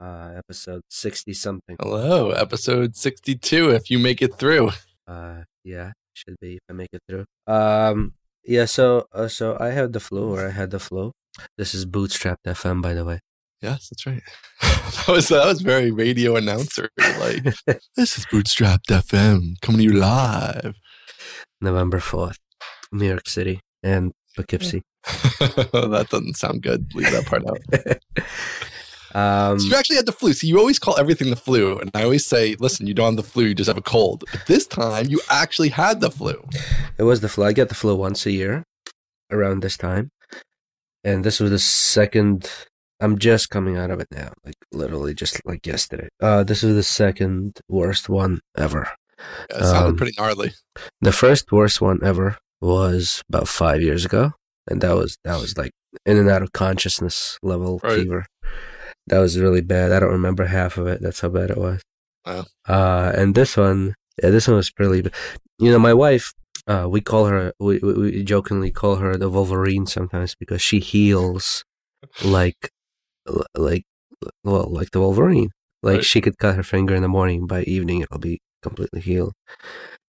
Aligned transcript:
uh, 0.00 0.32
episode 0.36 0.82
sixty 0.88 1.32
something. 1.32 1.76
Hello, 1.80 2.30
episode 2.30 2.96
62, 2.96 3.70
if 3.70 3.90
you 3.90 3.98
make 3.98 4.22
it 4.22 4.34
through. 4.38 4.70
Uh, 5.06 5.42
yeah, 5.64 5.92
should 6.14 6.34
be 6.40 6.54
if 6.54 6.62
I 6.70 6.72
make 6.72 6.88
it 6.94 7.02
through. 7.06 7.26
Um, 7.46 8.14
yeah. 8.42 8.64
So, 8.64 9.06
uh, 9.12 9.28
so 9.28 9.54
I 9.60 9.68
had 9.68 9.92
the 9.92 10.00
flu, 10.00 10.34
or 10.34 10.46
I 10.46 10.50
had 10.50 10.70
the 10.70 10.78
flu. 10.78 11.12
This 11.58 11.74
is 11.74 11.84
Bootstrapped 11.84 12.46
FM, 12.46 12.80
by 12.80 12.94
the 12.94 13.04
way. 13.04 13.20
Yes, 13.60 13.90
that's 13.90 14.06
right. 14.06 14.22
that 14.62 15.08
was 15.08 15.28
that 15.28 15.46
was 15.46 15.60
very 15.60 15.90
radio 15.90 16.36
announcer 16.36 16.88
like. 16.98 17.44
this 17.96 18.18
is 18.18 18.24
Bootstrapped 18.32 18.86
FM 18.88 19.60
coming 19.60 19.78
to 19.78 19.84
you 19.84 19.92
live. 19.92 20.74
November 21.60 22.00
fourth, 22.00 22.38
New 22.92 23.08
York 23.08 23.28
City 23.28 23.60
and 23.82 24.12
Poughkeepsie. 24.36 24.82
that 25.38 26.06
doesn't 26.10 26.36
sound 26.36 26.62
good. 26.62 26.94
Leave 26.94 27.10
that 27.12 27.26
part 27.26 27.46
out. 27.46 27.58
Um, 29.14 29.58
So 29.58 29.66
you 29.68 29.74
actually 29.76 29.96
had 29.96 30.06
the 30.06 30.12
flu. 30.12 30.32
So 30.32 30.46
you 30.46 30.58
always 30.58 30.78
call 30.78 30.98
everything 30.98 31.30
the 31.30 31.36
flu, 31.36 31.78
and 31.78 31.90
I 31.94 32.02
always 32.04 32.26
say, 32.26 32.56
"Listen, 32.58 32.86
you 32.86 32.94
don't 32.94 33.16
have 33.16 33.24
the 33.24 33.30
flu; 33.30 33.44
you 33.44 33.54
just 33.54 33.68
have 33.68 33.76
a 33.78 33.82
cold." 33.82 34.24
But 34.32 34.46
this 34.46 34.66
time, 34.66 35.06
you 35.08 35.20
actually 35.30 35.68
had 35.70 36.00
the 36.00 36.10
flu. 36.10 36.42
It 36.98 37.04
was 37.04 37.20
the 37.20 37.28
flu. 37.28 37.44
I 37.44 37.52
get 37.52 37.68
the 37.68 37.74
flu 37.74 37.94
once 37.94 38.26
a 38.26 38.32
year 38.32 38.64
around 39.30 39.60
this 39.62 39.76
time. 39.76 40.10
And 41.04 41.24
this 41.24 41.38
was 41.40 41.50
the 41.50 41.58
second 41.58 42.50
I'm 43.00 43.18
just 43.18 43.50
coming 43.50 43.76
out 43.76 43.90
of 43.90 44.00
it 44.00 44.08
now. 44.10 44.32
Like 44.44 44.54
literally 44.72 45.14
just 45.14 45.40
like 45.44 45.66
yesterday. 45.66 46.08
Uh 46.22 46.44
this 46.44 46.62
is 46.62 46.74
the 46.74 46.82
second 46.82 47.60
worst 47.68 48.08
one 48.08 48.40
ever. 48.56 48.88
Yeah, 49.50 49.58
it 49.58 49.64
sounded 49.64 49.88
Um, 49.90 49.96
pretty 49.96 50.14
gnarly. 50.18 50.52
The 51.00 51.12
first 51.12 51.52
worst 51.52 51.80
one 51.80 52.00
ever 52.02 52.38
was 52.60 53.22
about 53.28 53.48
five 53.48 53.82
years 53.82 54.04
ago. 54.04 54.32
And 54.70 54.80
that 54.80 54.94
was 54.94 55.18
that 55.24 55.38
was 55.40 55.58
like 55.58 55.72
in 56.06 56.16
and 56.16 56.28
out 56.30 56.42
of 56.42 56.52
consciousness 56.52 57.38
level 57.42 57.80
Right. 57.82 57.98
fever. 57.98 58.26
That 59.08 59.18
was 59.18 59.38
really 59.38 59.60
bad. 59.60 59.92
I 59.92 60.00
don't 60.00 60.10
remember 60.12 60.46
half 60.46 60.78
of 60.78 60.86
it. 60.86 61.00
That's 61.02 61.20
how 61.20 61.28
bad 61.28 61.50
it 61.50 61.58
was. 61.58 61.82
Wow. 62.26 62.44
Uh 62.66 63.12
and 63.14 63.34
this 63.34 63.56
one 63.56 63.94
yeah, 64.22 64.30
this 64.30 64.46
one 64.48 64.56
was 64.56 64.70
pretty 64.70 65.02
b- 65.02 65.10
you 65.58 65.70
know, 65.70 65.78
my 65.78 65.92
wife 65.94 66.32
uh, 66.66 66.86
we 66.88 67.00
call 67.02 67.26
her, 67.26 67.52
we, 67.60 67.78
we, 67.80 67.92
we 67.92 68.22
jokingly 68.24 68.70
call 68.70 68.96
her 68.96 69.16
the 69.18 69.28
Wolverine 69.28 69.84
sometimes 69.86 70.34
because 70.34 70.62
she 70.62 70.78
heals 70.78 71.62
like, 72.24 72.70
like, 73.54 73.84
well, 74.44 74.70
like 74.70 74.90
the 74.92 75.00
Wolverine. 75.00 75.50
Like 75.82 75.96
Right. 75.96 76.04
she 76.04 76.22
could 76.22 76.38
cut 76.38 76.56
her 76.56 76.62
finger 76.62 76.94
in 76.94 77.02
the 77.02 77.08
morning, 77.08 77.46
by 77.46 77.64
evening 77.64 78.00
it'll 78.00 78.18
be 78.18 78.40
completely 78.62 79.02
healed. 79.02 79.34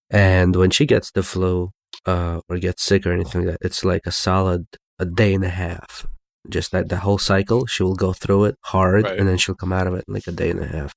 And 0.09 0.55
when 0.55 0.69
she 0.69 0.85
gets 0.85 1.11
the 1.11 1.23
flu, 1.23 1.71
uh, 2.05 2.39
or 2.47 2.57
gets 2.59 2.83
sick 2.83 3.05
or 3.05 3.11
anything 3.11 3.41
like 3.45 3.59
that, 3.59 3.65
it's 3.65 3.83
like 3.83 4.03
a 4.05 4.11
solid 4.11 4.67
a 4.97 5.05
day 5.05 5.33
and 5.33 5.43
a 5.43 5.49
half. 5.49 6.07
Just 6.49 6.71
that 6.71 6.89
the 6.89 6.97
whole 6.97 7.17
cycle, 7.17 7.65
she 7.65 7.83
will 7.83 7.95
go 7.95 8.13
through 8.13 8.45
it 8.45 8.55
hard, 8.65 9.03
Right. 9.05 9.17
and 9.19 9.27
then 9.27 9.37
she'll 9.37 9.55
come 9.55 9.73
out 9.73 9.87
of 9.87 9.93
it 9.95 10.05
in 10.07 10.13
like 10.13 10.27
a 10.27 10.31
day 10.31 10.49
and 10.51 10.59
a 10.59 10.65
half. 10.67 10.93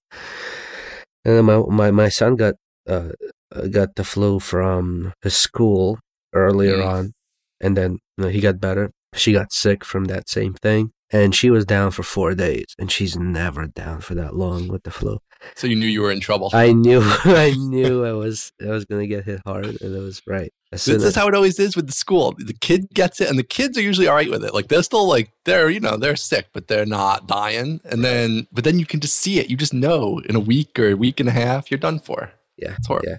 And 1.25 1.37
then 1.37 1.45
my 1.45 1.59
my, 1.59 1.91
my 1.91 2.09
son 2.09 2.37
got 2.37 2.55
uh, 2.89 3.11
got 3.71 3.97
the 3.97 4.05
flu 4.05 4.41
from 4.41 5.13
his 5.23 5.37
school 5.37 5.99
earlier 6.35 6.77
Mm. 6.79 6.87
on, 6.87 7.13
and 7.61 7.77
then 7.77 7.99
you 8.17 8.25
know, 8.25 8.29
he 8.29 8.41
got 8.41 8.61
better. 8.61 8.91
She 9.15 9.33
got 9.33 9.53
sick 9.53 9.85
from 9.85 10.05
that 10.07 10.29
same 10.29 10.55
thing, 10.55 10.91
and 11.11 11.35
she 11.35 11.51
was 11.51 11.65
down 11.65 11.91
for 11.91 12.03
four 12.03 12.35
days, 12.35 12.67
and 12.79 12.91
she's 12.91 13.17
never 13.17 13.67
down 13.67 14.01
for 14.01 14.15
that 14.15 14.35
long 14.35 14.69
with 14.69 14.83
the 14.83 14.91
flu. 14.91 15.19
So 15.55 15.67
you 15.67 15.77
knew 15.77 15.87
you 15.87 16.03
were 16.03 16.11
in 16.11 16.21
trouble. 16.21 16.51
I 16.53 16.73
knew, 16.73 17.01
I 17.25 17.55
knew 17.57 18.05
I 18.05 18.13
was, 18.13 18.53
I 18.61 18.71
was 18.71 18.85
gonna 18.85 19.07
get 19.07 19.25
hit 19.25 19.41
hard, 19.47 19.67
and 19.67 19.95
it 19.95 20.01
was 20.01 20.21
right. 20.27 20.53
As 20.73 20.85
This 20.85 21.03
is 21.03 21.15
how 21.15 21.29
it 21.29 21.35
always 21.35 21.59
is 21.59 21.77
with 21.77 21.87
the 21.87 21.93
school. 21.93 22.35
The 22.37 22.53
kid 22.53 22.91
gets 22.93 23.21
it, 23.21 23.31
and 23.31 23.39
the 23.39 23.43
kids 23.45 23.79
are 23.79 23.83
usually 23.83 24.07
all 24.09 24.17
right 24.17 24.29
with 24.31 24.45
it. 24.45 24.53
Like 24.53 24.69
they're 24.69 24.83
still 24.83 25.09
like 25.09 25.31
they're 25.45 25.71
you 25.71 25.81
know 25.81 25.97
they're 25.97 26.17
sick, 26.17 26.49
but 26.53 26.67
they're 26.69 26.85
not 26.85 27.27
dying. 27.27 27.81
And 27.85 28.05
then 28.05 28.47
but 28.53 28.65
then 28.65 28.79
you 28.79 28.85
can 28.85 29.01
just 29.01 29.17
see 29.17 29.39
it. 29.39 29.49
You 29.49 29.57
just 29.57 29.73
know 29.73 30.21
in 30.29 30.37
a 30.37 30.41
week 30.41 30.79
or 30.79 30.91
a 30.91 30.95
week 30.97 31.21
and 31.21 31.29
a 31.29 31.33
half 31.33 31.71
you're 31.71 31.79
done 31.79 31.99
for. 32.01 32.33
yeah, 32.59 32.75
It's 32.77 32.87
horrible. 32.87 33.09
yeah. 33.09 33.19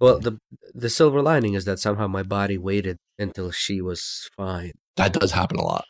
Well, 0.00 0.18
the 0.18 0.38
the 0.74 0.88
silver 0.90 1.22
lining 1.22 1.54
is 1.54 1.64
that 1.66 1.78
somehow 1.78 2.08
my 2.08 2.22
body 2.24 2.56
waited 2.58 2.96
until 3.18 3.50
she 3.52 3.80
was 3.80 4.28
fine. 4.36 4.72
That 4.96 5.12
does 5.12 5.32
happen 5.32 5.58
a 5.58 5.62
lot. 5.64 5.84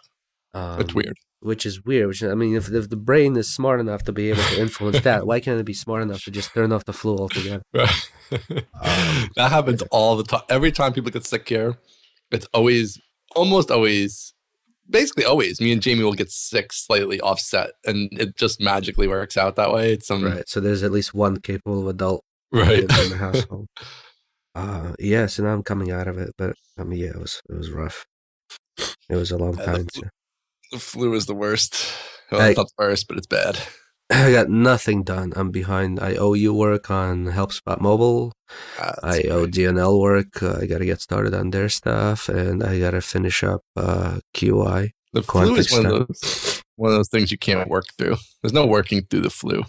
Um, 0.52 0.80
It's 0.80 0.94
weird. 0.94 1.16
Which 1.40 1.64
is 1.66 1.84
weird. 1.84 2.08
Which 2.08 2.22
I 2.22 2.34
mean, 2.34 2.56
if, 2.56 2.70
if 2.70 2.88
the 2.90 2.96
brain 2.96 3.36
is 3.36 3.52
smart 3.52 3.80
enough 3.80 4.02
to 4.04 4.12
be 4.12 4.30
able 4.30 4.42
to 4.42 4.60
influence 4.60 5.00
that, 5.00 5.26
why 5.26 5.40
can't 5.40 5.60
it 5.60 5.64
be 5.66 5.74
smart 5.74 6.02
enough 6.02 6.22
to 6.24 6.30
just 6.30 6.52
turn 6.52 6.72
off 6.72 6.84
the 6.84 6.92
flu 6.92 7.16
altogether? 7.16 7.62
Right. 7.74 7.90
Um, 8.30 9.30
that 9.36 9.50
happens 9.50 9.80
all 9.90 10.16
the 10.16 10.22
time. 10.22 10.42
Every 10.50 10.70
time 10.70 10.92
people 10.92 11.10
get 11.10 11.24
sick 11.24 11.48
here, 11.48 11.78
it's 12.30 12.46
always, 12.52 13.00
almost 13.34 13.70
always, 13.70 14.34
basically 14.90 15.24
always. 15.24 15.62
Me 15.62 15.72
and 15.72 15.80
Jamie 15.80 16.04
will 16.04 16.12
get 16.12 16.30
sick 16.30 16.70
slightly 16.74 17.20
offset, 17.22 17.70
and 17.86 18.10
it 18.12 18.36
just 18.36 18.60
magically 18.60 19.08
works 19.08 19.38
out 19.38 19.56
that 19.56 19.72
way. 19.72 19.94
It's 19.94 20.06
some 20.06 20.22
right. 20.24 20.46
So 20.46 20.60
there's 20.60 20.82
at 20.82 20.92
least 20.92 21.14
one 21.14 21.38
capable 21.40 21.88
adult 21.88 22.22
right. 22.52 22.80
in, 22.80 22.86
the 22.86 23.16
household. 23.18 23.68
Uh, 24.54 24.92
yeah. 24.98 25.24
So 25.24 25.42
now 25.42 25.54
I'm 25.54 25.62
coming 25.62 25.90
out 25.90 26.06
of 26.06 26.18
it, 26.18 26.34
but 26.36 26.54
I 26.78 26.84
mean, 26.84 27.00
yeah, 27.00 27.10
it 27.10 27.18
was 27.18 27.40
it 27.48 27.56
was 27.56 27.70
rough. 27.70 28.04
It 29.08 29.16
was 29.16 29.30
a 29.30 29.38
long 29.38 29.56
Yeah, 29.56 29.64
the 29.64 29.72
time. 29.72 29.86
flu- 29.94 30.02
too. 30.02 30.08
The 30.72 30.78
flu 30.78 31.14
is 31.14 31.26
the 31.26 31.34
worst. 31.34 31.92
Well, 32.30 32.40
I- 32.40 32.48
it's 32.50 32.58
not 32.58 32.68
the 32.76 32.84
worst, 32.84 33.08
but 33.08 33.16
it's 33.18 33.26
bad. 33.26 33.58
I 34.10 34.32
got 34.32 34.48
nothing 34.48 35.02
done. 35.02 35.34
I'm 35.36 35.50
behind. 35.50 36.00
I 36.00 36.14
owe 36.14 36.32
you 36.32 36.54
work 36.54 36.90
on 36.90 37.26
HelpSpot 37.26 37.78
Mobile. 37.78 38.32
Ah, 38.78 38.94
I 39.02 39.16
that's 39.16 39.28
owe. 39.28 39.46
DNL 39.46 40.00
work. 40.00 40.42
Uh, 40.42 40.58
I 40.62 40.66
got 40.66 40.78
to 40.78 40.86
get 40.86 41.02
started 41.02 41.34
on 41.34 41.50
their 41.50 41.68
stuff, 41.68 42.28
and 42.30 42.64
I 42.64 42.78
got 42.78 42.92
to 42.92 43.02
finish 43.02 43.44
up 43.44 43.60
uh, 43.76 44.20
QI. 44.34 44.92
the 45.12 45.22
flu 45.22 45.56
is 45.56 45.70
one 45.70 45.84
of 45.84 45.92
those 46.08 46.62
one 46.76 46.90
of 46.92 46.96
those 46.96 47.08
things 47.10 47.30
you 47.30 47.36
can't 47.38 47.68
work 47.68 47.84
through. 47.98 48.16
There's 48.42 48.54
no 48.54 48.66
working 48.66 49.02
through 49.10 49.22
the 49.22 49.30
flu. 49.30 49.64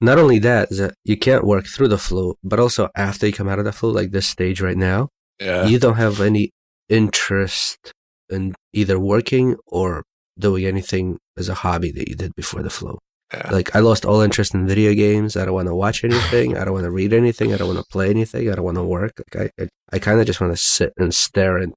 Not 0.00 0.18
only 0.18 0.38
that, 0.40 0.70
is 0.70 0.78
that 0.78 0.94
you 1.04 1.16
can't 1.16 1.44
work 1.44 1.66
through 1.66 1.88
the 1.88 1.98
flu, 1.98 2.36
but 2.44 2.60
also 2.60 2.90
after 2.94 3.26
you 3.26 3.32
come 3.32 3.48
out 3.48 3.58
of 3.58 3.64
the 3.64 3.72
flu, 3.72 3.90
like 3.90 4.10
this 4.12 4.26
stage 4.28 4.60
right 4.60 4.76
now, 4.76 5.08
Yeah. 5.40 5.66
you 5.66 5.78
don't 5.80 5.96
have 5.96 6.20
any 6.20 6.50
interest 6.88 7.92
in 8.30 8.54
either 8.72 8.98
working 9.00 9.56
or 9.66 10.04
doing 10.38 10.64
anything 10.64 11.18
as 11.36 11.48
a 11.48 11.54
hobby 11.54 11.92
that 11.92 12.08
you 12.08 12.16
did 12.16 12.34
before 12.34 12.62
the 12.62 12.70
flow. 12.70 12.98
yeah. 13.32 13.50
Like 13.50 13.74
I 13.74 13.80
lost 13.80 14.04
all 14.04 14.20
interest 14.20 14.54
in 14.54 14.66
video 14.66 14.94
games. 14.94 15.36
I 15.36 15.44
don't 15.44 15.54
want 15.54 15.68
to 15.68 15.74
watch 15.74 16.04
anything. 16.04 16.56
I 16.56 16.64
don't 16.64 16.74
want 16.74 16.84
to 16.84 16.90
read 16.90 17.12
anything. 17.12 17.52
I 17.52 17.56
don't 17.56 17.68
want 17.68 17.78
to 17.80 17.90
play 17.90 18.10
anything. 18.10 18.50
I 18.50 18.54
don't 18.54 18.64
want 18.64 18.76
to 18.76 18.84
work. 18.84 19.12
Like 19.34 19.52
I, 19.58 19.62
I, 19.62 19.68
I 19.92 19.98
kind 19.98 20.20
of 20.20 20.26
just 20.26 20.40
want 20.40 20.52
to 20.52 20.56
sit 20.62 20.92
and 20.96 21.14
stare 21.14 21.58
into 21.58 21.76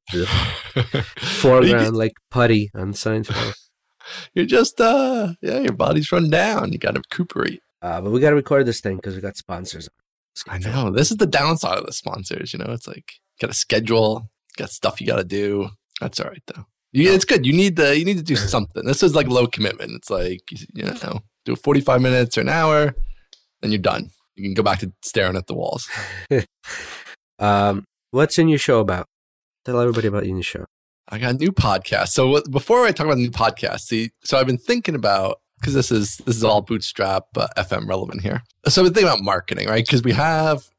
the 0.73 1.05
foreground 1.17 1.95
like 1.95 2.13
Puddy 2.31 2.69
on 2.75 2.93
Seinfeld. 2.93 3.53
You're 4.33 4.45
just 4.45 4.79
uh 4.79 5.33
yeah, 5.41 5.59
your 5.59 5.73
body's 5.73 6.11
run 6.11 6.29
down. 6.29 6.71
You 6.71 6.79
gotta 6.79 6.99
recuperate. 6.99 7.61
Uh, 7.81 8.01
but 8.01 8.11
we 8.11 8.19
got 8.19 8.31
to 8.31 8.35
record 8.35 8.65
this 8.65 8.81
thing 8.81 8.95
because 8.95 9.13
we 9.15 9.21
got 9.21 9.37
sponsors. 9.37 9.87
I 10.47 10.57
know. 10.57 10.89
This 10.91 11.11
is 11.11 11.17
the 11.17 11.27
downside 11.27 11.77
of 11.77 11.85
the 11.85 11.93
sponsors, 11.93 12.53
you 12.53 12.59
know. 12.59 12.71
It's 12.71 12.87
like 12.87 13.13
got 13.39 13.51
a 13.51 13.53
schedule, 13.53 14.29
got 14.55 14.69
stuff 14.71 14.99
you 15.01 15.07
gotta 15.07 15.23
do. 15.23 15.69
That's 16.01 16.19
all 16.19 16.29
right 16.29 16.41
though. 16.47 16.65
You, 16.93 17.11
it's 17.11 17.25
good. 17.25 17.45
You 17.45 17.53
need 17.53 17.75
the 17.75 17.97
you 17.97 18.05
need 18.05 18.17
to 18.17 18.23
do 18.23 18.35
something. 18.35 18.85
This 18.85 19.03
is 19.03 19.13
like 19.13 19.27
low 19.27 19.47
commitment. 19.47 19.91
It's 19.91 20.09
like 20.09 20.41
you 20.73 20.85
know, 20.85 21.21
do 21.45 21.55
45 21.55 22.01
minutes 22.01 22.37
or 22.37 22.41
an 22.41 22.49
hour, 22.49 22.95
then 23.61 23.71
you're 23.71 23.79
done. 23.79 24.09
You 24.35 24.43
can 24.43 24.53
go 24.53 24.63
back 24.63 24.79
to 24.79 24.91
staring 25.01 25.35
at 25.35 25.47
the 25.47 25.55
walls. 25.55 25.89
Um, 27.39 27.85
what's 28.11 28.39
in 28.39 28.47
your 28.47 28.57
show 28.57 28.79
about? 28.79 29.07
Tell 29.65 29.79
everybody 29.79 30.07
about 30.07 30.25
your 30.25 30.41
show. 30.41 30.65
I 31.09 31.19
got 31.19 31.35
a 31.35 31.37
new 31.37 31.51
podcast. 31.51 32.09
So 32.09 32.29
what, 32.29 32.49
before 32.49 32.85
I 32.85 32.91
talk 32.91 33.05
about 33.05 33.15
the 33.15 33.21
new 33.23 33.31
podcast, 33.31 33.81
see, 33.81 34.09
so 34.23 34.37
I've 34.37 34.47
been 34.47 34.57
thinking 34.57 34.95
about 34.95 35.39
because 35.59 35.73
this 35.73 35.91
is 35.91 36.17
this 36.25 36.35
is 36.35 36.43
all 36.43 36.61
Bootstrap 36.61 37.25
uh, 37.35 37.47
FM 37.57 37.87
relevant 37.87 38.21
here. 38.21 38.43
So 38.67 38.81
I've 38.81 38.87
been 38.87 38.93
thinking 38.93 39.11
about 39.11 39.23
marketing, 39.23 39.67
right? 39.67 39.85
Because 39.85 40.03
we 40.03 40.13
have, 40.13 40.69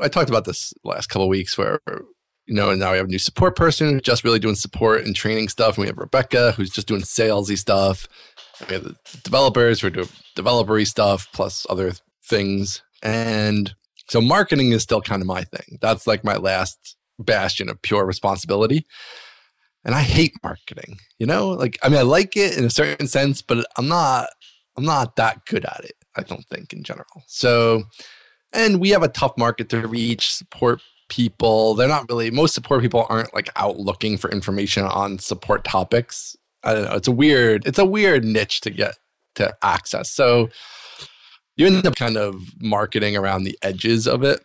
I 0.00 0.08
talked 0.08 0.30
about 0.30 0.44
this 0.44 0.72
last 0.84 1.08
couple 1.08 1.24
of 1.24 1.28
weeks 1.28 1.58
where 1.58 1.80
you 2.46 2.54
know, 2.54 2.70
and 2.70 2.80
now 2.80 2.92
we 2.92 2.98
have 2.98 3.06
a 3.06 3.10
new 3.10 3.18
support 3.18 3.56
person 3.56 4.00
just 4.02 4.24
really 4.24 4.38
doing 4.38 4.54
support 4.54 5.04
and 5.04 5.14
training 5.14 5.48
stuff, 5.48 5.76
and 5.76 5.82
we 5.82 5.86
have 5.86 5.98
Rebecca 5.98 6.52
who's 6.52 6.70
just 6.70 6.86
doing 6.86 7.02
salesy 7.02 7.56
stuff. 7.56 8.08
We 8.68 8.74
have 8.74 8.84
the 8.84 8.96
developers 9.22 9.80
who 9.80 9.88
are 9.88 9.90
doing 9.90 10.08
developery 10.36 10.86
stuff 10.86 11.28
plus 11.32 11.66
other 11.68 11.92
things, 12.24 12.82
and 13.02 13.74
so 14.08 14.20
marketing 14.20 14.72
is 14.72 14.82
still 14.82 15.00
kind 15.00 15.22
of 15.22 15.26
my 15.26 15.44
thing. 15.44 15.78
That's 15.80 16.06
like 16.06 16.24
my 16.24 16.36
last 16.36 16.96
bastion 17.18 17.68
of 17.68 17.80
pure 17.80 18.04
responsibility 18.04 18.84
and 19.84 19.94
I 19.94 20.00
hate 20.00 20.34
marketing. 20.42 20.98
You 21.18 21.26
know, 21.26 21.48
like 21.48 21.78
I 21.82 21.88
mean, 21.88 21.98
I 21.98 22.02
like 22.02 22.36
it 22.36 22.56
in 22.56 22.64
a 22.64 22.70
certain 22.70 23.06
sense, 23.06 23.42
but 23.42 23.64
I'm 23.76 23.88
not. 23.88 24.28
I'm 24.76 24.84
not 24.84 25.14
that 25.16 25.46
good 25.46 25.64
at 25.64 25.84
it. 25.84 25.94
I 26.16 26.22
don't 26.22 26.44
think 26.46 26.72
in 26.72 26.82
general. 26.82 27.22
So, 27.28 27.84
and 28.52 28.80
we 28.80 28.90
have 28.90 29.04
a 29.04 29.08
tough 29.08 29.38
market 29.38 29.68
to 29.68 29.86
reach. 29.86 30.32
Support 30.32 30.80
people. 31.08 31.74
They're 31.74 31.88
not 31.88 32.08
really. 32.08 32.30
Most 32.30 32.54
support 32.54 32.82
people 32.82 33.06
aren't 33.08 33.34
like 33.34 33.50
out 33.56 33.78
looking 33.78 34.16
for 34.16 34.30
information 34.30 34.84
on 34.84 35.18
support 35.18 35.64
topics. 35.64 36.36
I 36.62 36.74
don't 36.74 36.84
know. 36.84 36.96
It's 36.96 37.08
a 37.08 37.12
weird. 37.12 37.66
It's 37.66 37.78
a 37.78 37.84
weird 37.84 38.24
niche 38.24 38.60
to 38.62 38.70
get 38.70 38.96
to 39.36 39.54
access. 39.62 40.10
So 40.10 40.48
you 41.56 41.66
end 41.66 41.86
up 41.86 41.96
kind 41.96 42.16
of 42.16 42.36
marketing 42.60 43.16
around 43.16 43.44
the 43.44 43.58
edges 43.62 44.06
of 44.06 44.22
it. 44.22 44.40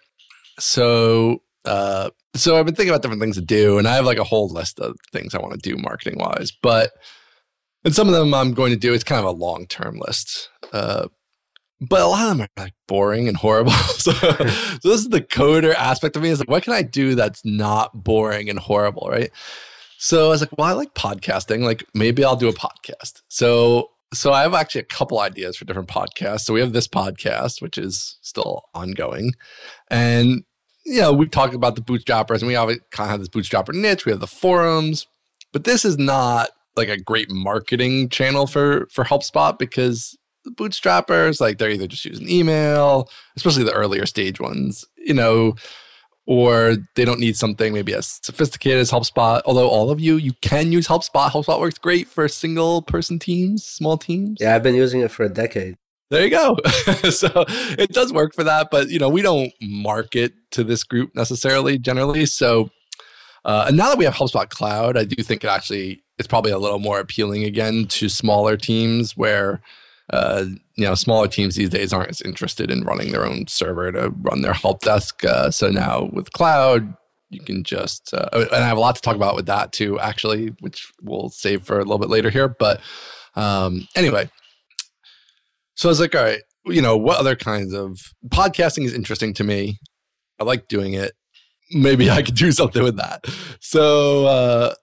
So 0.59 1.41
uh, 1.65 2.09
so 2.35 2.57
I've 2.57 2.65
been 2.65 2.75
thinking 2.75 2.91
about 2.91 3.01
different 3.01 3.21
things 3.21 3.35
to 3.35 3.41
do, 3.41 3.77
and 3.77 3.87
I 3.87 3.95
have 3.95 4.05
like 4.05 4.17
a 4.17 4.23
whole 4.23 4.49
list 4.49 4.79
of 4.79 4.95
things 5.11 5.33
I 5.33 5.39
want 5.39 5.53
to 5.53 5.69
do 5.69 5.77
marketing 5.77 6.19
wise. 6.19 6.51
But 6.51 6.91
and 7.83 7.95
some 7.95 8.07
of 8.07 8.13
them 8.13 8.33
I'm 8.33 8.53
going 8.53 8.71
to 8.71 8.79
do. 8.79 8.93
It's 8.93 9.03
kind 9.03 9.19
of 9.19 9.25
a 9.25 9.37
long 9.37 9.65
term 9.67 9.97
list. 9.99 10.49
Uh, 10.71 11.07
but 11.81 12.01
a 12.01 12.07
lot 12.07 12.23
of 12.23 12.37
them 12.37 12.41
are 12.41 12.63
like 12.63 12.73
boring 12.87 13.27
and 13.27 13.37
horrible. 13.37 13.71
so, 13.97 14.11
so 14.11 14.33
this 14.83 15.01
is 15.01 15.09
the 15.09 15.21
coder 15.21 15.73
aspect 15.73 16.15
of 16.15 16.21
me 16.21 16.29
is 16.29 16.39
like, 16.39 16.49
what 16.49 16.63
can 16.63 16.73
I 16.73 16.81
do 16.81 17.15
that's 17.15 17.45
not 17.45 18.03
boring 18.03 18.49
and 18.49 18.59
horrible, 18.59 19.07
right? 19.09 19.31
So 19.97 20.27
I 20.27 20.29
was 20.29 20.41
like, 20.41 20.57
well, 20.57 20.67
I 20.67 20.73
like 20.73 20.93
podcasting. 20.93 21.61
Like 21.61 21.83
maybe 21.93 22.23
I'll 22.23 22.35
do 22.35 22.49
a 22.49 22.53
podcast. 22.53 23.21
So 23.27 23.91
so 24.13 24.33
I 24.33 24.41
have 24.41 24.53
actually 24.53 24.81
a 24.81 24.85
couple 24.85 25.19
ideas 25.19 25.57
for 25.57 25.65
different 25.65 25.89
podcasts. 25.89 26.41
So 26.41 26.53
we 26.53 26.61
have 26.61 26.73
this 26.73 26.87
podcast, 26.87 27.61
which 27.61 27.77
is 27.77 28.17
still 28.21 28.63
ongoing, 28.73 29.33
and 29.89 30.43
you 30.85 31.01
know 31.01 31.13
we 31.13 31.27
talk 31.27 31.53
about 31.53 31.75
the 31.75 31.81
bootstrappers, 31.81 32.39
and 32.39 32.47
we 32.47 32.55
kind 32.55 32.79
of 32.99 33.09
have 33.09 33.19
this 33.19 33.29
bootstrapper 33.29 33.73
niche. 33.73 34.05
We 34.05 34.11
have 34.11 34.21
the 34.21 34.27
forums, 34.27 35.05
but 35.53 35.63
this 35.63 35.85
is 35.85 35.97
not 35.97 36.49
like 36.75 36.89
a 36.89 36.97
great 36.97 37.29
marketing 37.29 38.09
channel 38.09 38.47
for 38.47 38.87
for 38.91 39.03
HelpSpot 39.03 39.59
because 39.59 40.17
the 40.49 40.63
bootstrappers 40.63 41.39
like 41.39 41.57
they're 41.57 41.69
either 41.69 41.87
just 41.87 42.05
using 42.05 42.29
email, 42.29 43.09
especially 43.35 43.63
the 43.63 43.73
earlier 43.73 44.05
stage 44.05 44.39
ones, 44.39 44.85
you 44.97 45.13
know, 45.13 45.55
or 46.25 46.77
they 46.95 47.05
don't 47.05 47.19
need 47.19 47.35
something 47.35 47.73
maybe 47.73 47.93
as 47.93 48.19
sophisticated 48.23 48.79
as 48.79 48.91
HelpSpot. 48.91 49.41
Although 49.45 49.67
all 49.67 49.89
of 49.89 49.99
you, 49.99 50.17
you 50.17 50.33
can 50.41 50.71
use 50.71 50.87
HelpSpot. 50.87 51.29
HelpSpot 51.29 51.59
works 51.59 51.77
great 51.77 52.07
for 52.07 52.27
single 52.27 52.81
person 52.81 53.19
teams, 53.19 53.65
small 53.65 53.97
teams. 53.97 54.37
Yeah, 54.39 54.55
I've 54.55 54.63
been 54.63 54.75
using 54.75 55.01
it 55.01 55.11
for 55.11 55.23
a 55.23 55.29
decade. 55.29 55.75
There 56.11 56.23
you 56.23 56.31
go. 56.31 56.57
so 57.09 57.29
it 57.77 57.91
does 57.91 58.11
work 58.11 58.33
for 58.33 58.43
that, 58.43 58.69
but 58.71 58.89
you 58.89 58.99
know 58.99 59.09
we 59.09 59.21
don't 59.21 59.51
market 59.61 60.33
to 60.51 60.63
this 60.63 60.83
group 60.83 61.15
necessarily 61.15 61.77
generally. 61.77 62.25
So 62.25 62.71
uh, 63.45 63.65
and 63.67 63.77
now 63.77 63.89
that 63.89 63.97
we 63.97 64.05
have 64.05 64.15
HelpSpot 64.15 64.49
Cloud, 64.49 64.97
I 64.97 65.05
do 65.05 65.21
think 65.23 65.43
it 65.43 65.47
actually 65.47 66.03
it's 66.17 66.27
probably 66.27 66.51
a 66.51 66.57
little 66.59 66.79
more 66.79 66.99
appealing 66.99 67.43
again 67.43 67.85
to 67.87 68.09
smaller 68.09 68.57
teams 68.57 69.15
where 69.15 69.61
uh, 70.11 70.45
you 70.75 70.85
know 70.85 70.95
smaller 70.95 71.27
teams 71.27 71.55
these 71.55 71.69
days 71.69 71.93
aren't 71.93 72.09
as 72.09 72.21
interested 72.21 72.71
in 72.71 72.83
running 72.83 73.11
their 73.11 73.25
own 73.25 73.47
server 73.47 73.91
to 73.91 74.09
run 74.21 74.41
their 74.41 74.53
help 74.53 74.81
desk. 74.81 75.23
Uh, 75.23 75.51
so 75.51 75.69
now 75.69 76.09
with 76.11 76.31
cloud, 76.31 76.93
you 77.29 77.39
can 77.39 77.63
just 77.63 78.13
uh, 78.13 78.27
and 78.33 78.63
I 78.63 78.67
have 78.67 78.77
a 78.77 78.81
lot 78.81 78.95
to 78.95 79.01
talk 79.01 79.15
about 79.15 79.35
with 79.35 79.45
that 79.45 79.71
too, 79.71 79.99
actually, 79.99 80.47
which 80.59 80.91
we'll 81.01 81.29
save 81.29 81.63
for 81.63 81.75
a 81.75 81.83
little 81.83 81.99
bit 81.99 82.09
later 82.09 82.29
here. 82.29 82.47
But 82.47 82.81
um, 83.35 83.87
anyway, 83.95 84.29
so 85.75 85.89
I 85.89 85.91
was 85.91 85.99
like, 85.99 86.15
all 86.15 86.23
right, 86.23 86.41
you 86.65 86.81
know, 86.81 86.97
what 86.97 87.19
other 87.19 87.35
kinds 87.35 87.73
of 87.73 87.99
podcasting 88.27 88.85
is 88.85 88.93
interesting 88.93 89.33
to 89.35 89.43
me? 89.43 89.79
I 90.39 90.43
like 90.43 90.67
doing 90.67 90.93
it. 90.93 91.13
Maybe 91.71 92.09
I 92.09 92.21
could 92.23 92.35
do 92.35 92.51
something 92.51 92.83
with 92.83 92.97
that. 92.97 93.25
So 93.59 94.25
uh, 94.25 94.73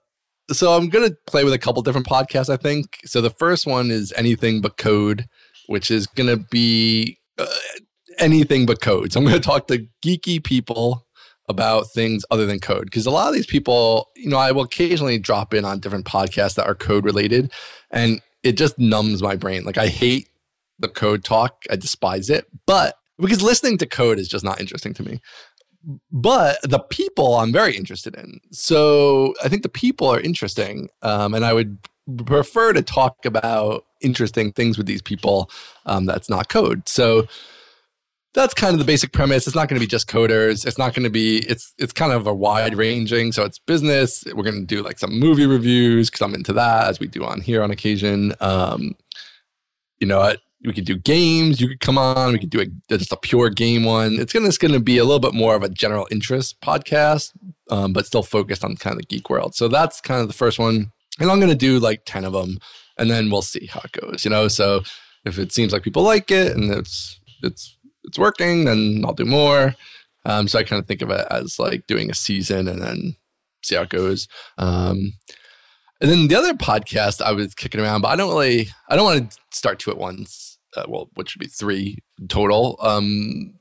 so 0.51 0.73
I'm 0.73 0.89
gonna 0.89 1.11
play 1.27 1.45
with 1.45 1.53
a 1.53 1.59
couple 1.59 1.83
different 1.83 2.07
podcasts. 2.07 2.49
I 2.49 2.57
think 2.57 3.01
so. 3.05 3.21
The 3.21 3.31
first 3.31 3.67
one 3.67 3.91
is 3.91 4.13
anything 4.17 4.61
but 4.61 4.77
code, 4.77 5.27
which 5.67 5.91
is 5.91 6.07
gonna 6.07 6.37
be 6.37 7.19
uh, 7.39 7.47
anything 8.19 8.67
but 8.67 8.81
code. 8.81 9.13
So 9.13 9.21
I'm 9.21 9.27
gonna 9.27 9.41
talk 9.41 9.67
to 9.69 9.87
geeky 10.05 10.43
people 10.43 11.07
about 11.49 11.91
things 11.93 12.25
other 12.31 12.47
than 12.47 12.59
code 12.59 12.85
because 12.85 13.07
a 13.07 13.11
lot 13.11 13.29
of 13.29 13.35
these 13.35 13.47
people, 13.47 14.09
you 14.17 14.29
know, 14.29 14.39
I 14.39 14.53
will 14.53 14.63
occasionally 14.63 15.19
drop 15.19 15.55
in 15.55 15.65
on 15.65 15.81
different 15.81 16.07
podcasts 16.07 16.55
that 16.55 16.67
are 16.67 16.75
code 16.75 17.05
related, 17.05 17.53
and 17.91 18.21
it 18.43 18.53
just 18.53 18.79
numbs 18.79 19.23
my 19.23 19.37
brain. 19.37 19.65
Like 19.65 19.79
I 19.79 19.89
hate 19.89 20.29
the 20.79 20.89
code 20.89 21.25
talk. 21.25 21.63
I 21.71 21.77
despise 21.77 22.31
it, 22.31 22.47
but 22.67 22.97
because 23.19 23.43
listening 23.43 23.79
to 23.79 23.87
code 23.87 24.19
is 24.19 24.29
just 24.29 24.45
not 24.45 24.61
interesting 24.61 24.95
to 24.95 25.03
me 25.03 25.21
but 26.11 26.59
the 26.63 26.81
people 26.81 27.37
I'm 27.37 27.53
very 27.53 27.77
interested 27.77 28.15
in. 28.17 28.41
So 28.51 29.35
I 29.45 29.49
think 29.49 29.63
the 29.63 29.69
people 29.69 30.09
are 30.09 30.21
interesting, 30.21 30.89
um, 31.03 31.35
and 31.35 31.45
I 31.45 31.53
would 31.53 31.79
prefer 32.25 32.73
to 32.73 32.83
talk 32.83 33.25
about 33.25 33.85
interesting 34.01 34.53
things 34.53 34.79
with 34.79 34.87
these 34.87 35.03
people. 35.03 35.51
Um, 35.87 36.07
that's 36.07 36.29
not 36.29 36.49
code. 36.49 36.89
So 36.89 37.27
that's 38.35 38.55
kind 38.55 38.75
of 38.75 38.79
the 38.79 38.85
basic 38.85 39.13
premise. 39.13 39.47
It's 39.47 39.57
not 39.57 39.69
going 39.69 39.81
to 39.81 39.85
be 39.85 39.89
just 39.89 40.09
coders. 40.09 40.67
It's 40.67 40.79
not 40.79 40.95
going 40.95 41.05
to 41.05 41.11
be. 41.11 41.39
It's 41.39 41.75
it's 41.79 41.93
kind 41.93 42.13
of 42.13 42.27
a 42.27 42.35
wide 42.35 42.77
ranging. 42.77 43.33
So 43.33 43.45
it's 43.45 43.59
business. 43.59 44.25
We're 44.27 44.45
going 44.45 44.61
to 44.61 44.67
do 44.67 44.83
like 44.83 44.99
some 44.99 45.19
movie 45.19 45.47
reviews 45.47 46.11
because 46.11 46.23
I'm 46.23 46.35
into 46.35 46.53
that, 46.53 46.89
as 46.89 47.01
we 47.01 47.07
do 47.07 47.25
on 47.25 47.41
here 47.41 47.63
on 47.63 47.71
occasion. 47.71 48.35
Um, 48.41 48.95
you 49.99 50.07
know, 50.07 50.35
we 50.67 50.73
could 50.73 50.85
do 50.85 50.99
games. 50.99 51.61
You 51.61 51.69
could 51.69 51.81
come 51.81 51.97
on. 51.97 52.33
We 52.33 52.39
could 52.39 52.51
do 52.51 52.61
a, 52.61 52.67
just 52.97 53.13
a 53.13 53.17
pure 53.17 53.49
game 53.49 53.85
one. 53.85 54.19
It's 54.19 54.33
gonna 54.33 54.49
it's 54.49 54.59
gonna 54.59 54.81
be 54.81 54.99
a 54.99 55.05
little 55.05 55.21
bit 55.21 55.33
more 55.33 55.55
of 55.55 55.63
a 55.63 55.69
general 55.69 56.09
interest 56.11 56.61
podcast, 56.61 57.33
um, 57.71 57.93
but 57.93 58.05
still 58.05 58.25
focused 58.25 58.65
on 58.65 58.77
kind 58.77 58.95
of 58.95 58.99
the 58.99 59.07
geek 59.07 59.31
world. 59.31 59.55
So 59.55 59.69
that's 59.69 60.01
kind 60.01 60.21
of 60.21 60.27
the 60.27 60.35
first 60.35 60.59
one, 60.59 60.91
and 61.21 61.31
I'm 61.31 61.41
gonna 61.41 61.55
do 61.55 61.79
like 61.79 62.03
ten 62.05 62.25
of 62.25 62.33
them, 62.33 62.59
and 62.99 63.09
then 63.11 63.31
we'll 63.31 63.43
see 63.43 63.67
how 63.67 63.81
it 63.85 63.93
goes. 63.93 64.25
You 64.25 64.31
know, 64.31 64.49
so 64.49 64.83
if 65.25 65.39
it 65.39 65.53
seems 65.53 65.73
like 65.73 65.83
people 65.83 66.03
like 66.03 66.31
it 66.31 66.57
and 66.57 66.71
it's 66.73 67.21
it's 67.43 67.77
it's 68.05 68.19
working, 68.19 68.65
then 68.65 69.03
I'll 69.07 69.15
do 69.15 69.25
more. 69.25 69.75
Um, 70.25 70.49
so 70.49 70.59
I 70.59 70.65
kind 70.65 70.81
of 70.81 70.89
think 70.89 71.03
of 71.03 71.11
it 71.11 71.27
as 71.31 71.59
like 71.59 71.87
doing 71.87 72.11
a 72.11 72.15
season 72.15 72.67
and 72.67 72.83
then 72.83 73.17
see 73.63 73.77
how 73.77 73.83
it 73.83 73.91
goes. 73.91 74.27
Um, 74.59 75.13
and 76.01 76.11
then 76.11 76.29
the 76.29 76.35
other 76.35 76.55
podcast 76.55 77.23
I 77.23 77.33
was 77.33 77.55
kicking 77.55 77.81
around, 77.81 78.03
but 78.03 78.09
I 78.09 78.17
don't 78.17 78.29
really, 78.29 78.69
I 78.89 78.97
don't 78.97 79.05
want 79.05 79.31
to 79.31 79.39
start 79.53 79.79
two 79.79 79.91
at 79.91 79.99
once. 79.99 80.46
Uh, 80.77 80.85
well, 80.89 81.09
which 81.15 81.35
would 81.35 81.41
be 81.41 81.49
three 81.49 81.99
total. 82.29 82.79
Um, 82.81 83.55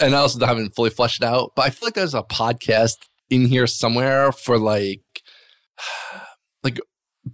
and 0.00 0.14
I 0.14 0.18
also 0.18 0.44
haven't 0.44 0.74
fully 0.74 0.90
fleshed 0.90 1.22
it 1.22 1.26
out, 1.26 1.52
but 1.54 1.66
I 1.66 1.70
feel 1.70 1.86
like 1.86 1.94
there's 1.94 2.14
a 2.14 2.22
podcast 2.22 2.96
in 3.30 3.46
here 3.46 3.66
somewhere 3.66 4.32
for 4.32 4.58
like, 4.58 5.02
like 6.62 6.80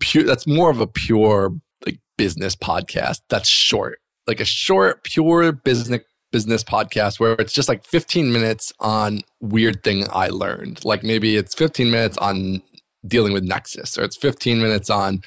pure. 0.00 0.24
That's 0.24 0.46
more 0.46 0.70
of 0.70 0.80
a 0.80 0.86
pure 0.86 1.52
like 1.86 2.00
business 2.16 2.56
podcast. 2.56 3.20
That's 3.28 3.48
short, 3.48 4.00
like 4.26 4.40
a 4.40 4.44
short, 4.44 5.04
pure 5.04 5.52
business 5.52 6.02
business 6.30 6.62
podcast 6.62 7.18
where 7.18 7.32
it's 7.38 7.54
just 7.54 7.70
like 7.70 7.86
15 7.86 8.30
minutes 8.30 8.72
on 8.80 9.22
weird 9.40 9.82
thing 9.82 10.06
I 10.12 10.28
learned. 10.28 10.84
Like 10.84 11.02
maybe 11.02 11.36
it's 11.36 11.54
15 11.54 11.90
minutes 11.90 12.18
on 12.18 12.62
dealing 13.06 13.32
with 13.32 13.44
Nexus, 13.44 13.96
or 13.96 14.04
it's 14.04 14.16
15 14.16 14.60
minutes 14.60 14.90
on 14.90 15.22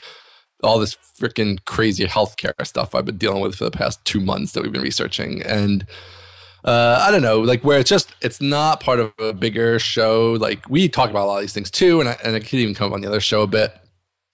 all 0.64 0.80
this 0.80 0.96
freaking 0.96 1.64
crazy 1.66 2.06
healthcare 2.06 2.54
stuff 2.66 2.96
I've 2.96 3.06
been 3.06 3.18
dealing 3.18 3.42
with 3.42 3.56
for 3.56 3.64
the 3.64 3.72
past 3.72 4.04
two 4.06 4.20
months 4.20 4.54
that 4.54 4.64
we've 4.64 4.72
been 4.72 4.82
researching. 4.82 5.42
And 5.44 5.86
uh, 6.64 7.04
I 7.06 7.12
don't 7.12 7.22
know, 7.22 7.40
like 7.40 7.64
where 7.64 7.80
it's 7.80 7.90
just, 7.90 8.14
it's 8.22 8.42
not 8.42 8.80
part 8.80 9.00
of 9.00 9.14
a 9.20 9.34
bigger 9.34 9.80
show. 9.80 10.34
Like 10.40 10.70
we 10.70 10.88
talk 10.88 11.10
about 11.10 11.26
a 11.26 11.28
lot 11.28 11.38
of 11.38 11.42
these 11.42 11.54
things 11.54 11.72
too, 11.72 12.00
and 12.00 12.10
I, 12.10 12.18
and 12.24 12.36
it 12.36 12.42
could 12.42 12.60
even 12.60 12.76
come 12.76 12.88
up 12.88 12.94
on 12.94 13.02
the 13.02 13.08
other 13.08 13.20
show 13.20 13.42
a 13.42 13.48
bit. 13.48 13.74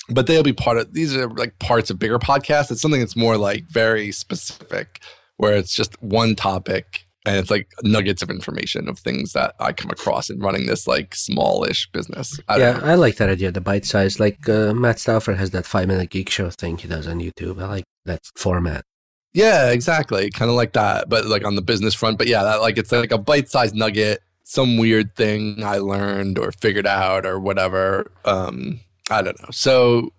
But 0.09 0.27
they'll 0.27 0.43
be 0.43 0.53
part 0.53 0.77
of 0.77 0.93
these 0.93 1.15
are 1.15 1.29
like 1.29 1.59
parts 1.59 1.89
of 1.89 1.99
bigger 1.99 2.19
podcasts. 2.19 2.71
It's 2.71 2.81
something 2.81 3.01
that's 3.01 3.17
more 3.17 3.37
like 3.37 3.65
very 3.65 4.11
specific, 4.13 5.01
where 5.35 5.55
it's 5.55 5.75
just 5.75 6.01
one 6.01 6.35
topic 6.35 7.06
and 7.27 7.35
it's 7.35 7.51
like 7.51 7.69
nuggets 7.83 8.21
of 8.21 8.29
information 8.29 8.87
of 8.87 8.97
things 8.97 9.33
that 9.33 9.53
I 9.59 9.73
come 9.73 9.91
across 9.91 10.29
in 10.29 10.39
running 10.39 10.65
this 10.65 10.87
like 10.87 11.13
smallish 11.13 11.91
business. 11.91 12.39
I 12.47 12.57
yeah, 12.57 12.79
I 12.81 12.95
like 12.95 13.17
that 13.17 13.29
idea, 13.29 13.51
the 13.51 13.59
bite 13.59 13.83
size. 13.83 14.17
Like 14.17 14.47
uh, 14.47 14.73
Matt 14.73 14.97
Stauffer 14.97 15.33
has 15.33 15.51
that 15.51 15.65
five 15.65 15.89
minute 15.89 16.09
geek 16.09 16.29
show 16.29 16.49
thing 16.49 16.77
he 16.77 16.87
does 16.87 17.05
on 17.05 17.19
YouTube. 17.19 17.61
I 17.61 17.67
like 17.67 17.83
that 18.05 18.21
format. 18.37 18.85
Yeah, 19.33 19.71
exactly, 19.71 20.29
kind 20.31 20.49
of 20.49 20.55
like 20.55 20.71
that, 20.73 21.09
but 21.09 21.25
like 21.25 21.43
on 21.43 21.55
the 21.55 21.61
business 21.61 21.93
front. 21.93 22.17
But 22.17 22.27
yeah, 22.27 22.43
that 22.43 22.61
like 22.61 22.77
it's 22.77 22.93
like 22.93 23.11
a 23.11 23.17
bite 23.17 23.49
sized 23.49 23.75
nugget, 23.75 24.21
some 24.43 24.77
weird 24.77 25.13
thing 25.17 25.61
I 25.65 25.79
learned 25.79 26.39
or 26.39 26.53
figured 26.53 26.87
out 26.87 27.25
or 27.25 27.41
whatever. 27.41 28.09
Um, 28.23 28.79
I 29.11 29.21
don't 29.21 29.37
know. 29.41 29.49
So 29.51 30.13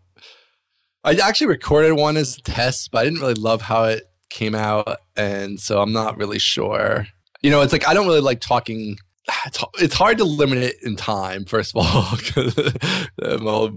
I 1.04 1.14
actually 1.14 1.46
recorded 1.46 1.94
one 1.94 2.18
as 2.18 2.36
a 2.36 2.42
test, 2.42 2.90
but 2.92 2.98
I 2.98 3.04
didn't 3.04 3.20
really 3.20 3.32
love 3.32 3.62
how 3.62 3.84
it 3.84 4.02
came 4.30 4.54
out, 4.54 4.98
and 5.16 5.60
so 5.60 5.80
I'm 5.80 5.92
not 5.92 6.16
really 6.16 6.38
sure. 6.38 7.06
You 7.42 7.50
know, 7.50 7.60
it's 7.62 7.72
like 7.72 7.86
I 7.86 7.94
don't 7.94 8.06
really 8.06 8.20
like 8.20 8.40
talking. 8.40 8.98
It's, 9.46 9.62
it's 9.78 9.94
hard 9.94 10.16
to 10.18 10.24
limit 10.24 10.58
it 10.58 10.76
in 10.82 10.96
time, 10.96 11.44
first 11.44 11.76
of 11.76 11.84
all, 11.84 12.02
I'm 13.22 13.46
a 13.46 13.70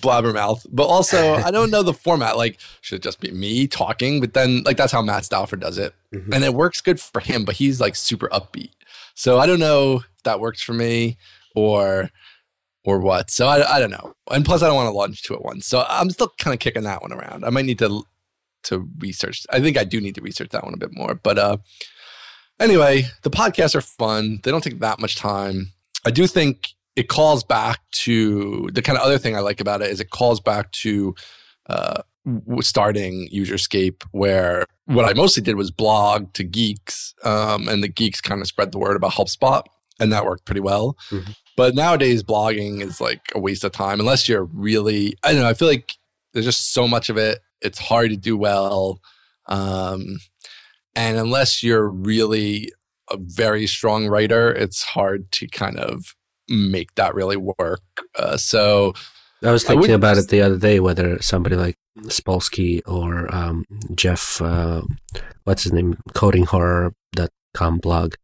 blabbermouth. 0.00 0.64
But 0.70 0.84
also, 0.84 1.34
I 1.34 1.50
don't 1.50 1.72
know 1.72 1.82
the 1.82 1.92
format. 1.92 2.36
Like, 2.36 2.60
should 2.82 2.96
it 2.96 3.02
just 3.02 3.20
be 3.20 3.32
me 3.32 3.66
talking? 3.66 4.20
But 4.20 4.34
then, 4.34 4.62
like, 4.62 4.76
that's 4.76 4.92
how 4.92 5.02
Matt 5.02 5.24
Stauffer 5.24 5.56
does 5.56 5.76
it, 5.76 5.92
mm-hmm. 6.14 6.32
and 6.32 6.44
it 6.44 6.54
works 6.54 6.80
good 6.80 7.00
for 7.00 7.18
him. 7.20 7.44
But 7.44 7.56
he's 7.56 7.80
like 7.80 7.96
super 7.96 8.28
upbeat, 8.28 8.70
so 9.14 9.40
I 9.40 9.46
don't 9.46 9.58
know 9.58 9.96
if 9.96 10.22
that 10.22 10.38
works 10.38 10.62
for 10.62 10.72
me 10.72 11.18
or 11.56 12.10
or 12.84 12.98
what. 12.98 13.30
So 13.30 13.46
I, 13.46 13.76
I 13.76 13.80
don't 13.80 13.90
know. 13.90 14.14
And 14.30 14.44
plus, 14.44 14.62
I 14.62 14.66
don't 14.66 14.76
want 14.76 14.88
to 14.88 14.96
launch 14.96 15.22
two 15.22 15.34
at 15.34 15.42
once. 15.42 15.66
So 15.66 15.84
I'm 15.88 16.10
still 16.10 16.32
kind 16.38 16.54
of 16.54 16.60
kicking 16.60 16.82
that 16.84 17.02
one 17.02 17.12
around. 17.12 17.44
I 17.44 17.50
might 17.50 17.64
need 17.64 17.78
to 17.78 18.04
to 18.64 18.88
research. 18.98 19.46
I 19.50 19.60
think 19.60 19.76
I 19.76 19.84
do 19.84 20.00
need 20.00 20.14
to 20.16 20.20
research 20.20 20.50
that 20.50 20.64
one 20.64 20.74
a 20.74 20.78
bit 20.78 20.92
more. 20.92 21.14
But 21.14 21.38
uh, 21.38 21.56
anyway, 22.60 23.06
the 23.22 23.30
podcasts 23.30 23.74
are 23.74 23.80
fun. 23.80 24.40
They 24.42 24.50
don't 24.50 24.64
take 24.64 24.80
that 24.80 25.00
much 25.00 25.16
time. 25.16 25.72
I 26.04 26.10
do 26.10 26.26
think 26.26 26.70
it 26.96 27.08
calls 27.08 27.42
back 27.42 27.80
to 27.90 28.68
the 28.72 28.82
kind 28.82 28.98
of 28.98 29.04
other 29.04 29.18
thing 29.18 29.36
I 29.36 29.40
like 29.40 29.60
about 29.60 29.82
it 29.82 29.90
is 29.90 30.00
it 30.00 30.10
calls 30.10 30.40
back 30.40 30.70
to 30.72 31.14
uh, 31.68 32.02
starting 32.60 33.28
Userscape, 33.32 34.04
where 34.10 34.64
what 34.86 35.04
I 35.04 35.12
mostly 35.14 35.42
did 35.42 35.56
was 35.56 35.70
blog 35.70 36.32
to 36.34 36.44
geeks, 36.44 37.14
um, 37.24 37.68
and 37.68 37.82
the 37.82 37.88
geeks 37.88 38.20
kind 38.20 38.40
of 38.40 38.46
spread 38.46 38.72
the 38.72 38.78
word 38.78 38.96
about 38.96 39.12
HelpSpot, 39.12 39.62
and 39.98 40.12
that 40.12 40.24
worked 40.24 40.44
pretty 40.44 40.60
well. 40.60 40.96
Mm-hmm. 41.10 41.32
But 41.56 41.74
nowadays, 41.74 42.22
blogging 42.22 42.80
is 42.80 43.00
like 43.00 43.30
a 43.34 43.40
waste 43.40 43.64
of 43.64 43.72
time 43.72 44.00
unless 44.00 44.28
you're 44.28 44.44
really, 44.44 45.14
I 45.22 45.32
don't 45.32 45.42
know, 45.42 45.48
I 45.48 45.54
feel 45.54 45.68
like 45.68 45.94
there's 46.32 46.46
just 46.46 46.72
so 46.72 46.88
much 46.88 47.08
of 47.08 47.16
it 47.16 47.40
it's 47.62 47.78
hard 47.78 48.10
to 48.10 48.16
do 48.16 48.36
well. 48.36 49.00
Um, 49.46 50.18
and 50.94 51.16
unless 51.16 51.62
you're 51.62 51.88
really 51.88 52.72
a 53.10 53.16
very 53.18 53.66
strong 53.66 54.08
writer, 54.08 54.52
it's 54.52 54.82
hard 54.82 55.30
to 55.32 55.46
kind 55.48 55.78
of 55.78 56.14
make 56.48 56.94
that 56.94 57.14
really 57.14 57.36
work. 57.36 57.82
Uh, 58.18 58.36
so 58.36 58.92
I 59.42 59.50
was 59.50 59.64
thinking 59.64 59.90
I 59.90 59.94
about 59.94 60.18
it 60.18 60.28
the 60.28 60.42
other 60.42 60.58
day 60.58 60.80
whether 60.80 61.20
somebody 61.20 61.56
like 61.56 61.76
Spolsky 62.04 62.80
or 62.86 63.32
um, 63.34 63.64
Jeff, 63.94 64.40
uh, 64.40 64.82
what's 65.44 65.64
his 65.64 65.72
name, 65.72 65.96
codinghorror.com 66.10 67.78
blog, 67.78 68.14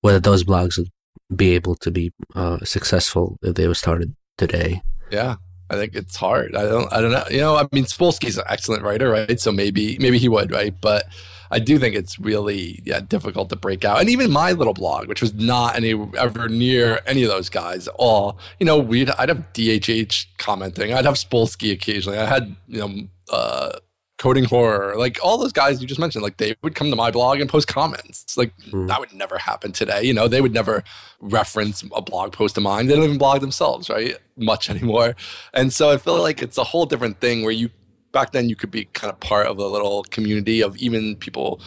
whether 0.00 0.20
those 0.20 0.44
blogs 0.44 0.78
would 0.78 0.90
be 1.34 1.54
able 1.54 1.74
to 1.76 1.90
be 1.90 2.12
uh, 2.34 2.58
successful 2.64 3.38
if 3.42 3.54
they 3.54 3.66
were 3.66 3.74
started 3.74 4.14
today. 4.38 4.82
Yeah. 5.10 5.36
I 5.72 5.76
think 5.76 5.94
it's 5.94 6.16
hard. 6.16 6.54
I 6.54 6.64
don't. 6.64 6.92
I 6.92 7.00
don't 7.00 7.12
know. 7.12 7.24
You 7.30 7.38
know. 7.38 7.56
I 7.56 7.66
mean, 7.72 7.84
Spolsky's 7.84 8.36
an 8.36 8.44
excellent 8.48 8.82
writer, 8.82 9.08
right? 9.08 9.40
So 9.40 9.50
maybe, 9.50 9.96
maybe 9.98 10.18
he 10.18 10.28
would, 10.28 10.50
right? 10.50 10.74
But 10.80 11.06
I 11.50 11.58
do 11.58 11.78
think 11.78 11.94
it's 11.94 12.18
really 12.18 12.82
yeah 12.84 13.00
difficult 13.00 13.48
to 13.50 13.56
break 13.56 13.84
out. 13.84 14.00
And 14.00 14.10
even 14.10 14.30
my 14.30 14.52
little 14.52 14.74
blog, 14.74 15.08
which 15.08 15.22
was 15.22 15.34
not 15.34 15.76
any 15.76 15.92
ever 16.18 16.48
near 16.48 17.00
any 17.06 17.22
of 17.22 17.30
those 17.30 17.48
guys 17.48 17.88
at 17.88 17.94
all. 17.96 18.38
You 18.60 18.66
know, 18.66 18.78
we'd 18.78 19.10
I'd 19.10 19.30
have 19.30 19.52
DHH 19.54 20.26
commenting. 20.38 20.92
I'd 20.92 21.04
have 21.04 21.14
Spolsky 21.14 21.72
occasionally. 21.72 22.18
I 22.18 22.26
had 22.26 22.54
you 22.68 22.78
know. 22.80 23.08
Uh, 23.30 23.78
coding 24.22 24.44
horror. 24.44 24.94
Like 24.96 25.18
all 25.20 25.36
those 25.36 25.52
guys 25.52 25.82
you 25.82 25.88
just 25.88 25.98
mentioned 25.98 26.22
like 26.22 26.36
they 26.36 26.54
would 26.62 26.76
come 26.76 26.90
to 26.90 26.96
my 26.96 27.10
blog 27.10 27.40
and 27.40 27.50
post 27.50 27.66
comments. 27.66 28.36
Like 28.36 28.56
mm. 28.70 28.86
that 28.86 29.00
would 29.00 29.12
never 29.12 29.36
happen 29.36 29.72
today 29.72 30.04
you 30.04 30.14
know? 30.14 30.28
They 30.28 30.40
would 30.40 30.54
never 30.54 30.84
reference 31.20 31.82
a 31.92 32.00
blog 32.00 32.32
post 32.32 32.56
of 32.56 32.62
mine. 32.62 32.86
They 32.86 32.94
don't 32.94 33.02
even 33.02 33.18
blog 33.18 33.40
themselves 33.40 33.90
right? 33.90 34.16
Much 34.36 34.70
anymore. 34.74 35.16
And 35.52 35.72
so 35.72 35.90
i 35.90 35.96
feel 35.96 36.22
like 36.22 36.40
it's 36.40 36.56
a 36.56 36.62
whole 36.62 36.86
different 36.86 37.20
thing 37.20 37.42
where 37.42 37.50
you 37.50 37.70
back 38.12 38.30
then 38.30 38.48
you 38.48 38.54
could 38.54 38.70
be 38.70 38.84
kind 38.84 39.12
of 39.12 39.18
part 39.18 39.48
of 39.48 39.58
a 39.58 39.66
little 39.66 40.04
community 40.04 40.62
of 40.62 40.76
even 40.76 41.16
people 41.16 41.60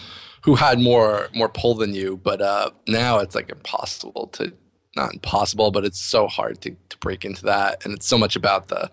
who 0.43 0.55
had 0.55 0.79
more 0.79 1.27
more 1.33 1.50
pull 1.50 1.74
than 1.75 1.93
you. 1.93 2.15
But 2.24 2.41
uh, 2.41 2.69
now 2.88 3.19
it's 3.19 3.35
like 3.35 3.50
impossible 3.50 4.27
to 4.33 4.53
not 4.95 5.13
impossible, 5.13 5.71
but 5.71 5.83
it's 5.83 6.00
so 6.00 6.27
hard 6.27 6.62
to 6.62 6.69
to 6.89 6.97
break 7.00 7.25
into 7.25 7.43
that, 7.43 7.83
and 7.83 7.93
it's 7.93 8.07
so 8.07 8.17
much 8.17 8.38
about 8.38 8.69
the 8.69 8.89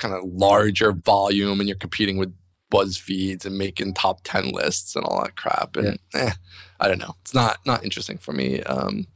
kind 0.00 0.14
of 0.14 0.22
larger 0.24 0.92
volume, 0.92 1.60
and 1.60 1.68
you're 1.68 1.76
competing 1.76 2.16
with 2.16 2.32
buzz 2.70 2.96
feeds 2.96 3.46
and 3.46 3.56
making 3.56 3.94
top 3.94 4.20
10 4.24 4.50
lists 4.50 4.96
and 4.96 5.04
all 5.04 5.22
that 5.22 5.36
crap 5.36 5.76
and 5.76 5.98
yeah. 6.14 6.20
eh, 6.20 6.32
i 6.80 6.88
don't 6.88 6.98
know 6.98 7.14
it's 7.20 7.34
not 7.34 7.58
not 7.64 7.84
interesting 7.84 8.18
for 8.18 8.32
me 8.32 8.60
um, 8.62 9.06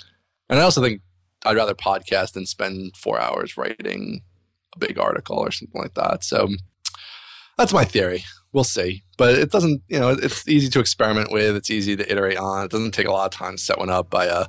and 0.48 0.60
i 0.60 0.62
also 0.62 0.80
think 0.80 1.02
i'd 1.46 1.56
rather 1.56 1.74
podcast 1.74 2.32
than 2.32 2.46
spend 2.46 2.96
four 2.96 3.20
hours 3.20 3.56
writing 3.56 4.22
a 4.74 4.78
big 4.78 4.98
article 4.98 5.38
or 5.38 5.50
something 5.50 5.80
like 5.80 5.94
that 5.94 6.22
so 6.22 6.48
that's 7.60 7.74
my 7.74 7.84
theory. 7.84 8.24
We'll 8.52 8.64
see. 8.64 9.02
But 9.18 9.34
it 9.34 9.50
doesn't, 9.50 9.82
you 9.86 10.00
know, 10.00 10.10
it's 10.10 10.48
easy 10.48 10.70
to 10.70 10.80
experiment 10.80 11.30
with. 11.30 11.54
It's 11.54 11.70
easy 11.70 11.94
to 11.94 12.10
iterate 12.10 12.38
on. 12.38 12.64
It 12.64 12.70
doesn't 12.70 12.92
take 12.92 13.06
a 13.06 13.12
lot 13.12 13.26
of 13.26 13.38
time 13.38 13.56
to 13.56 13.62
set 13.62 13.78
one 13.78 13.90
up. 13.90 14.14
I, 14.14 14.28
uh, 14.28 14.46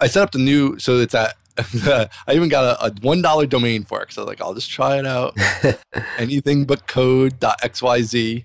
I 0.00 0.06
set 0.06 0.22
up 0.22 0.30
the 0.30 0.38
new, 0.38 0.78
so 0.78 0.96
it's 0.98 1.14
at, 1.14 1.34
I 1.86 2.08
even 2.30 2.48
got 2.48 2.64
a, 2.64 2.86
a 2.86 2.90
$1 2.90 3.48
domain 3.48 3.84
for 3.84 4.02
it. 4.02 4.12
So 4.12 4.22
I 4.22 4.24
was 4.24 4.28
like, 4.28 4.40
I'll 4.40 4.54
just 4.54 4.70
try 4.70 4.98
it 4.98 5.06
out. 5.06 5.36
Anything 6.18 6.64
but 6.64 6.86
code.xyz. 6.86 8.44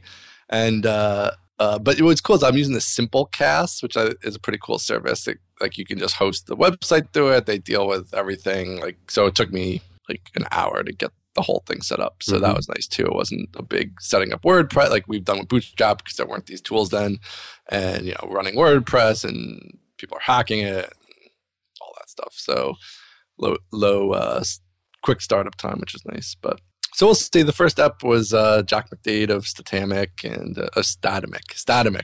And, 0.50 0.86
uh, 0.86 1.32
uh, 1.60 1.78
but 1.78 2.00
what's 2.02 2.22
cool 2.22 2.38
is 2.38 2.44
I'm 2.44 2.56
using 2.56 2.74
the 2.74 2.80
Simplecast, 2.80 3.84
which 3.84 3.98
is 4.24 4.36
a 4.36 4.40
pretty 4.40 4.60
cool 4.62 4.80
service. 4.80 5.28
It, 5.28 5.40
like 5.60 5.78
you 5.78 5.86
can 5.86 6.00
just 6.00 6.16
host 6.16 6.48
the 6.48 6.56
website 6.56 7.12
through 7.12 7.32
it. 7.32 7.46
They 7.46 7.58
deal 7.58 7.88
with 7.88 8.14
everything. 8.14 8.80
Like 8.80 8.98
so, 9.12 9.26
it 9.26 9.36
took 9.36 9.52
me 9.52 9.82
like 10.08 10.32
an 10.36 10.46
hour 10.52 10.84
to 10.84 10.94
get 10.94 11.12
the 11.36 11.42
whole 11.42 11.64
thing 11.66 11.82
set 11.82 12.00
up. 12.00 12.24
So 12.24 12.34
mm-hmm. 12.34 12.44
that 12.44 12.56
was 12.56 12.70
nice 12.70 12.88
too. 12.88 13.06
It 13.06 13.14
wasn't 13.14 13.50
a 13.56 13.62
big 13.62 14.02
setting 14.02 14.34
up 14.34 14.44
WordPress 14.44 14.90
like 14.90 15.08
we've 15.08 15.26
done 15.26 15.40
with 15.40 15.50
Bootstrap 15.50 16.00
because 16.00 16.18
there 16.18 16.26
weren't 16.26 16.46
these 16.46 16.62
tools 16.62 16.90
then, 16.90 17.20
and 17.68 18.06
you 18.06 18.14
know 18.14 18.30
running 18.30 18.56
WordPress 18.56 19.24
and 19.24 19.78
people 19.98 20.18
are 20.18 20.22
hacking 20.22 20.60
it, 20.60 20.92
all 21.82 21.94
that 21.98 22.10
stuff. 22.10 22.34
So 22.36 22.76
low 23.40 23.58
low 23.72 24.12
uh, 24.12 24.44
quick 25.04 25.22
startup 25.22 25.56
time, 25.56 25.80
which 25.80 25.96
is 25.96 26.06
nice. 26.06 26.36
But 26.40 26.60
so 26.94 27.08
we'll 27.08 27.16
see. 27.16 27.42
The 27.42 27.52
first 27.52 27.76
step 27.76 28.04
was 28.04 28.34
uh, 28.34 28.64
Jack 28.64 28.90
McDade 28.90 29.30
of 29.30 29.46
Statamic 29.46 30.24
and 30.24 30.58
uh, 30.58 30.70
Statamic, 30.78 31.54
Statamic, 31.54 32.04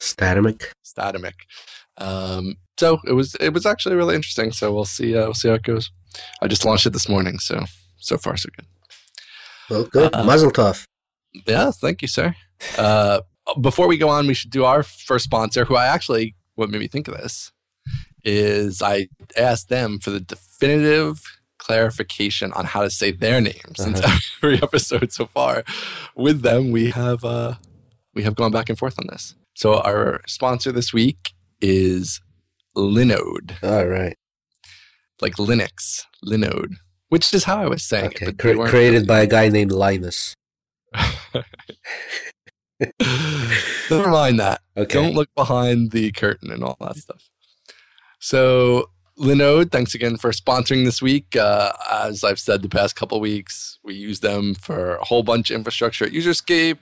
Statamic, 0.00 0.64
Statamic. 0.84 1.34
Um, 1.98 2.56
so 2.78 3.00
it 3.06 3.12
was 3.12 3.34
it 3.36 3.52
was 3.52 3.66
actually 3.66 3.96
really 3.96 4.14
interesting. 4.14 4.52
So 4.52 4.72
we'll 4.72 4.84
see 4.84 5.16
uh, 5.16 5.24
we'll 5.24 5.34
see 5.34 5.48
how 5.48 5.54
it 5.54 5.62
goes. 5.62 5.90
I 6.42 6.48
just 6.48 6.64
launched 6.64 6.86
it 6.86 6.92
this 6.92 7.08
morning, 7.08 7.38
so 7.38 7.64
so 7.98 8.18
far 8.18 8.36
so 8.36 8.48
good. 8.56 8.66
Well, 9.70 9.84
good. 9.84 10.14
Uh, 10.14 10.24
Mazel 10.24 10.50
tov. 10.50 10.84
Yeah, 11.46 11.70
thank 11.70 12.02
you, 12.02 12.08
sir. 12.08 12.34
Uh, 12.76 13.22
before 13.60 13.88
we 13.88 13.96
go 13.96 14.08
on, 14.08 14.26
we 14.26 14.34
should 14.34 14.50
do 14.50 14.64
our 14.64 14.82
first 14.82 15.24
sponsor, 15.24 15.64
who 15.64 15.76
I 15.76 15.86
actually, 15.86 16.34
what 16.56 16.68
made 16.68 16.80
me 16.80 16.88
think 16.88 17.08
of 17.08 17.16
this 17.16 17.52
is 18.24 18.82
I 18.82 19.08
asked 19.36 19.68
them 19.68 19.98
for 19.98 20.10
the 20.10 20.20
definitive 20.20 21.22
clarification 21.58 22.52
on 22.54 22.64
how 22.64 22.82
to 22.82 22.90
say 22.90 23.12
their 23.12 23.40
names 23.40 23.78
uh-huh. 23.78 23.94
since 23.94 24.32
every 24.42 24.62
episode 24.62 25.12
so 25.12 25.26
far. 25.26 25.64
With 26.16 26.42
them, 26.42 26.70
we 26.70 26.90
have 26.90 27.24
uh, 27.24 27.54
we 28.14 28.22
have 28.22 28.34
gone 28.34 28.52
back 28.52 28.68
and 28.68 28.78
forth 28.78 28.98
on 28.98 29.06
this. 29.08 29.34
So 29.54 29.80
our 29.80 30.22
sponsor 30.26 30.72
this 30.72 30.92
week 30.92 31.32
is 31.60 32.20
Linode. 32.76 33.62
All 33.62 33.86
right. 33.86 34.16
Like 35.20 35.34
Linux, 35.34 36.04
Linode 36.24 36.74
which 37.12 37.34
is 37.34 37.44
how 37.44 37.60
I 37.60 37.66
was 37.66 37.82
saying 37.82 38.06
okay. 38.06 38.28
it. 38.28 38.38
Cre- 38.38 38.64
created 38.64 39.06
by 39.06 39.20
a 39.20 39.26
guy 39.26 39.50
named 39.50 39.70
Linus. 39.70 40.34
Never 43.90 44.08
mind 44.08 44.40
that. 44.40 44.62
Okay. 44.74 44.94
Don't 44.94 45.12
look 45.12 45.28
behind 45.36 45.90
the 45.90 46.10
curtain 46.12 46.50
and 46.50 46.64
all 46.64 46.78
that 46.80 46.96
stuff. 46.96 47.28
So, 48.22 48.88
Linode, 49.18 49.72
thanks 49.72 49.96
again 49.96 50.16
for 50.16 50.30
sponsoring 50.30 50.84
this 50.84 51.02
week. 51.02 51.34
Uh, 51.34 51.72
as 51.90 52.22
I've 52.22 52.38
said 52.38 52.62
the 52.62 52.68
past 52.68 52.94
couple 52.94 53.18
weeks, 53.18 53.80
we 53.82 53.94
use 53.94 54.20
them 54.20 54.54
for 54.54 54.94
a 54.94 55.04
whole 55.04 55.24
bunch 55.24 55.50
of 55.50 55.56
infrastructure 55.56 56.04
at 56.04 56.12
Userscape. 56.12 56.78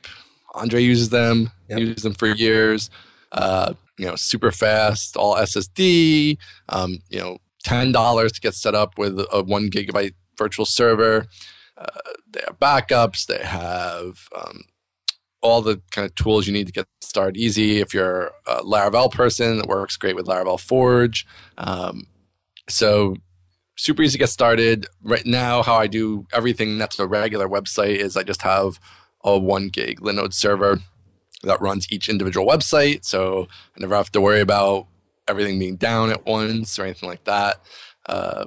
Andre 0.54 0.82
uses 0.82 1.08
them, 1.08 1.50
yep. 1.70 1.78
uses 1.78 2.02
them 2.02 2.12
for 2.12 2.26
years. 2.26 2.90
Uh, 3.32 3.72
you 3.96 4.04
know, 4.04 4.16
super 4.16 4.52
fast, 4.52 5.16
all 5.16 5.34
SSD. 5.34 6.36
Um, 6.68 6.98
you 7.08 7.18
know, 7.18 7.38
ten 7.64 7.90
dollars 7.90 8.32
to 8.32 8.40
get 8.42 8.52
set 8.52 8.74
up 8.74 8.98
with 8.98 9.18
a 9.32 9.42
one 9.42 9.70
gigabyte 9.70 10.12
virtual 10.36 10.66
server. 10.66 11.26
Uh, 11.74 11.86
they 12.32 12.42
have 12.46 12.58
backups. 12.58 13.24
They 13.24 13.42
have 13.42 14.28
um, 14.36 14.64
all 15.42 15.62
the 15.62 15.80
kind 15.90 16.04
of 16.04 16.14
tools 16.14 16.46
you 16.46 16.52
need 16.52 16.66
to 16.66 16.72
get 16.72 16.86
started 17.00 17.36
easy. 17.36 17.80
If 17.80 17.94
you're 17.94 18.32
a 18.46 18.62
Laravel 18.62 19.10
person, 19.10 19.58
it 19.58 19.66
works 19.66 19.96
great 19.96 20.16
with 20.16 20.26
Laravel 20.26 20.60
Forge. 20.60 21.26
Um, 21.56 22.06
so 22.68 23.16
super 23.76 24.02
easy 24.02 24.12
to 24.12 24.18
get 24.18 24.28
started. 24.28 24.86
Right 25.02 25.24
now, 25.24 25.62
how 25.62 25.76
I 25.76 25.86
do 25.86 26.26
everything 26.32 26.78
that's 26.78 26.98
a 26.98 27.06
regular 27.06 27.48
website 27.48 27.96
is 27.96 28.16
I 28.16 28.22
just 28.22 28.42
have 28.42 28.78
a 29.24 29.38
one 29.38 29.68
gig 29.68 30.00
Linode 30.00 30.34
server 30.34 30.80
that 31.42 31.60
runs 31.60 31.90
each 31.90 32.08
individual 32.08 32.46
website. 32.46 33.04
So 33.04 33.48
I 33.76 33.80
never 33.80 33.96
have 33.96 34.12
to 34.12 34.20
worry 34.20 34.40
about 34.40 34.86
everything 35.26 35.58
being 35.58 35.76
down 35.76 36.10
at 36.10 36.26
once 36.26 36.78
or 36.78 36.84
anything 36.84 37.08
like 37.08 37.24
that. 37.24 37.60
Uh, 38.06 38.44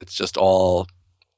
it's 0.00 0.14
just 0.14 0.36
all 0.36 0.86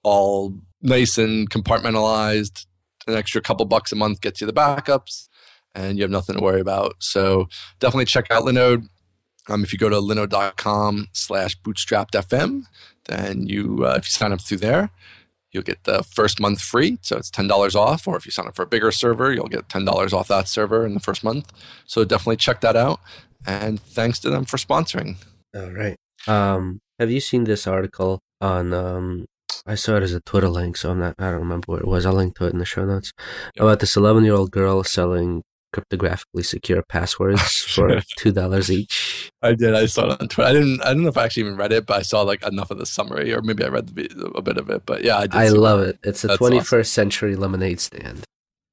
all 0.02 0.54
nice 0.83 1.19
and 1.19 1.49
compartmentalized. 1.50 2.66
An 3.11 3.19
extra 3.19 3.40
couple 3.40 3.67
bucks 3.67 3.93
a 3.93 3.97
month 3.97 4.21
gets 4.21 4.40
you 4.40 4.47
the 4.47 4.52
backups, 4.52 5.29
and 5.75 5.99
you 5.99 6.02
have 6.02 6.11
nothing 6.11 6.37
to 6.37 6.43
worry 6.43 6.61
about. 6.61 6.97
So 7.00 7.49
definitely 7.79 8.07
check 8.07 8.31
out 8.31 8.45
Linode. 8.45 8.88
Um, 9.49 9.64
if 9.64 9.73
you 9.73 9.79
go 9.79 9.88
to 9.88 9.97
linode.com 9.97 11.09
slash 11.12 11.59
bootstrapped.fm, 11.61 12.64
then 13.07 13.47
you, 13.47 13.85
uh, 13.85 13.97
if 13.99 14.07
you 14.07 14.11
sign 14.11 14.33
up 14.33 14.40
through 14.40 14.59
there, 14.59 14.90
you'll 15.50 15.62
get 15.62 15.85
the 15.85 16.02
first 16.05 16.40
month 16.40 16.61
free. 16.61 16.99
So 17.02 17.17
it's 17.17 17.31
$10 17.31 17.75
off. 17.75 18.07
Or 18.07 18.17
if 18.17 18.25
you 18.26 18.33
sign 18.33 18.47
up 18.47 18.55
for 18.55 18.62
a 18.62 18.67
bigger 18.67 18.93
server, 18.93 19.33
you'll 19.33 19.49
get 19.49 19.69
$10 19.69 20.12
off 20.12 20.29
that 20.29 20.49
server 20.49 20.87
in 20.87 20.95
the 20.95 21.00
first 21.00 21.25
month. 21.25 21.52
So 21.87 22.05
definitely 22.05 22.37
check 22.37 22.61
that 22.61 22.76
out. 22.76 23.00
And 23.47 23.81
thanks 23.81 24.19
to 24.21 24.31
them 24.31 24.45
for 24.45 24.57
sponsoring. 24.57 25.17
All 25.55 25.71
right. 25.71 25.97
Um, 26.29 26.81
have 26.99 27.11
you 27.11 27.21
seen 27.21 27.45
this 27.45 27.67
article 27.67 28.21
on 28.40 28.73
um, 28.73 29.26
I 29.66 29.75
saw 29.75 29.97
it 29.97 30.02
as 30.02 30.12
a 30.12 30.21
Twitter 30.21 30.49
link, 30.49 30.76
so 30.76 30.90
I'm 30.90 31.00
not. 31.00 31.14
I 31.19 31.30
don't 31.30 31.40
remember 31.40 31.66
what 31.66 31.80
it 31.80 31.87
was. 31.87 32.07
I'll 32.07 32.14
link 32.14 32.37
to 32.37 32.47
it 32.47 32.52
in 32.52 32.59
the 32.59 32.64
show 32.64 32.85
notes 32.85 33.12
yep. 33.54 33.64
about 33.64 33.80
this 33.80 33.97
11 33.97 34.25
year 34.25 34.35
old 34.35 34.50
girl 34.50 34.83
selling 34.85 35.42
cryptographically 35.75 36.45
secure 36.45 36.83
passwords 36.88 37.62
for 37.62 38.00
two 38.16 38.33
dollars 38.33 38.71
each. 38.71 39.30
I 39.42 39.54
did. 39.54 39.75
I 39.75 39.87
saw 39.87 40.11
it 40.11 40.21
on 40.21 40.28
Twitter. 40.28 40.50
I 40.50 40.52
didn't. 40.52 40.83
I 40.83 40.92
don't 40.92 41.02
know 41.02 41.09
if 41.09 41.16
I 41.16 41.25
actually 41.25 41.45
even 41.45 41.57
read 41.57 41.73
it, 41.73 41.87
but 41.87 41.99
I 41.99 42.02
saw 42.02 42.23
like 42.23 42.45
enough 42.47 42.71
of 42.71 42.78
the 42.78 42.87
summary, 42.87 43.33
or 43.33 43.42
maybe 43.42 43.64
I 43.64 43.69
read 43.69 43.88
the, 43.88 44.33
a 44.35 44.42
bit 44.42 44.59
of 44.59 44.71
it. 44.71 44.85
But 44.87 45.04
yeah, 45.04 45.19
I, 45.19 45.45
I 45.45 45.49
love 45.49 45.80
it. 45.80 45.99
It's 46.02 46.25
a 46.25 46.28
That's 46.28 46.40
21st 46.40 46.61
awesome. 46.61 46.85
century 46.85 47.37
lemonade 47.37 47.80
stand. 47.80 48.25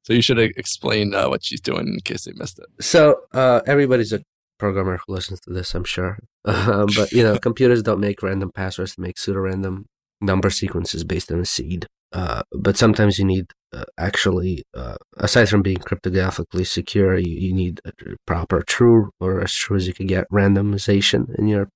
So 0.03 0.13
you 0.13 0.22
should 0.22 0.39
explain 0.39 1.13
uh, 1.13 1.27
what 1.27 1.43
she's 1.43 1.60
doing 1.60 1.88
in 1.88 2.00
case 2.00 2.24
they 2.24 2.31
missed 2.34 2.60
it. 2.60 2.67
So 2.79 3.24
uh, 3.34 3.60
everybody's 3.67 4.13
a 4.13 4.22
programmer 4.57 5.00
who 5.05 5.13
listens 5.13 5.41
to 5.41 5.51
this, 5.51 5.75
I'm 5.75 5.84
sure. 5.84 6.17
Um, 6.48 6.88
but 6.96 7.12
you 7.12 7.24
know, 7.24 7.38
computers 7.41 7.84
don't 7.84 8.00
make 8.00 8.24
random 8.24 8.51
passwords; 8.53 8.96
they 8.96 9.03
make 9.03 9.17
pseudo-random 9.17 9.86
number 10.22 10.50
sequences 10.50 11.04
based 11.04 11.32
on 11.32 11.40
a 11.40 11.46
seed. 11.46 11.88
Uh, 12.14 12.42
but 12.52 12.78
sometimes 12.78 13.20
you 13.20 13.26
need 13.26 13.48
uh, 13.74 13.84
actually, 13.98 14.64
uh, 14.74 14.96
aside 15.18 15.50
from 15.50 15.62
being 15.62 15.78
cryptographically 15.78 16.66
secure, 16.66 17.18
you, 17.18 17.34
you 17.34 17.54
need 17.54 17.82
a 17.86 17.92
proper 18.26 18.62
true 18.62 19.10
or 19.20 19.42
as 19.42 19.54
true 19.54 19.76
as 19.76 19.88
you 19.88 19.94
can 19.94 20.08
get 20.08 20.30
randomization 20.32 21.38
in 21.38 21.48
your 21.48 21.70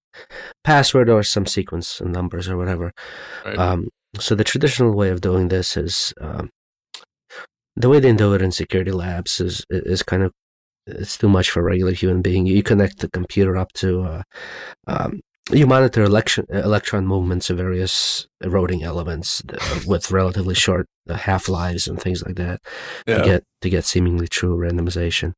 password 0.63 1.09
or 1.09 1.21
some 1.23 1.45
sequence 1.45 1.99
of 1.99 2.07
numbers 2.07 2.47
or 2.47 2.57
whatever. 2.57 2.93
Right. 3.45 3.57
Um, 3.57 3.89
so 4.19 4.35
the 4.35 4.43
traditional 4.43 4.95
way 4.95 5.09
of 5.09 5.21
doing 5.21 5.49
this 5.49 5.75
is 5.75 6.13
um, 6.21 6.49
the 7.75 7.89
way 7.89 7.99
they 7.99 8.13
do 8.13 8.33
it 8.33 8.41
in 8.41 8.51
security 8.51 8.91
labs 8.91 9.39
is 9.39 9.65
is 9.69 10.03
kind 10.03 10.23
of 10.23 10.31
it's 10.87 11.17
too 11.17 11.29
much 11.29 11.49
for 11.49 11.61
a 11.61 11.63
regular 11.63 11.93
human 11.93 12.21
being. 12.21 12.45
You 12.45 12.63
connect 12.63 12.99
the 12.99 13.09
computer 13.09 13.55
up 13.55 13.71
to 13.73 14.01
uh, 14.01 14.23
um, 14.87 15.21
you 15.51 15.67
monitor 15.67 16.03
election, 16.03 16.45
electron 16.49 17.07
movements 17.07 17.49
of 17.49 17.57
various 17.57 18.27
eroding 18.41 18.83
elements 18.83 19.41
uh, 19.49 19.79
with 19.85 20.11
relatively 20.11 20.55
short 20.55 20.87
uh, 21.09 21.15
half 21.15 21.49
lives 21.49 21.87
and 21.87 21.99
things 21.99 22.23
like 22.23 22.35
that 22.35 22.61
yeah. 23.07 23.17
to 23.17 23.23
get 23.23 23.43
to 23.61 23.69
get 23.69 23.85
seemingly 23.85 24.27
true 24.27 24.57
randomization. 24.57 25.33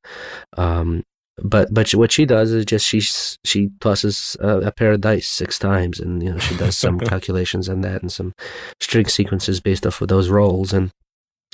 Um, 0.58 1.04
but 1.38 1.74
but 1.74 1.90
what 1.92 2.12
she 2.12 2.26
does 2.26 2.52
is 2.52 2.66
just 2.66 2.86
she 2.86 3.00
she 3.00 3.70
tosses 3.80 4.38
a, 4.40 4.60
a, 4.60 4.72
pair 4.72 4.92
of 4.92 5.02
dice 5.02 5.28
six 5.28 5.58
times, 5.58 6.00
and 6.00 6.22
you 6.22 6.32
know 6.32 6.38
she 6.38 6.56
does 6.58 6.78
some 6.78 7.00
calculations 7.12 7.68
on 7.68 7.82
that 7.82 8.02
and 8.02 8.12
some 8.12 8.34
string 8.80 9.08
sequences 9.08 9.60
based 9.60 9.88
off 9.88 10.02
of 10.02 10.10
those 10.10 10.30
rolls, 10.30 10.74
and 10.74 10.92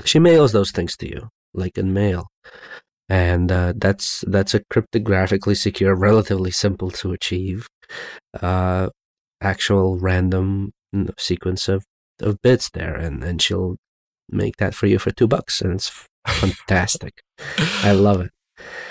she 0.03 0.19
mails 0.19 0.51
those 0.51 0.71
things 0.71 0.97
to 0.97 1.07
you 1.07 1.29
like 1.53 1.77
in 1.77 1.93
mail 1.93 2.27
and 3.09 3.51
uh, 3.51 3.73
that's 3.75 4.23
that's 4.27 4.53
a 4.53 4.61
cryptographically 4.71 5.57
secure, 5.57 5.95
relatively 5.95 6.51
simple 6.51 6.91
to 6.91 7.11
achieve, 7.11 7.67
uh, 8.39 8.89
actual 9.41 9.97
random 9.97 10.71
sequence 11.17 11.67
of, 11.67 11.83
of 12.21 12.41
bits 12.41 12.69
there, 12.69 12.95
and 12.95 13.23
and 13.23 13.41
she'll 13.41 13.77
make 14.29 14.57
that 14.57 14.75
for 14.75 14.85
you 14.85 14.99
for 14.99 15.11
two 15.11 15.27
bucks, 15.27 15.59
and 15.59 15.73
it's 15.73 16.07
fantastic. 16.27 17.13
I 17.83 17.93
love 17.93 18.21
it. 18.21 18.31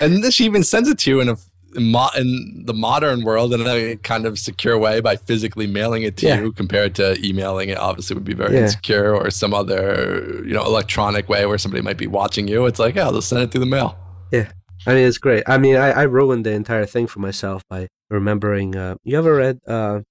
And 0.01 0.33
she 0.33 0.45
even 0.45 0.63
sends 0.63 0.89
it 0.89 0.99
to 0.99 1.11
you 1.11 1.21
in 1.21 1.29
a 1.29 1.37
in 1.75 2.63
the 2.65 2.73
modern 2.73 3.23
world 3.23 3.53
in 3.53 3.61
a 3.61 3.95
kind 3.97 4.25
of 4.25 4.39
secure 4.39 4.77
way 4.77 4.99
by 5.01 5.15
physically 5.15 5.67
mailing 5.67 6.01
it 6.01 6.17
to 6.17 6.25
yeah. 6.25 6.39
you 6.39 6.51
compared 6.51 6.95
to 6.95 7.15
emailing 7.23 7.69
it 7.69 7.77
obviously 7.77 8.15
would 8.15 8.23
be 8.23 8.33
very 8.33 8.55
yeah. 8.55 8.61
insecure 8.61 9.15
or 9.15 9.29
some 9.29 9.53
other 9.53 10.41
you 10.45 10.53
know 10.53 10.63
electronic 10.63 11.29
way 11.29 11.45
where 11.45 11.59
somebody 11.59 11.83
might 11.83 11.97
be 11.97 12.07
watching 12.07 12.47
you 12.47 12.65
it's 12.65 12.79
like 12.79 12.95
yeah 12.95 13.11
they'll 13.11 13.21
send 13.21 13.43
it 13.43 13.51
through 13.51 13.59
the 13.59 13.67
mail 13.67 13.95
yeah. 14.31 14.51
I 14.87 14.93
mean, 14.93 15.05
it's 15.05 15.17
great. 15.17 15.43
I 15.47 15.57
mean, 15.57 15.75
I, 15.75 15.91
I 15.91 16.03
ruined 16.03 16.45
the 16.45 16.51
entire 16.51 16.85
thing 16.85 17.07
for 17.07 17.19
myself 17.19 17.63
by 17.69 17.87
remembering. 18.09 18.75
Uh, 18.75 18.95
you 19.03 19.17
ever 19.17 19.35
read, 19.35 19.59
uh, 19.67 20.01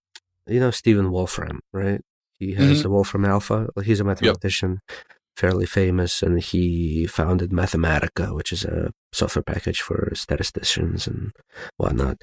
you 0.47 0.61
know, 0.61 0.71
Stephen 0.71 1.11
Wolfram, 1.11 1.61
right? 1.73 2.01
He 2.39 2.55
has 2.55 2.79
mm-hmm. 2.79 2.87
a 2.87 2.91
Wolfram 2.91 3.25
Alpha. 3.25 3.69
He's 3.83 4.01
a 4.01 4.05
mathematician, 4.05 4.81
yep. 4.89 4.99
fairly 5.37 5.67
famous, 5.67 6.23
and 6.23 6.41
he 6.41 7.07
founded 7.07 7.51
Mathematica, 7.51 8.35
which 8.35 8.53
is 8.53 8.65
a 8.65 8.93
software 9.13 9.43
package 9.43 9.81
for 9.81 10.13
statisticians 10.15 11.07
and 11.07 11.33
whatnot, 11.79 12.19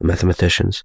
mathematicians. 0.00 0.84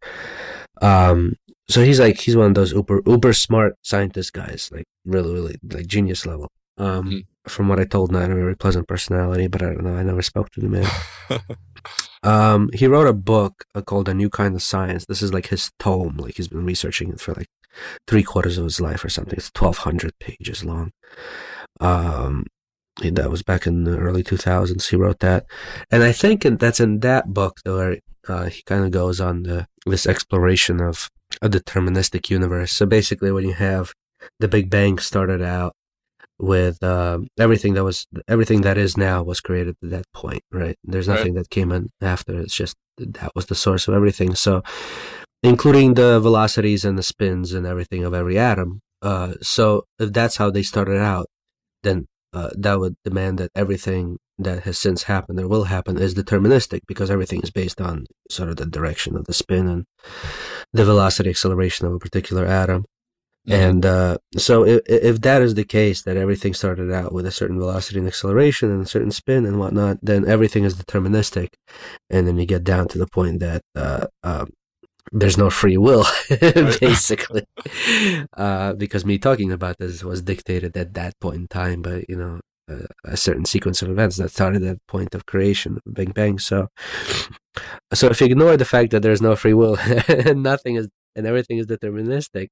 Um, 0.81 1.35
so 1.69 1.83
he's 1.83 1.99
like 1.99 2.19
he's 2.19 2.35
one 2.35 2.47
of 2.47 2.55
those 2.55 2.73
uber 2.73 3.01
uber 3.05 3.33
smart 3.33 3.75
scientist 3.83 4.33
guys, 4.33 4.69
like 4.73 4.85
really 5.05 5.33
really 5.33 5.55
like 5.71 5.85
genius 5.85 6.25
level. 6.25 6.49
Um, 6.77 7.05
mm-hmm 7.05 7.30
from 7.47 7.67
what 7.67 7.79
I 7.79 7.85
told, 7.85 8.11
not 8.11 8.29
a 8.29 8.35
very 8.35 8.55
pleasant 8.55 8.87
personality, 8.87 9.47
but 9.47 9.61
I 9.61 9.67
don't 9.67 9.83
know. 9.83 9.95
I 9.95 10.03
never 10.03 10.21
spoke 10.21 10.49
to 10.51 10.61
the 10.61 10.69
man. 10.69 10.87
um, 12.23 12.69
he 12.73 12.87
wrote 12.87 13.07
a 13.07 13.13
book 13.13 13.65
uh, 13.73 13.81
called 13.81 14.07
A 14.09 14.13
New 14.13 14.29
Kind 14.29 14.55
of 14.55 14.61
Science. 14.61 15.05
This 15.05 15.21
is 15.21 15.33
like 15.33 15.47
his 15.47 15.71
tome. 15.79 16.17
Like 16.17 16.37
he's 16.37 16.47
been 16.47 16.65
researching 16.65 17.09
it 17.09 17.19
for 17.19 17.33
like 17.33 17.49
three 18.07 18.23
quarters 18.23 18.57
of 18.57 18.65
his 18.65 18.79
life 18.79 19.03
or 19.03 19.09
something. 19.09 19.37
It's 19.37 19.51
1,200 19.57 20.19
pages 20.19 20.63
long. 20.63 20.91
Um, 21.79 22.45
that 23.01 23.31
was 23.31 23.41
back 23.41 23.65
in 23.65 23.85
the 23.85 23.97
early 23.97 24.23
2000s. 24.23 24.89
He 24.89 24.95
wrote 24.95 25.19
that. 25.19 25.45
And 25.89 26.03
I 26.03 26.11
think 26.11 26.43
that's 26.43 26.79
in 26.79 26.99
that 26.99 27.33
book, 27.33 27.59
though, 27.63 27.77
where 27.77 27.97
uh, 28.27 28.45
he 28.45 28.61
kind 28.63 28.85
of 28.85 28.91
goes 28.91 29.19
on 29.19 29.43
the, 29.43 29.67
this 29.85 30.05
exploration 30.05 30.79
of 30.79 31.09
a 31.41 31.49
deterministic 31.49 32.29
universe. 32.29 32.71
So 32.71 32.85
basically, 32.85 33.31
when 33.31 33.45
you 33.45 33.53
have 33.53 33.93
the 34.39 34.47
Big 34.47 34.69
Bang 34.69 34.99
started 34.99 35.41
out 35.41 35.73
with 36.41 36.81
uh, 36.83 37.19
everything 37.39 37.75
that 37.75 37.83
was 37.83 38.07
everything 38.27 38.61
that 38.61 38.77
is 38.77 38.97
now 38.97 39.21
was 39.21 39.39
created 39.39 39.75
at 39.83 39.89
that 39.91 40.05
point 40.13 40.41
right? 40.51 40.75
There's 40.83 41.07
nothing 41.07 41.35
right. 41.35 41.43
that 41.43 41.49
came 41.49 41.71
in 41.71 41.89
after 42.01 42.39
it's 42.39 42.55
just 42.55 42.75
that 42.97 43.31
was 43.35 43.45
the 43.45 43.55
source 43.55 43.87
of 43.87 43.93
everything. 43.93 44.35
So 44.35 44.63
including 45.43 45.95
the 45.95 46.19
velocities 46.19 46.85
and 46.85 46.97
the 46.97 47.03
spins 47.03 47.53
and 47.53 47.65
everything 47.65 48.03
of 48.03 48.13
every 48.13 48.37
atom 48.37 48.81
uh, 49.01 49.33
so 49.41 49.83
if 49.99 50.13
that's 50.13 50.37
how 50.37 50.49
they 50.49 50.63
started 50.63 50.99
out 50.99 51.27
then 51.83 52.05
uh, 52.33 52.49
that 52.55 52.79
would 52.79 52.95
demand 53.03 53.37
that 53.37 53.49
everything 53.55 54.17
that 54.37 54.63
has 54.63 54.77
since 54.77 55.03
happened 55.03 55.39
or 55.39 55.47
will 55.47 55.65
happen 55.65 55.97
is 55.97 56.15
deterministic 56.15 56.79
because 56.87 57.11
everything 57.11 57.41
is 57.41 57.51
based 57.51 57.81
on 57.81 58.05
sort 58.29 58.49
of 58.49 58.55
the 58.55 58.65
direction 58.65 59.15
of 59.15 59.25
the 59.25 59.33
spin 59.33 59.67
and 59.67 59.85
the 60.73 60.85
velocity 60.85 61.29
acceleration 61.29 61.85
of 61.85 61.93
a 61.93 61.99
particular 61.99 62.45
atom 62.45 62.85
Mm-hmm. 63.47 63.61
And 63.61 63.85
uh, 63.85 64.17
so, 64.37 64.65
if, 64.65 64.81
if 64.85 65.21
that 65.21 65.41
is 65.41 65.55
the 65.55 65.63
case, 65.63 66.03
that 66.03 66.15
everything 66.15 66.53
started 66.53 66.91
out 66.91 67.11
with 67.11 67.25
a 67.25 67.31
certain 67.31 67.57
velocity 67.57 67.97
and 67.97 68.07
acceleration 68.07 68.69
and 68.69 68.83
a 68.83 68.85
certain 68.85 69.11
spin 69.11 69.45
and 69.45 69.59
whatnot, 69.59 69.97
then 70.01 70.27
everything 70.27 70.63
is 70.63 70.75
deterministic. 70.75 71.49
And 72.09 72.27
then 72.27 72.37
you 72.37 72.45
get 72.45 72.63
down 72.63 72.87
to 72.89 72.99
the 72.99 73.07
point 73.07 73.39
that 73.39 73.63
uh, 73.75 74.07
uh, 74.23 74.45
there's 75.11 75.39
no 75.39 75.49
free 75.49 75.77
will, 75.77 76.05
basically. 76.29 77.45
Uh, 78.37 78.73
because 78.73 79.05
me 79.05 79.17
talking 79.17 79.51
about 79.51 79.77
this 79.79 80.03
was 80.03 80.21
dictated 80.21 80.77
at 80.77 80.93
that 80.93 81.19
point 81.19 81.37
in 81.37 81.47
time 81.47 81.81
by, 81.81 82.05
you 82.07 82.15
know, 82.15 82.39
a 83.03 83.17
certain 83.17 83.45
sequence 83.45 83.81
of 83.81 83.89
events 83.89 84.17
that 84.17 84.31
started 84.31 84.63
at 84.63 84.75
the 84.75 84.81
point 84.87 85.15
of 85.15 85.25
creation, 85.25 85.79
Big 85.91 86.13
Bang. 86.13 86.39
So, 86.39 86.69
so 87.93 88.07
if 88.07 88.21
you 88.21 88.27
ignore 88.27 88.55
the 88.55 88.65
fact 88.65 88.91
that 88.91 89.01
there's 89.01 89.21
no 89.21 89.35
free 89.35 89.53
will 89.53 89.77
and 90.07 90.43
nothing 90.43 90.75
is 90.75 90.87
and 91.15 91.27
everything 91.27 91.57
is 91.57 91.67
deterministic, 91.67 92.47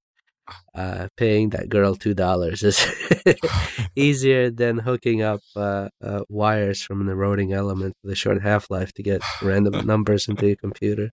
uh, 0.76 1.08
paying 1.18 1.50
that 1.50 1.70
girl 1.70 1.96
two 1.96 2.14
dollars 2.14 2.64
is 2.64 2.86
easier 3.96 4.50
than 4.50 4.80
hooking 4.80 5.22
up 5.22 5.42
uh, 5.56 5.90
uh, 6.04 6.22
wires 6.30 6.82
from 6.82 7.02
an 7.02 7.10
eroding 7.10 7.54
element 7.54 7.96
with 8.04 8.14
a 8.14 8.16
short 8.16 8.42
half 8.42 8.70
life 8.70 8.92
to 8.94 9.04
get 9.04 9.22
random 9.42 9.86
numbers 9.86 10.28
into 10.28 10.48
your 10.48 10.56
computer. 10.56 11.12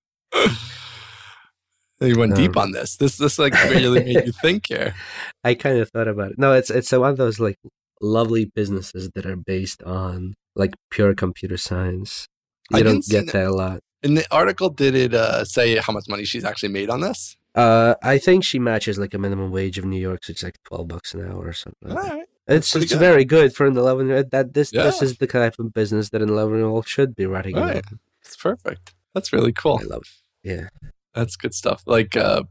You 2.01 2.19
went 2.19 2.33
um, 2.33 2.39
deep 2.39 2.57
on 2.57 2.73
this. 2.73 2.97
This 2.97 3.17
this 3.17 3.39
like 3.39 3.55
really 3.65 4.05
made 4.05 4.27
you 4.27 4.33
think 4.33 4.67
here. 4.69 4.95
I 5.43 5.55
kind 5.55 5.79
of 5.79 5.91
thought 5.91 6.09
about 6.09 6.33
it. 6.33 6.39
No, 6.39 6.53
it's 6.53 6.71
it's 6.71 6.93
one 6.93 7.11
of 7.11 7.17
those 7.17 7.41
like 7.41 7.57
lovely 8.03 8.45
businesses 8.45 9.11
that 9.15 9.25
are 9.25 9.37
based 9.37 9.83
on 9.83 10.35
like 10.55 10.75
pure 10.91 11.15
computer 11.15 11.57
science. 11.57 12.27
You 12.71 12.79
I 12.79 12.83
don't 12.83 13.05
get 13.07 13.33
that 13.33 13.47
a 13.47 13.53
lot. 13.53 13.81
In 14.03 14.15
the 14.15 14.27
article, 14.31 14.69
did 14.69 14.95
it 14.95 15.15
uh, 15.15 15.45
say 15.45 15.77
how 15.77 15.93
much 15.93 16.05
money 16.09 16.25
she's 16.25 16.45
actually 16.45 16.69
made 16.69 16.91
on 16.91 17.01
this? 17.01 17.37
Uh, 17.57 17.95
I 18.03 18.19
think 18.19 18.45
she 18.45 18.59
matches 18.59 18.99
like 18.99 19.15
a 19.15 19.19
minimum 19.19 19.51
wage 19.51 19.79
of 19.79 19.87
New 19.87 19.99
York, 19.99 20.25
so 20.25 20.31
it's 20.33 20.43
like 20.43 20.59
twelve 20.65 20.89
bucks 20.89 21.15
an 21.15 21.27
hour 21.27 21.47
or 21.47 21.55
something. 21.55 21.91
All 21.91 21.97
right. 21.97 22.27
It's 22.47 22.77
it's 22.77 22.93
good. 22.93 22.99
very 22.99 23.25
good 23.25 23.55
for 23.55 23.67
an 23.67 23.77
eleven 23.77 24.09
year 24.09 24.23
that 24.23 24.55
this 24.55 24.73
yeah. 24.73 24.83
this 24.85 25.03
is 25.03 25.17
the 25.17 25.27
type 25.27 25.59
of 25.59 25.73
business 25.73 26.11
that 26.11 26.23
an 26.23 26.29
eleven 26.29 26.59
year 26.59 26.67
old 26.67 26.87
should 26.87 27.17
be 27.17 27.27
running. 27.27 27.57
Right. 27.57 27.83
It's 28.23 28.37
perfect. 28.37 28.95
That's 29.15 29.33
really 29.33 29.53
cool. 29.53 29.81
I 29.83 29.87
love 29.87 30.03
it. 30.03 30.49
Yeah. 30.49 30.69
That's 31.15 31.37
good 31.37 31.55
stuff. 31.55 31.83
Like 31.87 32.17
uh 32.17 32.43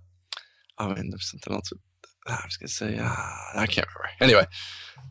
oh 0.80 0.92
and 0.92 1.14
there's 1.14 1.30
something 1.30 1.54
else 1.54 1.72
I 2.28 2.42
was 2.44 2.58
gonna 2.58 2.68
say 2.68 2.98
uh, 2.98 3.14
I 3.56 3.68
can't 3.68 3.88
remember. 3.88 4.10
Anyway. 4.20 4.48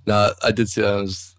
No, 0.06 0.32
I 0.42 0.50
did 0.50 0.68
see 0.68 0.80
that. 0.82 0.98
It 0.98 1.02
was 1.02 1.36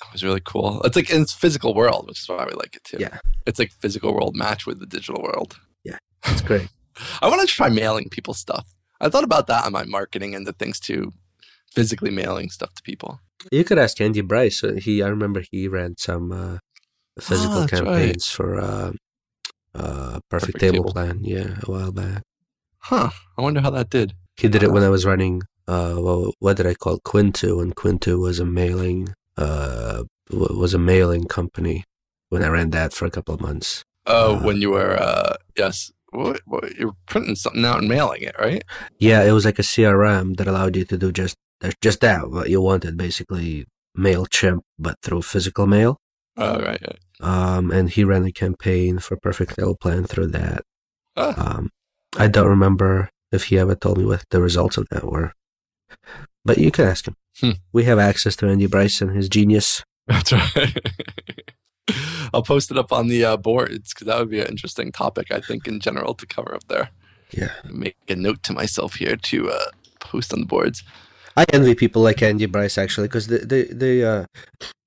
that 0.00 0.12
was 0.12 0.24
really 0.24 0.40
cool. 0.44 0.80
It's 0.82 0.96
like 0.96 1.10
in 1.10 1.22
its 1.22 1.34
physical 1.34 1.74
world, 1.74 2.08
which 2.08 2.20
is 2.20 2.28
why 2.28 2.44
we 2.46 2.52
like 2.52 2.74
it 2.74 2.84
too. 2.84 2.96
Yeah. 2.98 3.18
It's 3.46 3.58
like 3.58 3.70
physical 3.72 4.14
world 4.14 4.34
match 4.34 4.66
with 4.66 4.80
the 4.80 4.86
digital 4.86 5.22
world. 5.22 5.60
Yeah. 5.84 5.98
It's 6.26 6.40
great. 6.40 6.68
I 7.22 7.28
want 7.28 7.40
to 7.40 7.46
try 7.46 7.68
mailing 7.68 8.08
people 8.08 8.34
stuff. 8.34 8.66
I 9.00 9.08
thought 9.08 9.24
about 9.24 9.46
that 9.46 9.64
on 9.64 9.72
my 9.72 9.84
marketing 9.84 10.34
and 10.34 10.46
the 10.46 10.52
things 10.52 10.80
too, 10.80 11.12
physically 11.72 12.10
mailing 12.10 12.50
stuff 12.50 12.74
to 12.74 12.82
people. 12.82 13.20
You 13.52 13.64
could 13.64 13.78
ask 13.78 14.00
Andy 14.00 14.20
Brice. 14.20 14.64
Uh, 14.64 14.74
he, 14.74 15.02
I 15.02 15.08
remember 15.08 15.42
he 15.50 15.68
ran 15.68 15.96
some 15.96 16.32
uh, 16.32 16.58
physical 17.20 17.58
oh, 17.58 17.66
campaigns 17.66 18.26
right. 18.38 18.46
for 18.46 18.60
uh, 18.60 18.92
uh, 19.74 20.20
Perfect, 20.28 20.28
Perfect 20.30 20.60
table, 20.60 20.74
table, 20.76 20.92
Plan. 20.92 21.20
Yeah, 21.22 21.58
a 21.62 21.70
while 21.70 21.92
back. 21.92 22.22
Huh. 22.78 23.10
I 23.36 23.42
wonder 23.42 23.60
how 23.60 23.70
that 23.70 23.90
did. 23.90 24.14
He 24.36 24.48
did 24.48 24.62
it 24.62 24.72
when 24.72 24.82
I 24.82 24.88
was 24.88 25.04
running. 25.04 25.42
Uh, 25.66 25.96
well, 25.98 26.32
what 26.38 26.56
did 26.56 26.66
I 26.66 26.74
call? 26.74 26.98
Quintu? 27.00 27.62
And 27.62 27.74
Quintu 27.76 28.18
was 28.20 28.38
a 28.40 28.44
mailing, 28.44 29.14
uh, 29.36 30.04
was 30.30 30.74
a 30.74 30.78
mailing 30.78 31.26
company. 31.26 31.84
When 32.30 32.42
I 32.42 32.48
ran 32.48 32.70
that 32.70 32.92
for 32.92 33.06
a 33.06 33.10
couple 33.10 33.34
of 33.34 33.40
months. 33.40 33.84
Oh, 34.06 34.38
when 34.42 34.60
you 34.60 34.70
were 34.70 34.96
uh, 35.00 35.36
yes, 35.56 35.90
what, 36.10 36.40
what, 36.46 36.74
you're 36.76 36.96
printing 37.06 37.36
something 37.36 37.64
out 37.64 37.78
and 37.78 37.88
mailing 37.88 38.22
it, 38.22 38.34
right? 38.38 38.62
Yeah, 38.98 39.22
it 39.22 39.32
was 39.32 39.44
like 39.44 39.58
a 39.58 39.62
CRM 39.62 40.36
that 40.36 40.48
allowed 40.48 40.76
you 40.76 40.84
to 40.84 40.98
do 40.98 41.12
just 41.12 41.36
just 41.80 42.00
that 42.00 42.30
what 42.30 42.50
you 42.50 42.60
wanted, 42.60 42.96
basically 42.96 43.66
Mailchimp, 43.96 44.60
but 44.78 44.96
through 45.02 45.22
physical 45.22 45.66
mail. 45.66 45.98
Oh 46.36 46.60
right, 46.60 46.80
right. 46.80 46.98
Um, 47.20 47.72
and 47.72 47.90
he 47.90 48.04
ran 48.04 48.24
a 48.24 48.32
campaign 48.32 49.00
for 49.00 49.16
Perfect 49.16 49.56
Table 49.56 49.76
Plan 49.76 50.04
through 50.04 50.28
that. 50.28 50.62
Ah. 51.16 51.56
Um, 51.56 51.70
I 52.16 52.28
don't 52.28 52.46
remember 52.46 53.10
if 53.32 53.44
he 53.44 53.58
ever 53.58 53.74
told 53.74 53.98
me 53.98 54.04
what 54.04 54.24
the 54.30 54.40
results 54.40 54.76
of 54.76 54.88
that 54.90 55.04
were, 55.04 55.32
but 56.44 56.58
you 56.58 56.70
can 56.70 56.86
ask 56.86 57.08
him. 57.08 57.16
Hmm. 57.40 57.58
We 57.72 57.84
have 57.84 57.98
access 57.98 58.36
to 58.36 58.48
Andy 58.48 58.66
Bryson, 58.66 59.14
his 59.14 59.28
genius. 59.28 59.82
That's 60.06 60.32
right. 60.32 60.78
I'll 62.34 62.42
post 62.42 62.70
it 62.70 62.78
up 62.78 62.92
on 62.92 63.08
the 63.08 63.24
uh, 63.24 63.36
boards 63.36 63.92
because 63.92 64.06
that 64.06 64.18
would 64.18 64.30
be 64.30 64.40
an 64.40 64.48
interesting 64.48 64.92
topic, 64.92 65.30
I 65.30 65.40
think, 65.40 65.66
in 65.66 65.80
general 65.80 66.14
to 66.14 66.26
cover 66.26 66.54
up 66.54 66.64
there. 66.68 66.90
Yeah. 67.30 67.52
Make 67.64 67.96
a 68.08 68.16
note 68.16 68.42
to 68.44 68.52
myself 68.52 68.94
here 68.94 69.16
to 69.16 69.50
uh, 69.50 69.70
post 70.00 70.32
on 70.32 70.40
the 70.40 70.46
boards. 70.46 70.82
I 71.36 71.44
envy 71.52 71.74
people 71.74 72.02
like 72.02 72.22
Andy 72.22 72.46
Brice 72.46 72.78
actually 72.78 73.08
because 73.08 73.28
the 73.28 73.38
the 73.38 73.72
the 73.72 74.04
uh, 74.04 74.24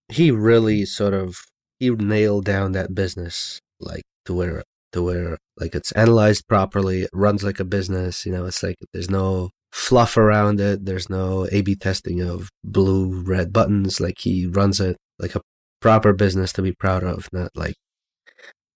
he 0.10 0.32
really 0.32 0.86
sort 0.86 1.14
of 1.14 1.38
he 1.80 1.90
nailed 1.90 2.46
down 2.46 2.74
that 2.74 2.94
business 2.94 3.60
like 3.80 4.04
to 4.26 4.34
where 4.34 4.64
to 4.92 5.02
where 5.02 5.38
like 5.58 5.76
it's 5.76 5.92
analyzed 5.94 6.48
properly, 6.48 7.04
it 7.04 7.10
runs 7.14 7.44
like 7.44 7.60
a 7.60 7.66
business. 7.66 8.26
You 8.26 8.32
know, 8.34 8.46
it's 8.46 8.64
like 8.64 8.76
there's 8.94 9.10
no 9.10 9.52
fluff 9.72 10.18
around 10.18 10.60
it. 10.60 10.86
There's 10.86 11.10
no 11.10 11.48
A/B 11.52 11.76
testing 11.76 12.22
of 12.22 12.50
blue 12.64 13.24
red 13.24 13.54
buttons. 13.54 14.00
Like 14.02 14.20
he 14.20 14.46
runs 14.46 14.80
it 14.80 14.98
like 15.20 15.36
a 15.36 15.42
proper 15.82 16.14
business 16.14 16.54
to 16.54 16.62
be 16.62 16.72
proud 16.72 17.04
of, 17.04 17.28
not 17.34 17.52
like 17.56 17.76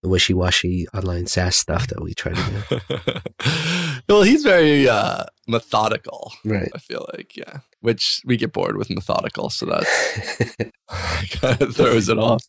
the 0.03 0.09
wishy-washy 0.09 0.87
online 0.93 1.25
SaaS 1.25 1.55
stuff 1.55 1.87
that 1.87 2.01
we 2.01 2.13
try 2.13 2.33
to 2.33 2.63
do. 2.69 3.21
well, 4.09 4.23
he's 4.23 4.43
very 4.43 4.87
uh, 4.87 5.23
methodical. 5.47 6.33
Right. 6.43 6.69
I 6.75 6.77
feel 6.77 7.07
like, 7.13 7.35
yeah. 7.35 7.59
Which 7.79 8.21
we 8.25 8.37
get 8.37 8.53
bored 8.53 8.77
with 8.77 8.89
methodical, 8.89 9.49
so 9.49 9.65
that 9.67 10.71
kind 11.41 11.61
of 11.61 11.75
throws 11.75 12.09
it 12.09 12.17
off. 12.17 12.43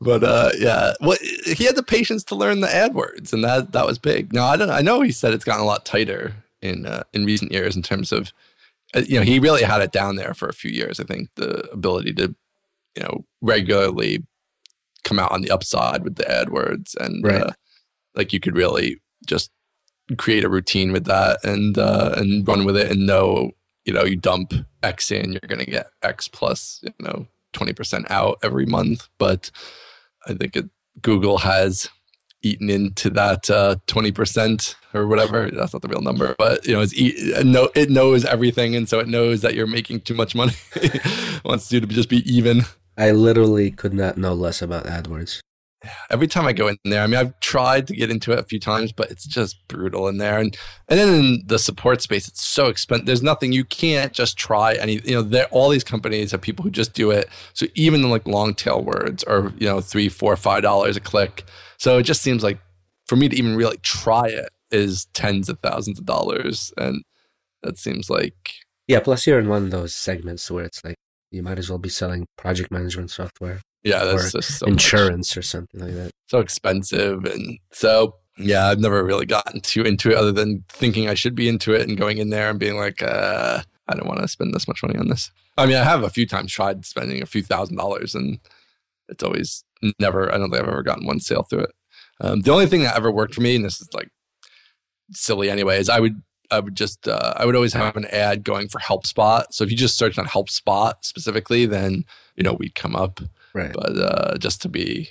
But 0.00 0.24
uh, 0.24 0.50
yeah, 0.58 0.94
well, 1.00 1.18
he 1.44 1.64
had 1.64 1.76
the 1.76 1.82
patience 1.82 2.24
to 2.24 2.34
learn 2.34 2.60
the 2.60 2.66
AdWords, 2.68 3.32
and 3.32 3.44
that 3.44 3.72
that 3.72 3.86
was 3.86 3.98
big. 3.98 4.32
Now 4.32 4.46
I 4.46 4.56
don't. 4.56 4.70
I 4.70 4.80
know 4.80 5.02
he 5.02 5.12
said 5.12 5.34
it's 5.34 5.44
gotten 5.44 5.62
a 5.62 5.66
lot 5.66 5.84
tighter 5.84 6.34
in 6.62 6.86
uh, 6.86 7.02
in 7.12 7.24
recent 7.24 7.52
years 7.52 7.76
in 7.76 7.82
terms 7.82 8.12
of, 8.12 8.32
uh, 8.94 9.02
you 9.06 9.18
know, 9.18 9.24
he 9.24 9.38
really 9.38 9.62
had 9.62 9.82
it 9.82 9.92
down 9.92 10.16
there 10.16 10.34
for 10.34 10.48
a 10.48 10.54
few 10.54 10.70
years. 10.70 11.00
I 11.00 11.04
think 11.04 11.28
the 11.36 11.68
ability 11.70 12.12
to, 12.14 12.34
you 12.96 13.02
know, 13.02 13.24
regularly 13.42 14.24
come 15.04 15.18
out 15.18 15.30
on 15.32 15.42
the 15.42 15.50
upside 15.50 16.02
with 16.02 16.16
the 16.16 16.24
AdWords, 16.24 16.96
and 16.96 17.24
Right. 17.24 17.42
uh, 17.42 17.50
like 18.14 18.32
you 18.32 18.40
could 18.40 18.56
really 18.56 19.00
just 19.26 19.50
create 20.18 20.44
a 20.44 20.48
routine 20.48 20.92
with 20.92 21.04
that 21.04 21.44
and 21.44 21.76
uh, 21.78 22.14
and 22.16 22.46
run 22.46 22.64
with 22.64 22.76
it 22.76 22.90
and 22.90 23.06
know 23.06 23.50
you 23.84 23.92
know 23.92 24.04
you 24.04 24.16
dump 24.16 24.52
X 24.82 25.10
in, 25.10 25.32
you're 25.32 25.40
going 25.46 25.64
to 25.64 25.70
get 25.70 25.88
X 26.02 26.28
plus 26.28 26.80
you 26.82 26.92
know 27.00 27.26
twenty 27.52 27.72
percent 27.72 28.10
out 28.10 28.38
every 28.42 28.66
month. 28.66 29.08
But 29.18 29.50
I 30.26 30.34
think 30.34 30.56
it, 30.56 30.68
Google 31.02 31.38
has 31.38 31.88
eaten 32.42 32.70
into 32.70 33.10
that 33.10 33.48
uh, 33.50 33.76
twenty 33.86 34.10
percent 34.12 34.76
or 34.94 35.06
whatever. 35.06 35.50
That's 35.50 35.72
not 35.72 35.82
the 35.82 35.88
real 35.88 36.00
number, 36.02 36.34
but 36.38 36.66
you 36.66 36.72
know 36.72 36.80
it's 36.80 36.94
eat, 36.94 37.14
it 37.16 37.46
know 37.46 37.68
it 37.74 37.90
knows 37.90 38.24
everything, 38.24 38.74
and 38.74 38.88
so 38.88 38.98
it 38.98 39.08
knows 39.08 39.42
that 39.42 39.54
you're 39.54 39.66
making 39.66 40.00
too 40.00 40.14
much 40.14 40.34
money. 40.34 40.54
wants 41.44 41.70
you 41.70 41.80
to 41.80 41.86
just 41.86 42.08
be 42.08 42.18
even. 42.32 42.62
I 42.96 43.10
literally 43.10 43.70
could 43.70 43.92
not 43.94 44.16
know 44.16 44.34
less 44.34 44.62
about 44.62 44.84
AdWords. 44.84 45.40
every 46.10 46.26
time 46.26 46.46
I 46.46 46.52
go 46.52 46.68
in 46.68 46.78
there, 46.84 47.02
I 47.02 47.06
mean, 47.06 47.20
I've 47.20 47.38
tried 47.40 47.86
to 47.88 47.94
get 47.94 48.10
into 48.10 48.32
it 48.32 48.38
a 48.38 48.44
few 48.44 48.58
times, 48.58 48.92
but 48.92 49.10
it's 49.10 49.26
just 49.26 49.56
brutal 49.68 50.08
in 50.08 50.18
there. 50.18 50.38
And 50.38 50.56
and 50.88 50.98
then 50.98 51.14
in 51.14 51.42
the 51.46 51.58
support 51.58 52.02
space, 52.02 52.28
it's 52.28 52.42
so 52.42 52.66
expensive. 52.66 53.06
There's 53.06 53.22
nothing 53.22 53.52
you 53.52 53.64
can't 53.64 54.12
just 54.12 54.36
try 54.36 54.74
any. 54.74 55.00
You 55.04 55.16
know, 55.16 55.22
there 55.22 55.46
all 55.50 55.68
these 55.68 55.84
companies 55.84 56.32
have 56.32 56.40
people 56.40 56.62
who 56.62 56.70
just 56.70 56.94
do 56.94 57.10
it. 57.10 57.28
So 57.52 57.66
even 57.74 58.08
like 58.10 58.26
long 58.26 58.54
tail 58.54 58.82
words 58.82 59.22
are 59.24 59.52
you 59.58 59.66
know 59.66 59.80
three, 59.80 60.08
four, 60.08 60.36
five 60.36 60.62
dollars 60.62 60.96
a 60.96 61.00
click. 61.00 61.44
So 61.78 61.98
it 61.98 62.04
just 62.04 62.22
seems 62.22 62.42
like 62.42 62.58
for 63.06 63.16
me 63.16 63.28
to 63.28 63.36
even 63.36 63.56
really 63.56 63.78
try 63.78 64.28
it 64.28 64.48
is 64.70 65.06
tens 65.12 65.48
of 65.48 65.60
thousands 65.60 65.98
of 65.98 66.06
dollars, 66.06 66.72
and 66.76 67.04
that 67.62 67.78
seems 67.78 68.08
like 68.10 68.54
Yeah, 68.88 69.00
plus 69.00 69.26
you're 69.26 69.38
in 69.38 69.48
one 69.48 69.64
of 69.64 69.70
those 69.70 69.94
segments 69.94 70.50
where 70.50 70.64
it's 70.64 70.84
like 70.84 70.96
you 71.36 71.42
might 71.42 71.58
as 71.58 71.68
well 71.70 71.78
be 71.78 71.88
selling 71.88 72.26
project 72.36 72.70
management 72.72 73.10
software, 73.10 73.60
yeah, 73.84 74.04
that's 74.04 74.34
Or 74.34 74.40
just 74.40 74.58
so 74.58 74.66
much. 74.66 74.72
insurance, 74.72 75.36
or 75.36 75.42
something 75.42 75.80
like 75.80 75.94
that. 75.94 76.10
so 76.28 76.40
expensive 76.40 77.24
and 77.24 77.58
so 77.72 78.16
yeah 78.38 78.66
i've 78.66 78.80
never 78.80 79.02
really 79.04 79.24
gotten 79.24 79.60
too 79.60 79.82
into 79.82 80.10
it 80.10 80.16
other 80.16 80.30
than 80.32 80.62
thinking 80.68 81.08
i 81.08 81.14
should 81.14 81.34
be 81.34 81.48
into 81.48 81.72
it 81.72 81.88
and 81.88 81.96
going 81.96 82.18
in 82.18 82.28
there 82.30 82.50
and 82.50 82.58
being 82.58 82.76
like 82.76 83.02
uh 83.02 83.62
i 83.88 83.94
don't 83.94 84.06
want 84.06 84.20
to 84.20 84.28
spend 84.28 84.52
this 84.52 84.68
much 84.68 84.82
money 84.82 84.98
on 84.98 85.08
this 85.08 85.30
i 85.56 85.64
mean 85.64 85.76
i 85.76 85.82
have 85.84 86.02
a 86.02 86.10
few 86.10 86.26
times 86.26 86.52
tried 86.52 86.84
spending 86.84 87.22
a 87.22 87.26
few 87.26 87.42
thousand 87.42 87.76
dollars 87.76 88.14
and 88.14 88.38
it's 89.08 89.22
always 89.22 89.64
never 89.98 90.30
i 90.34 90.36
don't 90.36 90.50
think 90.50 90.62
i've 90.62 90.68
ever 90.68 90.82
gotten 90.82 91.06
one 91.06 91.18
sale 91.20 91.44
through 91.44 91.60
it 91.60 91.72
um, 92.20 92.40
the 92.40 92.50
only 92.52 92.66
thing 92.66 92.82
that 92.82 92.94
ever 92.96 93.10
worked 93.10 93.34
for 93.34 93.40
me 93.40 93.56
and 93.56 93.64
this 93.64 93.80
is 93.80 93.88
like 93.94 94.08
silly 95.12 95.48
anyway 95.48 95.78
is 95.78 95.88
i 95.88 95.98
would 96.00 96.20
i 96.50 96.58
would 96.60 96.74
just 96.76 97.06
uh, 97.08 97.34
i 97.36 97.44
would 97.44 97.54
always 97.56 97.72
have 97.72 97.96
an 97.96 98.04
ad 98.06 98.44
going 98.44 98.68
for 98.68 98.78
helpspot 98.80 99.44
so 99.50 99.64
if 99.64 99.70
you 99.70 99.76
just 99.76 99.96
search 99.98 100.18
on 100.18 100.26
helpspot 100.26 100.94
specifically 101.02 101.66
then 101.66 102.04
you 102.36 102.42
know 102.42 102.52
we'd 102.54 102.74
come 102.74 102.94
up 102.96 103.20
Right. 103.54 103.72
but 103.72 103.96
uh, 103.96 104.36
just 104.36 104.60
to 104.62 104.68
be, 104.68 105.08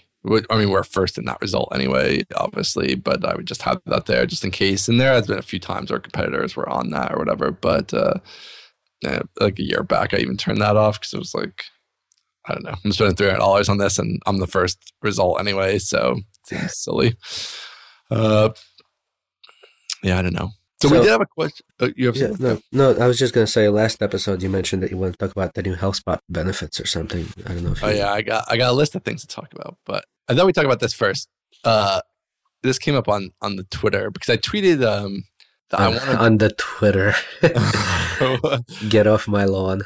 I 0.52 0.58
mean, 0.60 0.69
we're 0.69 0.84
first 0.84 1.17
in 1.17 1.26
that 1.26 1.41
result 1.41 1.69
anyway, 1.74 2.24
obviously, 2.36 2.93
but 2.93 3.26
I 3.26 3.34
would 3.34 3.48
just 3.48 3.63
have 3.63 3.82
that 3.88 4.06
there 4.06 4.28
just 4.28 4.43
in 4.45 4.52
case. 4.52 4.88
And 4.88 5.02
there 5.02 5.13
has 5.13 5.26
been 5.26 5.39
a 5.39 5.41
few 5.41 5.58
times 5.60 5.89
our 5.89 5.98
competitors 6.00 6.56
were 6.56 6.69
on 6.69 6.91
that 6.91 7.12
or 7.12 7.17
whatever, 7.17 7.50
but 7.50 7.91
uh, 7.91 8.19
like 9.39 9.58
a 9.58 9.63
year 9.63 9.82
back, 9.82 10.13
I 10.13 10.17
even 10.17 10.38
turned 10.38 10.62
that 10.62 10.78
off 10.78 11.00
because 11.00 11.13
it 11.13 11.17
was 11.17 11.34
like, 11.34 11.63
I 12.48 12.54
don't 12.54 12.63
know, 12.65 12.76
I'm 12.86 12.91
spending 12.91 13.15
$300 13.15 13.67
on 13.67 13.80
this 13.80 13.98
and 13.98 14.21
I'm 14.28 14.38
the 14.38 14.45
first 14.45 14.93
result 15.02 15.39
anyway, 15.39 15.80
so 15.80 16.17
it 16.19 16.48
seems 16.48 16.78
silly. 16.78 17.15
Uh, 18.12 18.50
yeah, 20.04 20.19
I 20.19 20.21
don't 20.21 20.34
know. 20.36 20.52
So, 20.82 20.90
we 20.90 20.98
did 21.00 21.08
have 21.10 21.22
a 21.22 21.26
question. 21.26 21.66
Uh, 21.80 21.90
you 21.96 22.08
have 22.08 22.18
Yeah, 22.18 22.34
no, 22.38 22.60
no. 22.72 22.96
I 22.98 23.08
was 23.08 23.18
just 23.18 23.34
gonna 23.34 23.48
say. 23.48 23.70
Last 23.70 24.02
episode, 24.02 24.44
you 24.44 24.50
mentioned 24.50 24.84
that 24.84 24.92
you 24.92 24.98
want 24.98 25.14
to 25.14 25.18
talk 25.18 25.32
about 25.32 25.54
the 25.54 25.64
new 25.64 25.76
HelpSpot 25.76 26.20
benefits 26.30 26.80
or 26.82 26.86
something. 26.86 27.28
I 27.46 27.54
don't 27.54 27.64
know. 27.64 27.72
If 27.72 27.84
Oh 27.84 27.90
yeah, 27.90 28.12
I 28.12 28.22
got 28.22 28.46
I 28.50 28.58
got 28.58 28.72
a 28.72 28.74
list 28.74 28.94
of 28.96 29.04
things 29.04 29.22
to 29.22 29.28
talk 29.28 29.54
about, 29.54 29.78
but 29.86 30.06
I 30.28 30.36
thought 30.36 30.46
we 30.46 30.54
talk 30.54 30.66
about 30.66 30.82
this 30.82 30.94
first. 30.94 31.30
Uh, 31.64 32.02
this 32.62 32.78
came 32.78 32.96
up 32.96 33.08
on 33.08 33.32
on 33.42 33.56
the 33.56 33.64
Twitter 33.64 34.12
because 34.12 34.30
I 34.30 34.38
tweeted 34.38 34.86
um 34.86 35.24
that 35.70 35.80
I 35.80 35.86
on, 35.86 35.94
want 35.94 36.10
on 36.20 36.38
the 36.40 36.50
Twitter. 36.52 37.16
Get 38.90 39.08
off 39.08 39.28
my 39.28 39.46
lawn. 39.46 39.84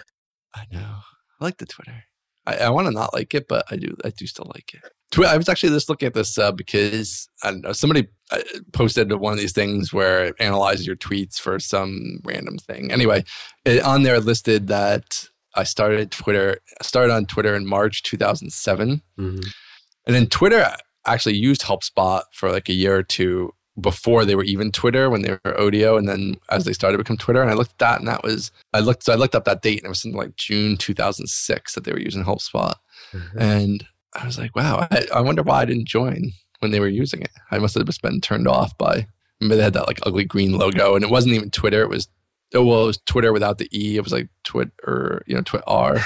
I 0.56 0.65
know. 0.71 0.95
I 1.39 1.45
like 1.45 1.58
the 1.58 1.65
Twitter. 1.65 2.06
I, 2.45 2.58
I 2.58 2.69
want 2.69 2.88
to 2.88 2.91
not 2.91 3.13
like 3.13 3.34
it, 3.36 3.47
but 3.47 3.65
I 3.69 3.75
do. 3.75 3.95
I 4.04 4.10
do 4.10 4.25
still 4.25 4.52
like 4.54 4.73
it. 4.73 4.82
I 5.17 5.38
was 5.38 5.50
actually 5.50 5.69
just 5.69 5.89
looking 5.89 6.08
at 6.08 6.13
this 6.13 6.38
uh, 6.38 6.52
because 6.52 7.30
I 7.43 7.52
don't 7.52 7.62
know. 7.62 7.72
Somebody 7.72 8.08
uh, 8.32 8.39
posted 8.74 9.12
one 9.13 9.34
of 9.34 9.39
these 9.39 9.54
things 9.54 9.91
where 9.91 10.26
it 10.26 10.36
analyzes 10.39 10.86
your 10.86 10.95
tweets 10.95 11.39
for 11.39 11.60
some 11.60 12.19
random 12.24 12.58
thing. 12.58 12.91
Anyway, 12.91 13.24
it, 13.65 13.84
on 13.84 14.04
there 14.04 14.19
listed 14.19 14.67
that 14.67 15.26
I 15.56 15.63
started 15.63 16.12
Twitter. 16.12 16.58
I 16.80 16.84
started 16.84 17.12
on 17.13 17.26
Twitter 17.26 17.56
in 17.56 17.65
March 17.65 18.04
2007. 18.04 19.02
hmm 19.17 19.39
And 20.06 20.15
then 20.15 20.28
Twitter 20.28 20.76
actually 21.06 21.36
used 21.36 21.63
HelpSpot 21.63 22.24
for 22.32 22.52
like 22.52 22.69
a 22.69 22.74
year 22.74 22.95
or 22.95 23.04
two 23.04 23.54
before 23.80 24.26
they 24.26 24.36
were 24.36 24.43
even 24.43 24.72
Twitter 24.72 25.10
when 25.10 25.22
they 25.22 25.32
were 25.32 25.56
Odeo, 25.58 25.98
and 25.98 26.08
then 26.08 26.36
as 26.50 26.65
they 26.65 26.74
started 26.74 26.98
to 26.98 27.04
become 27.04 27.17
Twitter. 27.17 27.41
And 27.41 27.50
I 27.50 27.54
looked 27.54 27.72
at 27.72 27.78
that, 27.80 28.00
and 28.00 28.08
that 28.08 28.24
was 28.24 28.52
I 28.74 28.80
looked 28.80 29.04
so 29.04 29.13
I 29.13 29.15
looked 29.15 29.36
up 29.36 29.45
that 29.45 29.62
date, 29.62 29.80
and 29.80 29.86
it 29.86 29.89
was 29.89 30.02
something 30.02 30.19
like 30.19 30.36
June 30.36 30.78
2006 30.78 31.74
that 31.74 31.84
they 31.84 31.91
were 31.91 32.00
using 32.00 32.24
HelpSpot, 32.24 32.74
and 33.39 33.86
I 34.13 34.26
was 34.26 34.38
like, 34.38 34.56
wow, 34.56 34.88
I, 34.91 35.06
I 35.15 35.22
wonder 35.22 35.43
why 35.43 35.62
I 35.62 35.65
didn't 35.65 35.88
join 35.88 36.32
when 36.60 36.72
they 36.72 36.80
were 36.80 36.88
using 36.88 37.22
it. 37.22 37.32
I 37.52 37.60
must 37.60 37.76
have 37.76 37.86
just 37.86 38.02
been 38.02 38.22
turned 38.22 38.48
off 38.48 38.78
by. 38.78 39.08
Remember 39.39 39.56
they 39.56 39.63
had 39.63 39.74
that 39.74 39.88
like 39.88 40.00
ugly 40.04 40.26
green 40.26 40.58
logo, 40.58 40.95
and 40.95 41.04
it 41.04 41.10
wasn't 41.10 41.36
even 41.36 41.50
Twitter. 41.52 41.82
It 41.82 41.89
was 41.89 42.10
oh 42.54 42.65
well, 42.65 42.84
it 42.84 42.88
was 42.88 43.00
Twitter 43.06 43.32
without 43.32 43.58
the 43.58 43.69
e. 43.72 43.95
It 43.95 44.04
was 44.04 44.12
like 44.12 44.30
Twit 44.43 44.72
or 44.86 45.22
you 45.28 45.36
know 45.36 45.41
Twit 45.41 45.63
R. 45.65 46.00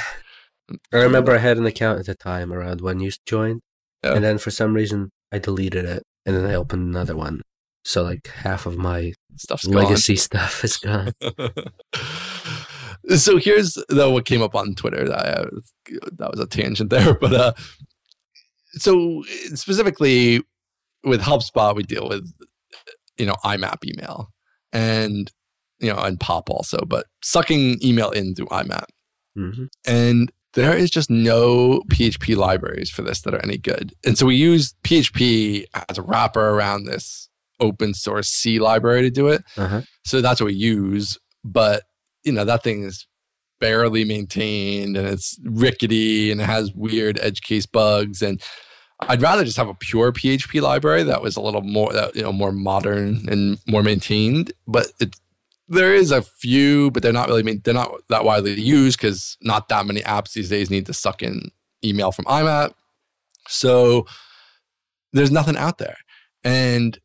I 0.91 0.97
remember 0.97 1.33
I 1.33 1.39
had 1.39 1.57
an 1.57 1.65
account 1.65 1.99
at 1.99 2.05
the 2.05 2.15
time 2.15 2.53
around 2.53 2.81
when 2.81 2.99
you 2.99 3.11
joined, 3.25 3.61
and 4.03 4.23
then 4.23 4.37
for 4.37 4.51
some 4.51 4.73
reason 4.73 5.09
I 5.31 5.39
deleted 5.39 5.85
it, 5.85 6.03
and 6.25 6.35
then 6.35 6.45
I 6.45 6.53
opened 6.53 6.83
another 6.83 7.15
one. 7.15 7.41
So 7.85 8.03
like 8.03 8.27
half 8.27 8.65
of 8.65 8.77
my 8.77 9.13
Stuff's 9.35 9.65
gone. 9.65 9.83
legacy 9.83 10.15
stuff 10.15 10.63
is 10.63 10.77
gone. 10.77 11.11
so 13.17 13.37
here's 13.37 13.77
though 13.89 14.11
what 14.11 14.25
came 14.25 14.41
up 14.41 14.55
on 14.55 14.75
Twitter. 14.75 15.07
That, 15.07 15.19
I, 15.19 15.45
that 16.17 16.31
was 16.31 16.39
a 16.39 16.47
tangent 16.47 16.89
there, 16.89 17.13
but 17.19 17.33
uh, 17.33 17.53
so 18.75 19.23
specifically 19.53 20.41
with 21.03 21.21
HelpSpot, 21.21 21.75
we 21.75 21.83
deal 21.83 22.07
with 22.07 22.31
you 23.17 23.25
know 23.25 23.35
IMAP 23.43 23.85
email 23.85 24.29
and 24.71 25.31
you 25.79 25.91
know 25.91 25.99
and 25.99 26.19
Pop 26.19 26.49
also, 26.49 26.79
but 26.87 27.07
sucking 27.21 27.77
email 27.83 28.11
in 28.11 28.35
through 28.35 28.47
IMAP, 28.47 28.85
hmm 29.35 29.65
and 29.85 30.31
there 30.53 30.75
is 30.77 30.89
just 30.89 31.09
no 31.09 31.81
PHP 31.89 32.35
libraries 32.35 32.89
for 32.89 33.01
this 33.01 33.21
that 33.21 33.33
are 33.33 33.43
any 33.43 33.57
good. 33.57 33.93
And 34.05 34.17
so 34.17 34.25
we 34.27 34.35
use 34.35 34.75
PHP 34.83 35.65
as 35.89 35.97
a 35.97 36.01
wrapper 36.01 36.49
around 36.49 36.85
this 36.85 37.29
open 37.59 37.93
source 37.93 38.27
C 38.27 38.59
library 38.59 39.01
to 39.01 39.09
do 39.09 39.27
it. 39.27 39.43
Uh 39.57 39.67
huh. 39.67 39.81
So 40.05 40.21
that's 40.21 40.39
what 40.39 40.47
we 40.47 40.53
use. 40.53 41.17
But, 41.43 41.83
you 42.23 42.31
know, 42.31 42.45
that 42.45 42.63
thing 42.63 42.83
is 42.83 43.07
barely 43.63 44.03
maintained 44.03 44.97
and 44.97 45.07
it's 45.07 45.39
rickety 45.41 46.29
and 46.29 46.41
it 46.41 46.43
has 46.47 46.73
weird 46.73 47.17
edge 47.21 47.39
case 47.39 47.65
bugs. 47.65 48.21
And 48.21 48.41
I'd 48.99 49.21
rather 49.21 49.45
just 49.45 49.55
have 49.55 49.69
a 49.69 49.73
pure 49.73 50.11
PHP 50.11 50.61
library 50.61 51.03
that 51.03 51.21
was 51.21 51.37
a 51.37 51.41
little 51.41 51.61
more, 51.61 51.93
that, 51.93 52.13
you 52.13 52.23
know, 52.23 52.33
more 52.33 52.51
modern 52.51 53.23
and 53.29 53.57
more 53.65 53.81
maintained. 53.81 54.51
But 54.67 54.87
it, 54.99 55.15
there 55.69 55.95
is 55.95 56.11
a 56.11 56.21
few, 56.21 56.91
but 56.91 57.03
they're 57.03 57.13
not 57.13 57.29
really. 57.29 57.55
They're 57.55 57.73
not 57.73 57.91
that 58.09 58.25
widely 58.25 58.59
used 58.59 58.99
because 58.99 59.37
not 59.41 59.69
that 59.69 59.85
many 59.85 60.01
apps 60.01 60.33
these 60.33 60.49
days 60.49 60.69
need 60.69 60.85
to 60.87 60.93
suck 60.93 61.23
in 61.23 61.49
email 61.85 62.11
from 62.11 62.25
IMAP. 62.25 62.73
So 63.47 64.05
there's 65.13 65.31
nothing 65.31 65.55
out 65.55 65.77
there, 65.77 65.95
and 66.43 66.99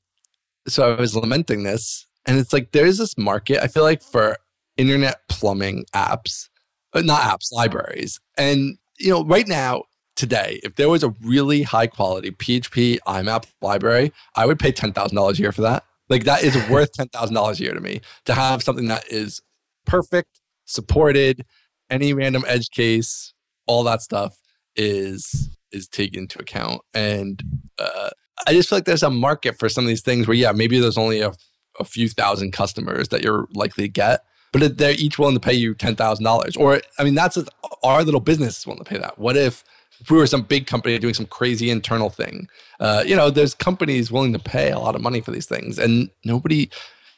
so 0.66 0.92
I 0.92 1.00
was 1.00 1.14
lamenting 1.14 1.62
this, 1.62 2.04
and 2.26 2.36
it's 2.36 2.52
like 2.52 2.72
there's 2.72 2.98
this 2.98 3.16
market. 3.16 3.62
I 3.62 3.68
feel 3.68 3.84
like 3.84 4.02
for 4.02 4.36
internet 4.78 5.20
plumbing 5.28 5.84
apps, 5.94 6.48
uh, 6.94 7.02
not 7.02 7.20
apps, 7.20 7.52
libraries, 7.52 8.18
and 8.38 8.78
you 8.98 9.10
know, 9.10 9.24
right 9.24 9.46
now 9.46 9.84
today, 10.16 10.58
if 10.64 10.74
there 10.76 10.88
was 10.88 11.04
a 11.04 11.14
really 11.22 11.62
high 11.62 11.86
quality 11.86 12.30
PHP 12.30 12.98
IMAP 13.06 13.44
library, 13.60 14.12
I 14.34 14.46
would 14.46 14.58
pay 14.58 14.72
ten 14.72 14.92
thousand 14.92 15.16
dollars 15.16 15.38
a 15.38 15.42
year 15.42 15.52
for 15.52 15.62
that. 15.62 15.84
Like 16.08 16.24
that 16.24 16.42
is 16.42 16.56
worth 16.70 16.92
ten 16.92 17.08
thousand 17.08 17.34
dollars 17.34 17.60
a 17.60 17.64
year 17.64 17.74
to 17.74 17.80
me 17.80 18.00
to 18.24 18.34
have 18.34 18.62
something 18.62 18.88
that 18.88 19.12
is 19.12 19.42
perfect, 19.84 20.40
supported, 20.64 21.44
any 21.90 22.12
random 22.12 22.44
edge 22.46 22.70
case, 22.70 23.32
all 23.66 23.84
that 23.84 24.02
stuff 24.02 24.38
is 24.76 25.50
is 25.72 25.86
taken 25.88 26.22
into 26.22 26.38
account. 26.38 26.80
And 26.94 27.42
uh, 27.78 28.10
I 28.46 28.52
just 28.52 28.68
feel 28.68 28.78
like 28.78 28.86
there's 28.86 29.02
a 29.02 29.10
market 29.10 29.58
for 29.58 29.68
some 29.68 29.84
of 29.84 29.88
these 29.88 30.02
things 30.02 30.26
where 30.26 30.36
yeah, 30.36 30.52
maybe 30.52 30.80
there's 30.80 30.98
only 30.98 31.20
a, 31.20 31.32
a 31.78 31.84
few 31.84 32.08
thousand 32.08 32.52
customers 32.52 33.08
that 33.08 33.22
you're 33.22 33.46
likely 33.54 33.84
to 33.84 33.88
get, 33.88 34.24
but 34.52 34.78
they're 34.78 34.92
each 34.92 35.18
willing 35.18 35.34
to 35.34 35.40
pay 35.40 35.52
you 35.52 35.74
ten 35.74 35.96
thousand 35.96 36.24
dollars. 36.24 36.56
Or 36.56 36.80
I 36.98 37.04
mean, 37.04 37.14
that's 37.14 37.38
our 37.82 38.02
little 38.02 38.20
business 38.20 38.58
is 38.58 38.66
willing 38.66 38.82
to 38.82 38.88
pay 38.88 38.98
that. 38.98 39.18
What 39.18 39.36
if 39.36 39.64
if 40.00 40.10
we 40.10 40.16
were 40.16 40.26
some 40.26 40.42
big 40.42 40.66
company 40.66 40.98
doing 40.98 41.14
some 41.14 41.26
crazy 41.26 41.70
internal 41.70 42.10
thing, 42.10 42.48
uh, 42.80 43.02
you 43.06 43.16
know, 43.16 43.30
there's 43.30 43.54
companies 43.54 44.12
willing 44.12 44.32
to 44.32 44.38
pay 44.38 44.70
a 44.70 44.78
lot 44.78 44.94
of 44.94 45.02
money 45.02 45.20
for 45.20 45.30
these 45.32 45.46
things, 45.46 45.78
and 45.78 46.10
nobody, 46.24 46.70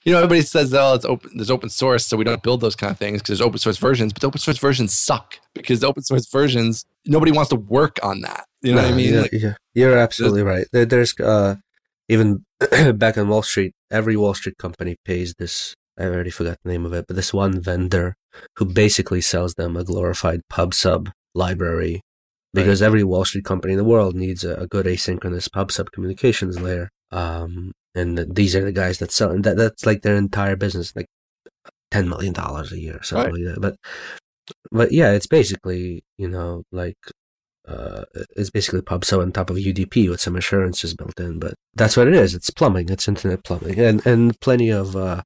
you 0.04 0.12
know, 0.12 0.18
everybody 0.18 0.42
says, 0.42 0.72
"Oh, 0.72 0.94
it's 0.94 1.04
open. 1.04 1.30
There's 1.34 1.50
open 1.50 1.68
source, 1.68 2.06
so 2.06 2.16
we 2.16 2.24
don't 2.24 2.42
build 2.42 2.60
those 2.60 2.76
kind 2.76 2.90
of 2.90 2.98
things 2.98 3.20
because 3.20 3.38
there's 3.38 3.46
open 3.46 3.58
source 3.58 3.76
versions." 3.76 4.12
But 4.12 4.22
the 4.22 4.28
open 4.28 4.40
source 4.40 4.58
versions 4.58 4.94
suck 4.94 5.38
because 5.54 5.80
the 5.80 5.88
open 5.88 6.02
source 6.02 6.26
versions 6.28 6.84
nobody 7.06 7.32
wants 7.32 7.50
to 7.50 7.56
work 7.56 7.98
on 8.02 8.22
that. 8.22 8.46
You 8.62 8.74
know 8.74 8.82
no, 8.82 8.86
what 8.86 8.94
I 8.94 8.96
mean? 8.96 9.14
Yeah, 9.14 9.20
like, 9.20 9.32
yeah. 9.32 9.54
you're 9.74 9.98
absolutely 9.98 10.42
right. 10.42 10.66
There, 10.72 10.84
there's 10.84 11.18
uh, 11.20 11.56
even 12.08 12.44
back 12.94 13.16
on 13.16 13.28
Wall 13.28 13.42
Street, 13.42 13.74
every 13.90 14.16
Wall 14.16 14.34
Street 14.34 14.58
company 14.58 14.96
pays 15.04 15.34
this. 15.38 15.74
I 16.00 16.04
already 16.06 16.30
forgot 16.30 16.58
the 16.62 16.70
name 16.70 16.86
of 16.86 16.92
it, 16.92 17.06
but 17.06 17.16
this 17.16 17.34
one 17.34 17.60
vendor 17.60 18.16
who 18.56 18.64
basically 18.64 19.20
sells 19.20 19.54
them 19.54 19.76
a 19.76 19.84
glorified 19.84 20.40
pub 20.48 20.74
sub 20.74 21.10
library 21.34 22.02
because 22.52 22.80
right. 22.80 22.86
every 22.86 23.04
Wall 23.04 23.24
Street 23.24 23.44
company 23.44 23.74
in 23.74 23.78
the 23.78 23.84
world 23.84 24.16
needs 24.16 24.44
a, 24.44 24.54
a 24.54 24.66
good 24.66 24.86
asynchronous 24.86 25.50
pub 25.50 25.70
sub 25.70 25.92
communications 25.92 26.60
layer. 26.60 26.90
Um, 27.12 27.72
and 27.94 28.34
these 28.34 28.54
are 28.54 28.64
the 28.64 28.72
guys 28.72 28.98
that 28.98 29.12
sell, 29.12 29.30
and 29.30 29.44
that, 29.44 29.56
that's 29.56 29.84
like 29.84 30.02
their 30.02 30.16
entire 30.16 30.56
business, 30.56 30.94
like 30.94 31.06
ten 31.90 32.08
million 32.08 32.32
dollars 32.32 32.72
a 32.72 32.78
year, 32.78 32.98
or 32.98 33.02
something 33.02 33.32
right. 33.32 33.44
like 33.44 33.54
that. 33.54 33.60
But, 33.60 33.76
but 34.70 34.92
yeah, 34.92 35.12
it's 35.12 35.26
basically 35.26 36.04
you 36.16 36.28
know 36.28 36.62
like 36.70 36.96
uh, 37.66 38.04
it's 38.36 38.50
basically 38.50 38.82
pub 38.82 39.04
sub 39.04 39.20
on 39.20 39.32
top 39.32 39.50
of 39.50 39.56
UDP 39.56 40.08
with 40.08 40.20
some 40.20 40.36
assurances 40.36 40.94
built 40.94 41.18
in. 41.18 41.38
But 41.38 41.54
that's 41.74 41.96
what 41.96 42.08
it 42.08 42.14
is. 42.14 42.34
It's 42.34 42.50
plumbing. 42.50 42.88
It's 42.90 43.08
internet 43.08 43.44
plumbing, 43.44 43.78
and 43.78 44.04
and 44.06 44.38
plenty 44.40 44.70
of 44.70 44.94
uh, 44.94 45.22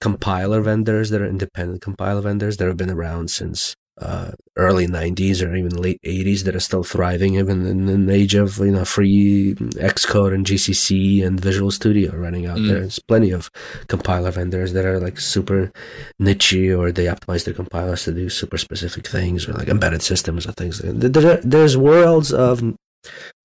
compiler 0.00 0.60
vendors 0.60 1.10
that 1.10 1.20
are 1.20 1.28
independent 1.28 1.82
compiler 1.82 2.20
vendors 2.20 2.56
that 2.56 2.68
have 2.68 2.76
been 2.76 2.90
around 2.90 3.30
since 3.30 3.74
uh, 4.00 4.30
early 4.56 4.86
90s 4.86 5.44
or 5.44 5.54
even 5.56 5.74
late 5.74 6.00
80s 6.02 6.44
that 6.44 6.54
are 6.54 6.60
still 6.60 6.84
thriving 6.84 7.34
even 7.34 7.66
in 7.66 7.88
an 7.88 8.08
age 8.08 8.34
of 8.34 8.58
you 8.58 8.70
know 8.70 8.84
free 8.84 9.54
xcode 9.54 10.32
and 10.32 10.46
gcc 10.46 11.24
and 11.24 11.40
visual 11.40 11.70
studio 11.70 12.14
running 12.14 12.46
out 12.46 12.58
mm. 12.58 12.68
there 12.68 12.80
there's 12.80 13.00
plenty 13.00 13.32
of 13.32 13.50
compiler 13.88 14.30
vendors 14.30 14.72
that 14.72 14.84
are 14.84 15.00
like 15.00 15.18
super 15.18 15.72
niche 16.20 16.54
or 16.54 16.92
they 16.92 17.06
optimize 17.06 17.44
their 17.44 17.54
compilers 17.54 18.04
to 18.04 18.12
do 18.12 18.28
super 18.28 18.58
specific 18.58 19.06
things 19.06 19.48
or 19.48 19.52
like 19.54 19.68
embedded 19.68 20.02
systems 20.02 20.46
or 20.46 20.52
things 20.52 20.80
there, 20.84 21.36
there's 21.38 21.76
worlds 21.76 22.32
of 22.32 22.62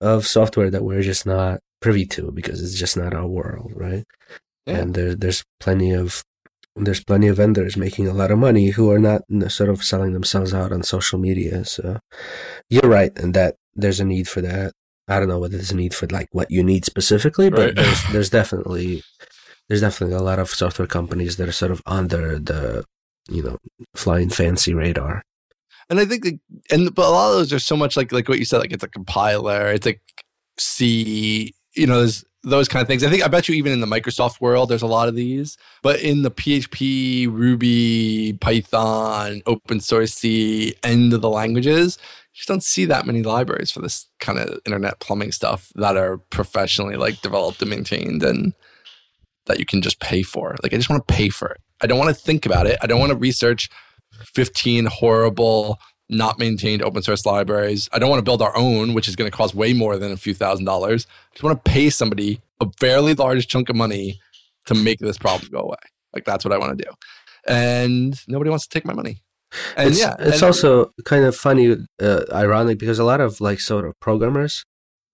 of 0.01 0.27
software 0.27 0.69
that 0.69 0.83
we're 0.83 1.01
just 1.01 1.25
not 1.25 1.59
privy 1.81 2.05
to 2.05 2.31
because 2.31 2.61
it's 2.61 2.77
just 2.77 2.95
not 2.95 3.13
our 3.13 3.27
world 3.27 3.71
right 3.75 4.03
yeah. 4.67 4.77
and 4.77 4.93
there, 4.93 5.15
there's 5.15 5.43
plenty 5.59 5.91
of 5.91 6.23
there's 6.75 7.03
plenty 7.03 7.27
of 7.27 7.37
vendors 7.37 7.77
making 7.77 8.07
a 8.07 8.13
lot 8.13 8.31
of 8.31 8.39
money 8.39 8.69
who 8.69 8.91
are 8.91 8.99
not 8.99 9.21
sort 9.49 9.69
of 9.69 9.83
selling 9.83 10.13
themselves 10.13 10.53
out 10.53 10.71
on 10.71 10.83
social 10.83 11.19
media. 11.19 11.65
So 11.65 11.99
you're 12.69 12.89
right, 12.89 13.11
and 13.17 13.33
that 13.33 13.55
there's 13.75 13.99
a 13.99 14.05
need 14.05 14.27
for 14.27 14.41
that. 14.41 14.73
I 15.07 15.19
don't 15.19 15.27
know 15.27 15.39
whether 15.39 15.57
there's 15.57 15.71
a 15.71 15.75
need 15.75 15.93
for 15.93 16.07
like 16.07 16.29
what 16.31 16.49
you 16.49 16.63
need 16.63 16.85
specifically, 16.85 17.49
but 17.49 17.59
right. 17.59 17.75
there's, 17.75 18.03
there's 18.11 18.29
definitely 18.29 19.03
there's 19.67 19.81
definitely 19.81 20.15
a 20.15 20.21
lot 20.21 20.39
of 20.39 20.49
software 20.49 20.87
companies 20.87 21.37
that 21.37 21.47
are 21.47 21.53
sort 21.53 21.71
of 21.71 21.81
under 21.85 22.39
the 22.39 22.85
you 23.29 23.43
know 23.43 23.57
flying 23.95 24.29
fancy 24.29 24.73
radar. 24.73 25.23
And 25.89 25.99
I 25.99 26.05
think, 26.05 26.39
and 26.71 26.93
but 26.95 27.05
a 27.05 27.09
lot 27.09 27.31
of 27.31 27.37
those 27.37 27.53
are 27.53 27.59
so 27.59 27.75
much 27.75 27.95
like 27.97 28.11
like 28.11 28.29
what 28.29 28.39
you 28.39 28.45
said, 28.45 28.59
like 28.59 28.71
it's 28.71 28.83
a 28.83 28.87
compiler, 28.87 29.67
it's 29.67 29.85
like 29.85 30.01
C, 30.57 31.53
you 31.75 31.87
know, 31.87 31.99
there's 31.99 32.23
those 32.43 32.67
kind 32.67 32.81
of 32.81 32.87
things. 32.87 33.03
I 33.03 33.09
think 33.09 33.23
I 33.23 33.27
bet 33.27 33.47
you 33.47 33.55
even 33.55 33.71
in 33.71 33.79
the 33.79 33.87
Microsoft 33.87 34.41
world, 34.41 34.69
there's 34.69 34.81
a 34.81 34.87
lot 34.87 35.07
of 35.07 35.15
these. 35.15 35.57
But 35.81 36.01
in 36.01 36.23
the 36.23 36.31
PHP, 36.31 37.27
Ruby, 37.31 38.37
Python, 38.39 39.41
open 39.45 39.79
source 39.79 40.13
C 40.13 40.75
end 40.83 41.13
of 41.13 41.21
the 41.21 41.29
languages, 41.29 41.97
you 42.01 42.37
just 42.37 42.47
don't 42.47 42.63
see 42.63 42.85
that 42.85 43.05
many 43.05 43.23
libraries 43.23 43.71
for 43.71 43.81
this 43.81 44.07
kind 44.19 44.39
of 44.39 44.59
internet 44.65 44.99
plumbing 44.99 45.31
stuff 45.31 45.71
that 45.75 45.95
are 45.95 46.17
professionally 46.17 46.95
like 46.95 47.21
developed 47.21 47.61
and 47.61 47.69
maintained 47.69 48.23
and 48.23 48.53
that 49.45 49.59
you 49.59 49.65
can 49.65 49.81
just 49.81 49.99
pay 49.99 50.21
for. 50.21 50.55
Like 50.63 50.73
I 50.73 50.77
just 50.77 50.89
want 50.89 51.07
to 51.07 51.13
pay 51.13 51.29
for 51.29 51.49
it. 51.49 51.61
I 51.81 51.87
don't 51.87 51.99
want 51.99 52.15
to 52.15 52.21
think 52.21 52.45
about 52.45 52.67
it. 52.67 52.77
I 52.81 52.87
don't 52.87 52.99
want 52.99 53.11
to 53.11 53.17
research 53.17 53.69
15 54.25 54.85
horrible 54.85 55.79
not 56.13 56.39
maintained 56.39 56.81
open 56.81 57.01
source 57.01 57.25
libraries. 57.25 57.89
I 57.91 57.99
don't 57.99 58.09
want 58.09 58.19
to 58.19 58.23
build 58.23 58.41
our 58.41 58.55
own, 58.55 58.93
which 58.93 59.07
is 59.07 59.15
going 59.15 59.29
to 59.29 59.35
cost 59.35 59.53
way 59.55 59.73
more 59.73 59.97
than 59.97 60.11
a 60.11 60.17
few 60.17 60.33
thousand 60.33 60.65
dollars. 60.65 61.07
I 61.09 61.33
just 61.33 61.43
want 61.43 61.63
to 61.63 61.71
pay 61.71 61.89
somebody 61.89 62.39
a 62.61 62.69
fairly 62.79 63.13
large 63.13 63.47
chunk 63.47 63.69
of 63.69 63.75
money 63.75 64.19
to 64.65 64.75
make 64.75 64.99
this 64.99 65.17
problem 65.17 65.49
go 65.51 65.59
away. 65.59 65.77
Like 66.13 66.25
that's 66.25 66.45
what 66.45 66.53
I 66.53 66.57
want 66.57 66.77
to 66.77 66.83
do. 66.83 66.91
And 67.47 68.19
nobody 68.27 68.49
wants 68.49 68.67
to 68.67 68.69
take 68.69 68.85
my 68.85 68.93
money. 68.93 69.21
And 69.75 69.89
it's, 69.89 69.99
yeah, 69.99 70.15
it's 70.19 70.37
and, 70.37 70.43
also 70.43 70.91
kind 71.05 71.25
of 71.25 71.35
funny, 71.35 71.75
uh, 72.01 72.23
ironic 72.31 72.79
because 72.79 72.99
a 72.99 73.03
lot 73.03 73.21
of 73.21 73.39
like 73.41 73.59
sort 73.59 73.85
of 73.85 73.99
programmers 73.99 74.65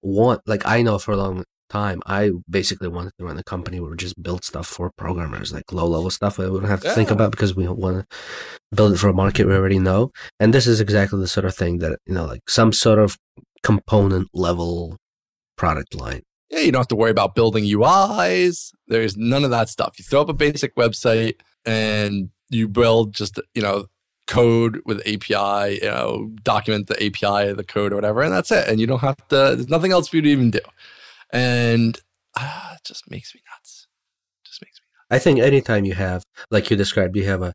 want, 0.01 0.41
like 0.45 0.65
I 0.65 0.81
know 0.81 0.99
for 0.99 1.11
a 1.11 1.17
long 1.17 1.43
time, 1.69 2.01
I 2.05 2.31
basically 2.49 2.87
wanted 2.87 3.13
to 3.17 3.25
run 3.25 3.37
a 3.37 3.43
company 3.43 3.79
where 3.79 3.91
we 3.91 3.97
just 3.97 4.21
build 4.21 4.43
stuff 4.43 4.67
for 4.67 4.91
programmers, 4.97 5.53
like 5.53 5.71
low 5.71 5.87
level 5.87 6.09
stuff 6.09 6.37
that 6.37 6.43
we 6.43 6.49
wouldn't 6.49 6.69
have 6.69 6.81
to 6.81 6.87
yeah. 6.87 6.95
think 6.95 7.11
about 7.11 7.31
because 7.31 7.55
we 7.55 7.67
want 7.67 8.09
to 8.09 8.17
build 8.75 8.93
it 8.93 8.97
for 8.97 9.09
a 9.09 9.13
market 9.13 9.47
we 9.47 9.53
already 9.53 9.79
know. 9.79 10.11
And 10.39 10.53
this 10.53 10.67
is 10.67 10.81
exactly 10.81 11.19
the 11.19 11.27
sort 11.27 11.45
of 11.45 11.55
thing 11.55 11.79
that, 11.79 11.99
you 12.05 12.13
know, 12.13 12.25
like 12.25 12.49
some 12.49 12.73
sort 12.73 12.99
of 12.99 13.17
component 13.63 14.29
level 14.33 14.97
product 15.57 15.95
line. 15.95 16.23
Yeah, 16.49 16.59
you 16.59 16.71
don't 16.71 16.79
have 16.79 16.87
to 16.87 16.95
worry 16.95 17.11
about 17.11 17.35
building 17.35 17.63
UIs. 17.63 18.71
There's 18.87 19.15
none 19.15 19.43
of 19.43 19.51
that 19.51 19.69
stuff. 19.69 19.95
You 19.99 20.03
throw 20.03 20.21
up 20.21 20.29
a 20.29 20.33
basic 20.33 20.75
website 20.75 21.35
and 21.65 22.29
you 22.49 22.67
build 22.67 23.13
just, 23.13 23.39
you 23.53 23.61
know, 23.61 23.85
code 24.25 24.81
with 24.85 24.99
API, 25.01 25.79
you 25.81 25.89
know, 25.89 26.31
document 26.43 26.87
the 26.87 26.95
API, 26.95 27.53
the 27.53 27.63
code 27.63 27.91
or 27.91 27.95
whatever, 27.95 28.21
and 28.21 28.33
that's 28.33 28.51
it. 28.51 28.67
And 28.67 28.79
you 28.79 28.87
don't 28.87 28.99
have 28.99 29.17
to, 29.29 29.35
there's 29.35 29.69
nothing 29.69 29.91
else 29.91 30.07
for 30.07 30.17
you 30.17 30.21
to 30.23 30.29
even 30.29 30.51
do 30.51 30.59
and 31.31 31.99
uh, 32.37 32.73
it 32.75 32.81
just 32.85 33.09
makes 33.09 33.33
me 33.33 33.41
nuts. 33.55 33.87
Just 34.45 34.61
makes 34.61 34.79
me 34.79 34.85
nuts. 34.93 35.07
I 35.09 35.19
think 35.19 35.39
anytime 35.39 35.85
you 35.85 35.93
have, 35.93 36.23
like 36.51 36.69
you 36.69 36.77
described, 36.77 37.15
you 37.15 37.25
have 37.25 37.41
a 37.41 37.53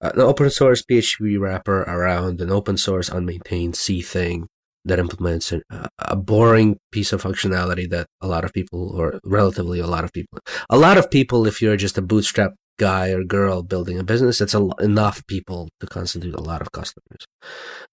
an 0.00 0.20
open 0.20 0.48
source 0.50 0.82
PHP 0.82 1.40
wrapper 1.40 1.82
around 1.82 2.40
an 2.40 2.52
open 2.52 2.76
source 2.76 3.08
unmaintained 3.08 3.74
C 3.74 4.00
thing 4.00 4.46
that 4.84 4.98
implements 4.98 5.52
a, 5.52 5.60
a 5.98 6.16
boring 6.16 6.78
piece 6.92 7.12
of 7.12 7.22
functionality 7.22 7.88
that 7.90 8.06
a 8.20 8.28
lot 8.28 8.44
of 8.44 8.52
people, 8.52 8.92
or 8.96 9.20
relatively 9.24 9.80
a 9.80 9.86
lot 9.86 10.04
of 10.04 10.12
people, 10.12 10.38
a 10.70 10.78
lot 10.78 10.98
of 10.98 11.10
people, 11.10 11.46
if 11.46 11.60
you're 11.60 11.76
just 11.76 11.98
a 11.98 12.02
bootstrap 12.02 12.52
guy 12.78 13.10
or 13.10 13.24
girl 13.24 13.62
building 13.62 13.98
a 13.98 14.04
business, 14.04 14.40
it's 14.40 14.54
a, 14.54 14.68
enough 14.80 15.26
people 15.26 15.68
to 15.80 15.86
constitute 15.86 16.34
a 16.34 16.40
lot 16.40 16.62
of 16.62 16.70
customers. 16.72 17.26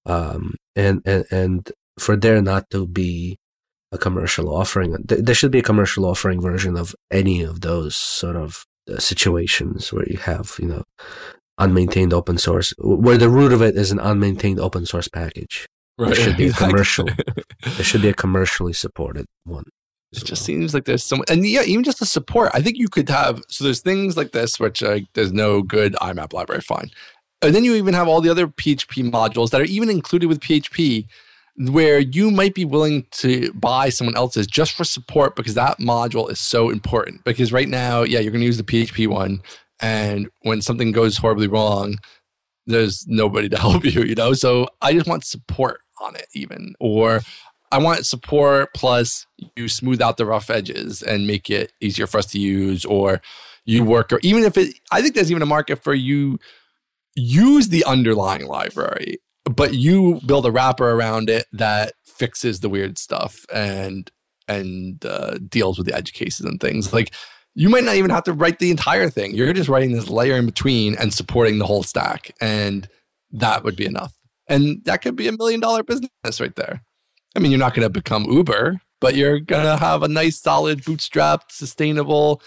Um, 0.06 0.56
and, 0.76 1.02
and, 1.06 1.26
and 1.32 1.72
for 2.00 2.16
there 2.16 2.42
not 2.42 2.70
to 2.70 2.88
be 2.88 3.38
a 3.96 3.98
commercial 3.98 4.56
offering. 4.56 4.96
There 5.04 5.36
should 5.36 5.52
be 5.52 5.60
a 5.60 5.64
commercial 5.64 6.06
offering 6.06 6.42
version 6.42 6.78
of 6.78 6.96
any 7.12 7.42
of 7.42 7.62
those 7.62 7.96
sort 7.96 8.36
of 8.36 8.66
uh, 8.92 9.00
situations 9.00 9.92
where 9.92 10.06
you 10.08 10.18
have, 10.18 10.56
you 10.60 10.68
know, 10.68 10.84
unmaintained 11.60 12.14
open 12.14 12.38
source, 12.38 12.74
where 12.78 13.18
the 13.18 13.30
root 13.30 13.52
of 13.52 13.62
it 13.62 13.76
is 13.76 13.92
an 13.92 14.00
unmaintained 14.00 14.60
open 14.60 14.86
source 14.86 15.08
package. 15.08 15.66
Right. 15.98 16.14
There 16.14 16.24
should 16.24 16.38
be 16.38 16.48
a 16.48 16.54
commercial. 16.66 17.08
there 17.64 17.84
should 17.84 18.02
be 18.02 18.10
a 18.10 18.14
commercially 18.14 18.74
supported 18.74 19.26
one. 19.46 19.66
It 20.12 20.20
just 20.20 20.32
well. 20.32 20.46
seems 20.46 20.74
like 20.74 20.86
there's 20.86 21.04
so 21.04 21.18
much, 21.18 21.30
and 21.30 21.46
yeah, 21.48 21.64
even 21.64 21.84
just 21.84 22.00
the 22.00 22.06
support. 22.06 22.52
I 22.54 22.62
think 22.62 22.78
you 22.78 22.88
could 22.88 23.10
have 23.10 23.42
so 23.50 23.64
there's 23.64 23.82
things 23.82 24.16
like 24.16 24.32
this 24.32 24.60
which 24.60 24.84
uh, 24.84 25.00
there's 25.14 25.34
no 25.34 25.62
good 25.62 25.94
IMAP 26.02 26.32
library, 26.32 26.62
fine, 26.62 26.92
and 27.42 27.56
then 27.56 27.64
you 27.64 27.76
even 27.76 27.94
have 27.94 28.08
all 28.08 28.22
the 28.22 28.30
other 28.30 28.48
PHP 28.48 29.10
modules 29.10 29.50
that 29.50 29.62
are 29.62 29.66
even 29.66 29.90
included 29.90 30.28
with 30.28 30.40
PHP 30.40 31.06
where 31.58 32.00
you 32.00 32.32
might 32.32 32.54
be 32.54 32.66
willing 32.66 33.06
to 33.12 33.52
buy 33.54 33.90
someone 33.90 34.18
else's 34.18 34.48
just 34.48 34.74
for 34.74 34.84
support 34.84 35.36
because 35.36 35.54
that 35.54 35.80
module 35.80 36.30
is 36.30 36.40
so 36.40 36.70
important. 36.70 37.24
Because 37.24 37.54
right 37.54 37.70
now, 37.70 38.04
yeah, 38.04 38.20
you're 38.20 38.32
going 38.32 38.42
to 38.42 38.46
use 38.46 38.58
the 38.58 38.64
PHP 38.64 39.08
one 39.08 39.42
And 39.80 40.30
when 40.42 40.62
something 40.62 40.92
goes 40.92 41.18
horribly 41.18 41.48
wrong, 41.48 41.98
there's 42.66 43.06
nobody 43.08 43.50
to 43.50 43.58
help 43.60 43.86
you, 43.86 44.04
you 44.04 44.16
know? 44.16 44.34
So 44.34 44.68
I 44.82 44.94
just 44.94 45.08
want 45.08 45.24
support 45.24 45.82
on 46.02 46.16
it, 46.16 46.28
even. 46.34 46.76
Or 46.80 47.22
I 47.72 47.78
want 47.78 48.06
support 48.06 48.74
plus 48.74 49.26
you 49.56 49.68
smooth 49.68 50.02
out 50.02 50.18
the 50.18 50.26
rough 50.26 50.50
edges 50.50 51.02
and 51.02 51.28
make 51.28 51.50
it 51.50 51.74
easier 51.82 52.08
for 52.08 52.18
us 52.18 52.26
to 52.28 52.40
use, 52.40 52.86
or 52.86 53.22
you 53.66 53.84
work, 53.84 54.14
or 54.14 54.20
even 54.22 54.44
if 54.44 54.58
it, 54.58 54.76
I 54.92 55.02
think 55.02 55.16
there's 55.16 55.32
even 55.32 55.42
a 55.42 55.48
market 55.48 55.84
for 55.84 55.94
you 55.94 56.38
use 57.16 57.70
the 57.70 57.84
underlying 57.86 58.46
library, 58.46 59.18
but 59.46 59.74
you 59.74 60.20
build 60.26 60.46
a 60.46 60.52
wrapper 60.52 60.92
around 60.92 61.30
it 61.30 61.46
that 61.54 61.94
fixes 62.06 62.60
the 62.60 62.70
weird 62.70 62.98
stuff 62.98 63.46
and 63.54 64.12
and 64.48 65.04
uh, 65.06 65.38
deals 65.50 65.78
with 65.78 65.88
the 65.88 65.96
edge 65.96 66.14
cases 66.14 66.46
and 66.46 66.60
things 66.60 66.94
like 66.94 67.14
you 67.56 67.70
might 67.70 67.86
not 67.86 67.96
even 67.96 68.12
have 68.12 68.26
to 68.26 68.34
write 68.34 68.60
the 68.60 68.70
entire 68.70 69.10
thing. 69.10 69.34
You're 69.34 69.54
just 69.54 69.70
writing 69.70 69.94
this 69.94 70.10
layer 70.10 70.36
in 70.36 70.46
between 70.46 70.96
and 70.96 71.14
supporting 71.14 71.58
the 71.58 71.66
whole 71.66 71.84
stack. 71.84 72.32
And 72.42 72.88
that 73.32 73.64
would 73.64 73.78
be 73.78 73.86
enough. 73.86 74.14
And 74.48 74.84
that 74.84 75.02
could 75.02 75.16
be 75.16 75.28
a 75.28 75.32
million 75.32 75.62
dollar 75.62 75.82
business 75.82 76.10
right 76.40 76.56
there. 76.56 76.84
I 77.36 77.40
mean, 77.40 77.52
you're 77.52 77.60
not 77.60 77.74
going 77.74 77.86
to 77.86 77.90
become 77.90 78.26
Uber, 78.26 78.82
but 79.00 79.16
you're 79.16 79.40
going 79.40 79.64
to 79.64 79.78
have 79.78 80.04
a 80.04 80.08
nice, 80.08 80.40
solid, 80.40 80.84
bootstrapped, 80.84 81.52
sustainable 81.52 82.42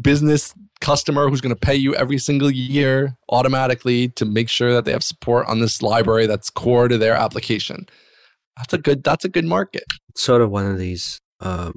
business 0.00 0.54
customer 0.80 1.28
who's 1.28 1.40
going 1.40 1.54
to 1.54 1.60
pay 1.60 1.74
you 1.74 1.94
every 1.94 2.18
single 2.18 2.50
year 2.50 3.16
automatically 3.30 4.08
to 4.10 4.24
make 4.24 4.48
sure 4.48 4.72
that 4.72 4.84
they 4.84 4.92
have 4.92 5.04
support 5.04 5.46
on 5.48 5.60
this 5.60 5.82
library 5.82 6.26
that's 6.26 6.50
core 6.50 6.88
to 6.88 6.98
their 6.98 7.14
application. 7.14 7.86
That's 8.56 8.72
a 8.72 8.78
good. 8.78 9.04
That's 9.04 9.24
a 9.24 9.28
good 9.28 9.44
market. 9.44 9.84
Sort 10.14 10.40
of 10.40 10.50
one 10.50 10.66
of 10.66 10.78
these 10.78 11.20
um, 11.40 11.74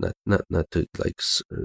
not 0.00 0.12
not 0.26 0.40
not 0.50 0.70
to 0.72 0.86
like 0.98 1.20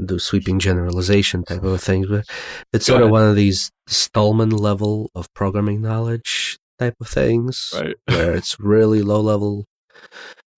do 0.06 0.19
sweeping 0.19 0.60
generalization 0.60 1.43
type 1.43 1.63
of 1.63 1.82
things, 1.82 2.08
but 2.08 2.26
it's 2.74 2.88
Go 2.88 2.93
sort 2.93 3.02
ahead. 3.02 3.06
of 3.06 3.12
one 3.12 3.24
of 3.24 3.36
these 3.36 3.71
Stallman 3.88 4.50
level 4.50 5.10
of 5.15 5.34
programming 5.34 5.82
knowledge 5.82 6.58
type 6.80 6.95
of 7.00 7.08
things, 7.08 7.74
right. 7.76 7.95
where 8.08 8.36
it's 8.36 8.60
really 8.60 9.02
low 9.02 9.21
level 9.21 9.65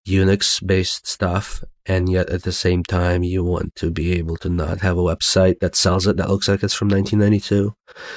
Unix 0.07 0.65
based 0.65 1.07
stuff, 1.07 1.63
and 1.85 2.09
yet 2.09 2.29
at 2.29 2.43
the 2.43 2.51
same 2.51 2.83
time 2.83 3.23
you 3.23 3.43
want 3.43 3.75
to 3.75 3.91
be 3.91 4.13
able 4.13 4.37
to 4.37 4.49
not 4.49 4.79
have 4.81 4.97
a 4.97 5.01
website 5.01 5.59
that 5.59 5.75
sells 5.75 6.07
it 6.07 6.17
that 6.17 6.29
looks 6.29 6.47
like 6.47 6.63
it's 6.63 6.73
from 6.73 6.89
1992. 6.89 7.73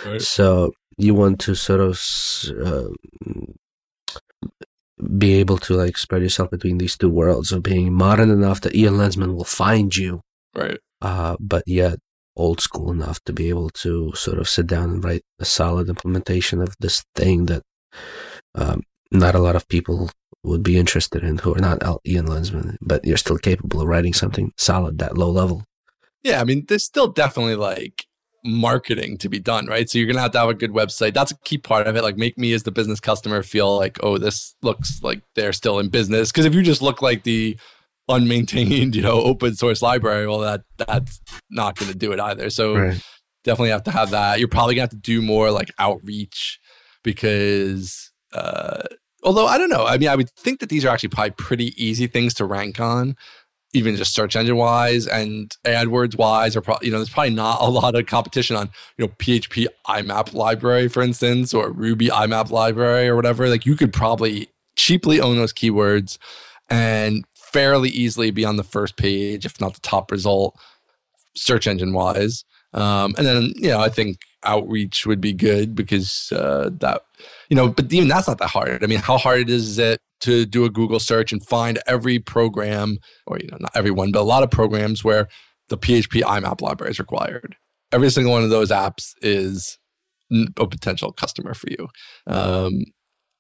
Right. 0.07 0.23
So 0.23 0.73
you 0.97 1.15
want 1.15 1.41
to 1.41 1.55
sort 1.55 1.81
of 1.81 2.01
uh, 2.65 2.89
be 5.19 5.35
able 5.35 5.59
to 5.59 5.75
like 5.75 5.97
spread 5.97 6.23
yourself 6.23 6.51
between 6.51 6.79
these 6.79 6.97
two 6.97 7.11
worlds 7.11 7.53
of 7.53 7.63
being 7.63 7.93
modern 7.93 8.31
enough 8.31 8.61
that 8.61 8.75
Ian 8.75 8.99
Landsman 8.99 9.35
will 9.35 9.45
find 9.45 9.95
you, 9.97 10.21
right? 10.55 10.79
Uh, 11.01 11.37
but 11.41 11.65
yet 11.67 11.99
old 12.37 12.61
school 12.61 12.91
enough 12.91 13.21
to 13.25 13.33
be 13.33 13.49
able 13.49 13.71
to 13.71 14.13
sort 14.15 14.39
of 14.39 14.49
sit 14.49 14.67
down 14.67 14.91
and 14.91 15.05
write 15.05 15.23
a 15.39 15.45
solid 15.45 15.89
implementation 15.89 16.61
of 16.61 16.75
this 16.81 17.05
thing 17.15 17.47
that 17.47 17.63
um, 18.55 18.83
not 19.11 19.35
a 19.35 19.41
lot 19.41 19.57
of 19.57 19.69
people 19.69 20.11
would 20.43 20.63
be 20.63 20.79
interested 20.79 21.23
in 21.23 21.39
who 21.39 21.55
are 21.55 21.61
not 21.61 21.83
Ian 22.07 22.27
Landsman, 22.27 22.79
but 22.81 23.05
you're 23.05 23.17
still 23.17 23.39
capable 23.39 23.81
of 23.81 23.89
writing 23.89 24.15
something 24.15 24.53
solid 24.57 24.99
that 24.99 25.19
low 25.19 25.31
level. 25.31 25.65
Yeah, 26.23 26.41
I 26.41 26.45
mean, 26.45 26.65
there's 26.69 26.85
still 26.85 27.09
definitely 27.09 27.57
like 27.57 28.07
marketing 28.45 29.19
to 29.19 29.29
be 29.29 29.39
done, 29.39 29.67
right? 29.67 29.89
So 29.89 29.99
you're 29.99 30.07
gonna 30.07 30.21
have 30.21 30.33
to 30.33 30.41
have 30.41 30.49
a 30.49 30.55
good 30.55 30.73
website. 30.73 31.15
That's 31.15 31.33
a 31.33 31.39
key 31.45 31.59
part 31.59 31.87
of 31.87 31.97
it. 31.97 32.03
Like 32.03 32.17
make 32.17 32.39
me 32.39 32.53
as 32.53 32.63
the 32.63 32.71
business 32.71 33.01
customer 33.01 33.43
feel 33.43 33.77
like, 33.77 33.99
oh, 34.03 34.19
this 34.19 34.55
looks 34.63 35.03
like 35.03 35.23
they're 35.35 35.53
still 35.53 35.79
in 35.79 35.89
business. 35.89 36.31
Because 36.31 36.47
if 36.47 36.55
you 36.55 36.63
just 36.63 36.83
look 36.83 37.03
like 37.03 37.23
the 37.23 37.59
unmaintained, 38.09 38.95
you 38.95 39.03
know, 39.03 39.21
open 39.21 39.55
source 39.55 39.83
library, 39.83 40.27
well, 40.27 40.41
that 40.41 40.63
that's 40.77 41.21
not 41.51 41.77
gonna 41.77 41.95
do 41.95 42.13
it 42.13 42.21
either. 42.21 42.51
So 42.51 42.77
right. 42.77 43.03
definitely 43.45 43.71
have 43.71 43.85
to 43.85 43.91
have 43.91 44.11
that. 44.11 44.39
You're 44.39 44.49
probably 44.49 44.75
gonna 44.75 44.85
have 44.85 44.91
to 44.91 44.97
do 44.97 45.23
more 45.23 45.51
like 45.51 45.71
outreach 45.79 46.59
because 47.03 48.11
uh 48.33 48.83
although 49.23 49.47
I 49.47 49.59
don't 49.59 49.71
know. 49.71 49.87
I 49.87 49.99
mean, 49.99 50.09
I 50.09 50.17
would 50.17 50.31
think 50.31 50.61
that 50.61 50.69
these 50.69 50.85
are 50.85 50.89
actually 50.89 51.11
probably 51.11 51.33
pretty 51.33 51.83
easy 51.83 52.07
things 52.07 52.35
to 52.35 52.45
rank 52.45 52.81
on 52.81 53.17
even 53.73 53.97
just 53.97 54.15
search 54.15 54.35
engine 54.35 54.57
wise 54.57 55.07
and 55.07 55.57
AdWords 55.65 56.19
wise, 56.19 56.57
or 56.57 56.61
probably 56.61 56.87
you 56.87 56.93
know, 56.93 56.99
there's 56.99 57.11
probably 57.11 57.35
not 57.35 57.61
a 57.61 57.69
lot 57.69 57.95
of 57.95 58.07
competition 58.07 58.57
on 58.57 58.71
you 58.97 59.07
know 59.07 59.13
PHP 59.19 59.67
IMAP 59.87 60.35
library, 60.35 60.89
for 60.89 61.03
instance, 61.03 61.55
or 61.55 61.71
Ruby 61.71 62.09
IMAP 62.09 62.51
library 62.51 63.09
or 63.09 63.17
whatever. 63.17 63.49
Like 63.49 63.67
you 63.67 63.77
could 63.77 63.93
probably 63.93 64.49
cheaply 64.77 65.21
own 65.21 65.37
those 65.37 65.53
keywords 65.53 66.19
and 66.69 67.25
fairly 67.35 67.91
easily 67.91 68.31
be 68.31 68.45
on 68.45 68.57
the 68.57 68.65
first 68.65 68.97
page, 68.97 69.45
if 69.45 69.61
not 69.61 69.75
the 69.75 69.81
top 69.81 70.11
result, 70.11 70.59
search 71.37 71.67
engine 71.67 71.93
wise. 71.93 72.45
Um, 72.73 73.15
and 73.19 73.27
then 73.27 73.53
you 73.57 73.69
know, 73.69 73.81
I 73.81 73.89
think 73.89 74.19
outreach 74.45 75.07
would 75.07 75.21
be 75.21 75.33
good 75.33 75.75
because 75.75 76.33
uh, 76.33 76.71
that 76.81 77.03
you 77.51 77.57
know, 77.57 77.69
but 77.69 77.93
even 77.93 78.09
that's 78.09 78.29
not 78.29 78.39
that 78.39 78.49
hard. 78.49 78.83
I 78.83 78.87
mean, 78.87 79.01
how 79.01 79.19
hard 79.19 79.51
is 79.51 79.79
it 79.79 80.01
to 80.21 80.47
do 80.47 80.65
a 80.65 80.71
Google 80.71 81.01
search 81.01 81.33
and 81.33 81.45
find 81.47 81.79
every 81.87 82.19
program, 82.19 82.99
or 83.27 83.39
you 83.39 83.49
know, 83.49 83.59
not 83.61 83.73
everyone, 83.75 84.13
but 84.13 84.21
a 84.21 84.23
lot 84.23 84.43
of 84.43 84.51
programs 84.51 85.05
where 85.05 85.29
the 85.69 85.77
PHP 85.77 86.23
IMAP 86.23 86.61
library 86.61 86.93
is 86.93 86.99
required. 86.99 87.57
Every 87.93 88.11
single 88.11 88.33
one 88.33 88.45
of 88.45 88.51
those 88.51 88.71
apps 88.71 89.15
is 89.21 89.79
a 90.57 90.67
potential 90.67 91.13
customer 91.13 91.55
for 91.55 91.69
you. 91.71 91.89
Um, 92.27 92.85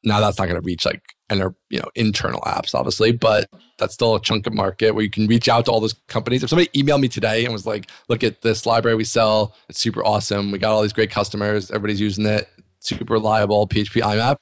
now 0.02 0.18
that's 0.18 0.38
not 0.38 0.46
going 0.46 0.60
to 0.60 0.64
reach 0.64 0.84
like 0.84 1.02
enter, 1.28 1.54
you 1.68 1.78
know 1.78 1.88
internal 1.94 2.40
apps, 2.40 2.74
obviously, 2.74 3.12
but 3.12 3.48
that's 3.78 3.94
still 3.94 4.16
a 4.16 4.20
chunk 4.20 4.46
of 4.46 4.54
market 4.54 4.92
where 4.92 5.04
you 5.04 5.10
can 5.10 5.28
reach 5.28 5.48
out 5.48 5.66
to 5.66 5.70
all 5.70 5.80
those 5.80 5.94
companies. 6.08 6.42
If 6.42 6.50
somebody 6.50 6.68
emailed 6.74 7.00
me 7.00 7.08
today 7.08 7.44
and 7.44 7.52
was 7.52 7.66
like, 7.66 7.88
"Look 8.08 8.24
at 8.24 8.40
this 8.40 8.66
library 8.66 8.96
we 8.96 9.04
sell; 9.04 9.54
it's 9.68 9.78
super 9.78 10.04
awesome. 10.04 10.50
We 10.50 10.58
got 10.58 10.72
all 10.72 10.82
these 10.82 10.92
great 10.92 11.10
customers. 11.10 11.70
Everybody's 11.70 12.00
using 12.00 12.26
it. 12.26 12.48
Super 12.80 13.14
reliable 13.14 13.66
PHP 13.68 14.02
IMAP." 14.02 14.36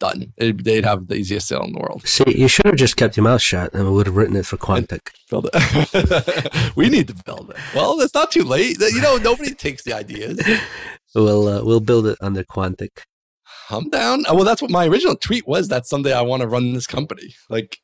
done. 0.00 0.32
It, 0.36 0.64
they'd 0.64 0.84
have 0.84 1.06
the 1.06 1.14
easiest 1.14 1.46
sale 1.46 1.62
in 1.62 1.72
the 1.72 1.78
world. 1.78 2.06
See, 2.08 2.24
you 2.26 2.48
should 2.48 2.66
have 2.66 2.74
just 2.74 2.96
kept 2.96 3.16
your 3.16 3.24
mouth 3.24 3.40
shut 3.40 3.72
and 3.72 3.84
we 3.84 3.92
would 3.92 4.06
have 4.06 4.16
written 4.16 4.34
it 4.34 4.46
for 4.46 4.56
Quantic. 4.56 5.10
Build 5.30 5.48
it. 5.52 6.72
we 6.76 6.88
need 6.88 7.06
to 7.06 7.14
build 7.24 7.50
it. 7.50 7.56
Well, 7.72 8.00
it's 8.00 8.14
not 8.14 8.32
too 8.32 8.42
late. 8.42 8.80
You 8.80 9.00
know, 9.00 9.16
nobody 9.16 9.54
takes 9.54 9.84
the 9.84 9.92
ideas. 9.92 10.42
We'll 11.12 11.48
uh, 11.48 11.64
we'll 11.64 11.80
build 11.80 12.06
it 12.06 12.16
under 12.20 12.44
Quantic. 12.44 13.00
I'm 13.68 13.90
down. 13.90 14.22
Well, 14.32 14.44
that's 14.44 14.62
what 14.62 14.70
my 14.70 14.86
original 14.86 15.16
tweet 15.16 15.44
was. 15.44 15.66
That 15.66 15.84
someday 15.84 16.12
I 16.12 16.22
want 16.22 16.42
to 16.42 16.46
run 16.46 16.72
this 16.72 16.86
company, 16.86 17.34
like, 17.48 17.78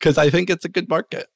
because 0.00 0.18
I 0.18 0.28
think 0.28 0.50
it's 0.50 0.64
a 0.64 0.68
good 0.68 0.88
market. 0.88 1.28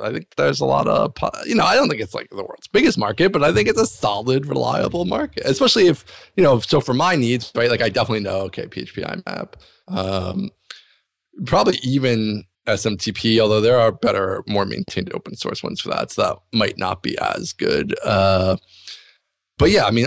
I 0.00 0.12
think 0.12 0.34
there's 0.36 0.60
a 0.60 0.64
lot 0.64 0.86
of, 0.86 1.14
you 1.46 1.54
know, 1.54 1.64
I 1.64 1.74
don't 1.74 1.88
think 1.88 2.00
it's 2.00 2.14
like 2.14 2.30
the 2.30 2.36
world's 2.36 2.68
biggest 2.68 2.98
market, 2.98 3.32
but 3.32 3.42
I 3.42 3.52
think 3.52 3.68
it's 3.68 3.80
a 3.80 3.86
solid, 3.86 4.46
reliable 4.46 5.04
market, 5.04 5.44
especially 5.44 5.86
if, 5.86 6.04
you 6.36 6.42
know, 6.42 6.60
so 6.60 6.80
for 6.80 6.94
my 6.94 7.16
needs, 7.16 7.52
right? 7.54 7.70
Like 7.70 7.82
I 7.82 7.88
definitely 7.88 8.20
know, 8.20 8.40
okay, 8.42 8.66
PHP 8.66 9.04
IMAP, 9.04 9.54
um, 9.88 10.50
probably 11.46 11.78
even 11.82 12.44
SMTP, 12.66 13.40
although 13.40 13.60
there 13.60 13.78
are 13.78 13.92
better, 13.92 14.44
more 14.46 14.64
maintained 14.64 15.12
open 15.14 15.36
source 15.36 15.62
ones 15.62 15.80
for 15.80 15.88
that. 15.88 16.10
So 16.10 16.22
that 16.22 16.56
might 16.56 16.78
not 16.78 17.02
be 17.02 17.16
as 17.18 17.52
good. 17.52 17.94
Uh, 18.04 18.56
but 19.58 19.70
yeah, 19.70 19.84
I 19.86 19.90
mean, 19.90 20.06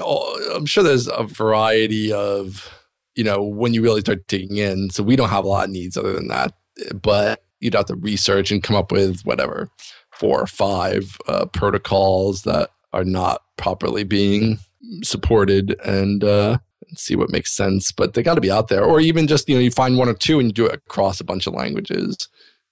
I'm 0.54 0.66
sure 0.66 0.84
there's 0.84 1.08
a 1.08 1.24
variety 1.24 2.14
of, 2.14 2.70
you 3.16 3.24
know, 3.24 3.44
when 3.44 3.74
you 3.74 3.82
really 3.82 4.02
start 4.02 4.28
digging 4.28 4.58
in. 4.58 4.90
So 4.90 5.04
we 5.04 5.16
don't 5.18 5.30
have 5.30 5.44
a 5.44 5.48
lot 5.48 5.66
of 5.66 5.72
needs 5.72 5.98
other 5.98 6.14
than 6.14 6.30
that. 6.30 6.54
But 6.94 7.44
you'd 7.62 7.76
have 7.76 7.86
to 7.86 7.95
research 7.95 8.52
and 8.52 8.63
come 8.63 8.76
up 8.76 8.91
with 8.91 9.21
whatever 9.21 9.69
four 10.12 10.41
or 10.41 10.47
five 10.47 11.17
uh, 11.28 11.45
protocols 11.45 12.41
that 12.43 12.71
are 12.93 13.06
not 13.06 13.43
properly 13.58 14.04
being 14.04 14.60
supported 15.04 15.80
and 15.86 16.24
uh, 16.24 16.58
see 16.95 17.15
what 17.15 17.30
makes 17.30 17.52
sense. 17.52 17.91
But 17.91 18.13
they 18.13 18.24
got 18.24 18.36
to 18.36 18.41
be 18.41 18.52
out 18.52 18.67
there, 18.67 18.84
or 18.84 19.00
even 19.00 19.28
just 19.28 19.47
you 19.47 19.56
know 19.56 19.62
you 19.62 19.71
find 19.71 19.97
one 19.97 20.10
or 20.10 20.13
two 20.13 20.39
and 20.39 20.50
you 20.50 20.54
do 20.54 20.65
it 20.65 20.76
across 20.76 21.19
a 21.19 21.26
bunch 21.26 21.47
of 21.47 21.54
languages 21.54 22.28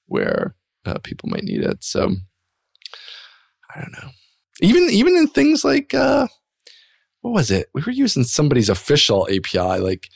where 0.07 0.55
uh, 0.85 0.99
people 1.03 1.29
might 1.29 1.43
need 1.43 1.61
it. 1.61 1.83
So 1.83 2.11
I 3.73 3.81
don't 3.81 3.93
know. 3.93 4.09
Even 4.61 4.89
even 4.89 5.15
in 5.15 5.27
things 5.27 5.63
like 5.63 5.93
uh, 5.93 6.27
what 7.21 7.31
was 7.31 7.51
it? 7.51 7.69
We 7.73 7.81
were 7.81 7.91
using 7.91 8.23
somebody's 8.23 8.69
official 8.69 9.27
API 9.29 9.79
like 9.79 10.09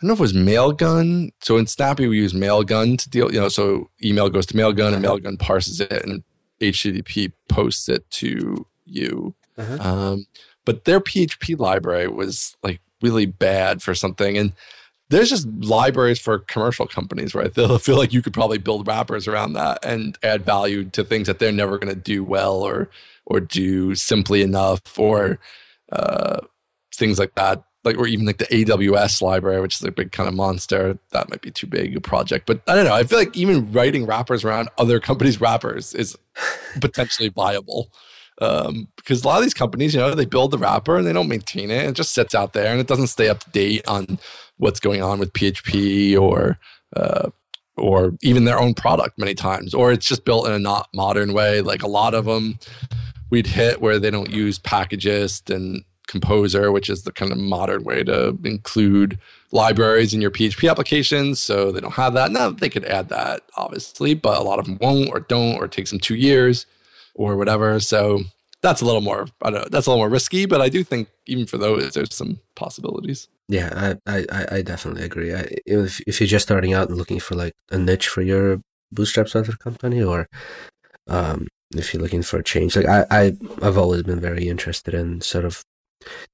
don't 0.00 0.08
know 0.08 0.14
if 0.14 0.20
it 0.20 0.22
was 0.22 0.32
Mailgun. 0.32 1.30
So 1.42 1.58
in 1.58 1.66
Snappy, 1.66 2.08
we 2.08 2.16
use 2.16 2.32
Mailgun 2.32 2.98
to 2.98 3.10
deal, 3.10 3.32
you 3.32 3.40
know, 3.40 3.48
so 3.48 3.90
email 4.02 4.30
goes 4.30 4.46
to 4.46 4.54
Mailgun 4.54 4.94
and 4.94 5.04
Mailgun 5.04 5.38
parses 5.38 5.80
it 5.80 6.04
and 6.04 6.22
HTTP 6.60 7.32
posts 7.48 7.88
it 7.88 8.08
to 8.12 8.66
you. 8.86 9.34
Uh-huh. 9.58 9.76
Um, 9.80 10.26
but 10.64 10.84
their 10.84 11.00
PHP 11.00 11.58
library 11.58 12.08
was 12.08 12.56
like 12.62 12.80
really 13.02 13.26
bad 13.26 13.82
for 13.82 13.94
something. 13.94 14.38
And 14.38 14.52
there's 15.10 15.28
just 15.28 15.46
libraries 15.46 16.18
for 16.18 16.38
commercial 16.38 16.86
companies, 16.86 17.34
right? 17.34 17.52
They'll 17.54 17.78
feel 17.78 17.98
like 17.98 18.12
you 18.12 18.22
could 18.22 18.32
probably 18.32 18.58
build 18.58 18.86
wrappers 18.86 19.28
around 19.28 19.52
that 19.54 19.84
and 19.84 20.16
add 20.22 20.44
value 20.44 20.84
to 20.90 21.04
things 21.04 21.26
that 21.26 21.38
they're 21.38 21.52
never 21.52 21.78
going 21.78 21.94
to 21.94 22.00
do 22.00 22.24
well 22.24 22.62
or 22.62 22.88
or 23.26 23.38
do 23.38 23.94
simply 23.94 24.42
enough 24.42 24.98
or 24.98 25.38
uh, 25.92 26.40
things 26.94 27.18
like 27.18 27.34
that 27.36 27.62
like 27.84 27.96
or 27.96 28.06
even 28.06 28.26
like 28.26 28.38
the 28.38 28.46
AWS 28.46 29.22
library, 29.22 29.60
which 29.60 29.76
is 29.76 29.82
a 29.82 29.90
big 29.90 30.12
kind 30.12 30.28
of 30.28 30.34
monster. 30.34 30.98
That 31.12 31.30
might 31.30 31.42
be 31.42 31.50
too 31.50 31.66
big 31.66 31.96
a 31.96 32.00
project. 32.00 32.46
But 32.46 32.60
I 32.66 32.74
don't 32.74 32.84
know. 32.84 32.94
I 32.94 33.04
feel 33.04 33.18
like 33.18 33.36
even 33.36 33.72
writing 33.72 34.06
wrappers 34.06 34.44
around 34.44 34.68
other 34.78 35.00
companies' 35.00 35.40
wrappers 35.40 35.94
is 35.94 36.16
potentially 36.80 37.28
viable. 37.28 37.90
Um, 38.40 38.88
because 38.96 39.22
a 39.22 39.28
lot 39.28 39.38
of 39.38 39.42
these 39.42 39.54
companies, 39.54 39.94
you 39.94 40.00
know, 40.00 40.14
they 40.14 40.24
build 40.24 40.50
the 40.50 40.58
wrapper 40.58 40.96
and 40.96 41.06
they 41.06 41.12
don't 41.12 41.28
maintain 41.28 41.70
it. 41.70 41.86
It 41.86 41.94
just 41.94 42.14
sits 42.14 42.34
out 42.34 42.54
there 42.54 42.70
and 42.70 42.80
it 42.80 42.86
doesn't 42.86 43.08
stay 43.08 43.28
up 43.28 43.40
to 43.40 43.50
date 43.50 43.86
on 43.86 44.18
what's 44.56 44.80
going 44.80 45.02
on 45.02 45.18
with 45.18 45.32
PHP 45.32 46.18
or 46.18 46.56
uh, 46.96 47.30
or 47.76 48.14
even 48.22 48.44
their 48.44 48.58
own 48.58 48.74
product 48.74 49.18
many 49.18 49.34
times, 49.34 49.74
or 49.74 49.90
it's 49.92 50.06
just 50.06 50.24
built 50.24 50.46
in 50.46 50.52
a 50.52 50.58
not 50.58 50.88
modern 50.94 51.32
way. 51.32 51.60
Like 51.60 51.82
a 51.82 51.88
lot 51.88 52.14
of 52.14 52.26
them, 52.26 52.58
we'd 53.30 53.46
hit 53.46 53.80
where 53.80 53.98
they 53.98 54.10
don't 54.10 54.30
use 54.30 54.58
Packagist 54.58 55.54
and 55.54 55.82
Composer, 56.10 56.72
which 56.72 56.90
is 56.90 57.04
the 57.04 57.12
kind 57.12 57.30
of 57.30 57.38
modern 57.38 57.84
way 57.84 58.02
to 58.02 58.36
include 58.44 59.18
libraries 59.52 60.12
in 60.12 60.20
your 60.20 60.30
PHP 60.30 60.68
applications. 60.68 61.40
So 61.40 61.70
they 61.70 61.80
don't 61.80 61.94
have 61.94 62.14
that. 62.14 62.32
Now 62.32 62.50
they 62.50 62.68
could 62.68 62.84
add 62.84 63.08
that, 63.10 63.42
obviously, 63.56 64.14
but 64.14 64.38
a 64.38 64.42
lot 64.42 64.58
of 64.58 64.66
them 64.66 64.78
won't 64.80 65.10
or 65.10 65.20
don't, 65.20 65.56
or 65.56 65.66
it 65.66 65.72
takes 65.72 65.90
them 65.90 66.00
two 66.00 66.16
years 66.16 66.66
or 67.14 67.36
whatever. 67.36 67.78
So 67.80 68.20
that's 68.60 68.80
a 68.80 68.84
little 68.84 69.00
more, 69.00 69.26
I 69.42 69.50
don't 69.50 69.62
know, 69.62 69.68
that's 69.70 69.86
a 69.86 69.90
little 69.90 70.02
more 70.02 70.10
risky, 70.10 70.46
but 70.46 70.60
I 70.60 70.68
do 70.68 70.84
think 70.84 71.08
even 71.26 71.46
for 71.46 71.58
those, 71.58 71.92
there's 71.92 72.14
some 72.14 72.40
possibilities. 72.56 73.28
Yeah, 73.48 73.96
I, 74.06 74.24
I, 74.30 74.46
I 74.56 74.62
definitely 74.62 75.02
agree. 75.02 75.34
I, 75.34 75.48
if, 75.66 76.00
if 76.06 76.20
you're 76.20 76.26
just 76.26 76.46
starting 76.46 76.72
out 76.72 76.88
and 76.88 76.98
looking 76.98 77.20
for 77.20 77.36
like 77.36 77.54
a 77.70 77.78
niche 77.78 78.08
for 78.08 78.22
your 78.22 78.60
bootstrap 78.92 79.28
software 79.28 79.56
company 79.56 80.02
or 80.02 80.28
um, 81.08 81.46
if 81.76 81.94
you're 81.94 82.02
looking 82.02 82.22
for 82.22 82.38
a 82.38 82.44
change, 82.44 82.76
like 82.76 82.86
I, 82.86 83.06
I, 83.10 83.36
I've 83.62 83.78
always 83.78 84.02
been 84.02 84.20
very 84.20 84.48
interested 84.48 84.94
in 84.94 85.20
sort 85.20 85.44
of 85.44 85.64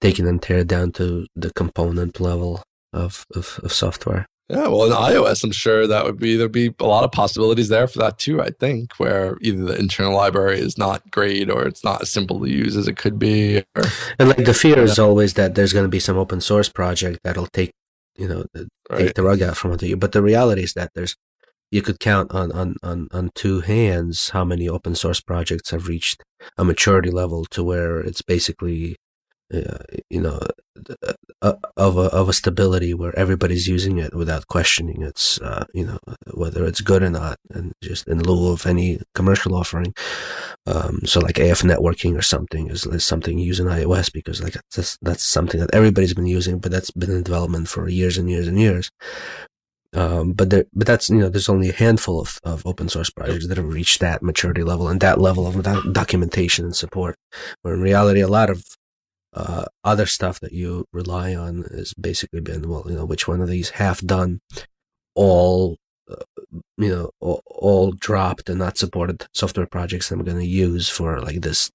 taking 0.01 0.27
and 0.27 0.43
tear 0.43 0.64
down 0.64 0.93
to 0.93 1.27
the 1.35 1.53
component 1.53 2.21
level 2.21 2.62
of, 2.93 3.27
of, 3.35 3.61
of 3.62 3.73
software. 3.73 4.27
Yeah, 4.49 4.69
well, 4.69 4.85
in 4.85 4.93
iOS, 4.93 5.43
I'm 5.43 5.51
sure 5.51 5.89
that 5.89 6.05
would 6.05 6.21
be 6.21 6.37
there'd 6.37 6.53
be 6.53 6.73
a 6.79 6.87
lot 6.87 7.03
of 7.03 7.11
possibilities 7.11 7.69
there 7.69 7.89
for 7.89 7.99
that 7.99 8.19
too. 8.19 8.41
I 8.41 8.51
think 8.51 8.93
where 8.99 9.37
either 9.41 9.64
the 9.64 9.77
internal 9.77 10.14
library 10.14 10.61
is 10.61 10.79
not 10.79 11.11
great 11.11 11.51
or 11.51 11.67
it's 11.67 11.83
not 11.83 12.03
as 12.03 12.12
simple 12.12 12.39
to 12.39 12.49
use 12.49 12.77
as 12.77 12.87
it 12.87 12.97
could 12.97 13.19
be. 13.19 13.64
Or, 13.75 13.83
and 14.21 14.29
like 14.29 14.45
the 14.45 14.55
fear 14.55 14.77
yeah. 14.77 14.85
is 14.85 15.01
always 15.01 15.35
that 15.35 15.57
there's 15.57 15.73
going 15.73 15.85
to 15.85 15.89
be 15.89 15.99
some 15.99 16.17
open 16.17 16.41
source 16.41 16.69
project 16.69 17.21
that'll 17.25 17.49
take 17.49 17.73
you 18.17 18.29
know 18.29 18.45
right. 18.89 18.99
take 18.99 19.14
the 19.14 19.25
rug 19.25 19.43
out 19.43 19.57
from 19.57 19.73
under 19.73 19.85
you. 19.85 19.97
But 19.97 20.12
the 20.12 20.23
reality 20.23 20.62
is 20.62 20.75
that 20.75 20.93
there's 20.95 21.17
you 21.73 21.83
could 21.83 21.99
count 21.99 22.31
on, 22.31 22.53
on, 22.53 22.77
on, 22.85 23.09
on 23.11 23.31
two 23.35 23.61
hands 23.61 24.31
how 24.31 24.45
many 24.45 24.69
open 24.69 24.95
source 24.95 25.21
projects 25.21 25.71
have 25.71 25.89
reached 25.89 26.23
a 26.57 26.64
maturity 26.64 27.11
level 27.11 27.45
to 27.47 27.64
where 27.64 27.99
it's 27.99 28.23
basically 28.23 28.95
you 29.51 30.20
know, 30.20 30.40
uh, 31.42 31.55
of 31.76 31.97
a 31.97 32.03
of 32.12 32.28
a 32.28 32.32
stability 32.32 32.92
where 32.94 33.16
everybody's 33.18 33.68
using 33.68 33.99
it 33.99 34.14
without 34.14 34.47
questioning 34.49 35.03
its, 35.03 35.40
uh, 35.40 35.64
you 35.72 35.86
know, 35.86 35.99
whether 36.34 36.64
it's 36.64 36.80
good 36.80 37.03
or 37.03 37.11
not, 37.11 37.38
and 37.51 37.72
just 37.82 38.09
in 38.09 38.22
lieu 38.22 38.53
of 38.53 38.66
any 38.66 39.01
commercial 39.14 39.55
offering. 39.55 39.94
Um, 40.66 41.01
so 41.05 41.20
like 41.20 41.36
AFNetworking 41.36 42.16
or 42.16 42.22
something 42.22 42.68
is, 42.68 42.86
is 42.86 43.05
something 43.05 43.38
using 43.38 43.66
iOS 43.66 44.12
because 44.12 44.42
like 44.42 44.55
that's 44.74 44.99
that's 45.01 45.22
something 45.22 45.61
that 45.61 45.74
everybody's 45.74 46.14
been 46.14 46.26
using, 46.26 46.59
but 46.59 46.72
that's 46.72 46.90
been 46.90 47.11
in 47.11 47.22
development 47.22 47.68
for 47.68 47.88
years 47.88 48.18
and 48.18 48.28
years 48.28 48.49
and 48.49 48.59
years. 48.59 48.90
Um, 49.94 50.32
but 50.32 50.51
there, 50.51 50.66
but 50.74 50.86
that's 50.86 51.09
you 51.09 51.18
know, 51.18 51.30
there's 51.30 51.49
only 51.49 51.70
a 51.70 51.74
handful 51.74 52.20
of, 52.20 52.38
of 52.44 52.66
open 52.66 52.88
source 52.88 53.09
projects 53.09 53.47
that 53.49 53.57
have 53.57 53.72
reached 53.72 54.01
that 54.01 54.22
maturity 54.22 54.62
level 54.62 54.88
and 54.88 55.01
that 55.01 55.20
level 55.20 55.47
of 55.47 55.62
documentation 55.92 56.66
and 56.66 56.76
support. 56.76 57.16
Where 57.62 57.74
in 57.74 57.80
reality, 57.80 58.20
a 58.20 58.28
lot 58.28 58.51
of 58.51 58.76
uh, 59.37 59.66
other 59.84 60.07
stuff 60.07 60.41
that 60.41 60.53
you 60.53 60.87
rely 60.93 61.34
on 61.34 61.62
has 61.70 61.93
basically 61.95 62.41
been 62.41 62.68
well, 62.68 62.84
you 62.87 62.97
know, 62.97 63.05
which 63.05 63.28
one 63.28 63.43
of 63.43 63.49
these 63.49 63.70
half 63.70 64.01
done, 64.01 64.41
all 65.14 65.76
uh, 66.11 66.51
you 66.78 66.89
know, 66.89 67.11
all, 67.20 67.43
all, 67.47 67.93
dropped 67.93 68.49
and 68.49 68.61
not 68.61 68.78
supported 68.78 69.26
software 69.34 69.66
projects 69.66 70.11
I'm 70.11 70.24
going 70.24 70.39
to 70.39 70.47
use 70.47 70.89
for 70.89 71.20
like 71.20 71.43
this 71.43 71.70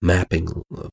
mapping 0.00 0.62
uh, 0.76 0.88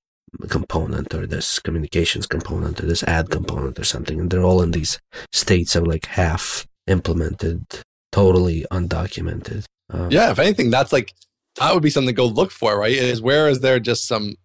component 0.49 1.13
or 1.13 1.25
this 1.25 1.59
communications 1.59 2.25
component 2.25 2.81
or 2.81 2.87
this 2.87 3.03
ad 3.03 3.29
component 3.29 3.79
or 3.79 3.83
something, 3.83 4.19
and 4.19 4.29
they're 4.29 4.43
all 4.43 4.61
in 4.61 4.71
these 4.71 4.99
states 5.31 5.75
of 5.75 5.87
like 5.87 6.07
half 6.07 6.67
implemented, 6.87 7.63
totally 8.11 8.65
undocumented. 8.69 9.63
Um, 9.91 10.11
yeah, 10.11 10.31
if 10.31 10.39
anything, 10.39 10.71
that's 10.71 10.91
like 10.91 11.13
that 11.57 11.73
would 11.73 11.83
be 11.83 11.89
something 11.89 12.13
to 12.13 12.13
go 12.13 12.25
look 12.25 12.51
for, 12.51 12.77
right? 12.77 12.91
Is 12.91 13.21
where 13.21 13.47
is 13.47 13.61
there 13.61 13.79
just 13.79 14.07
some 14.07 14.35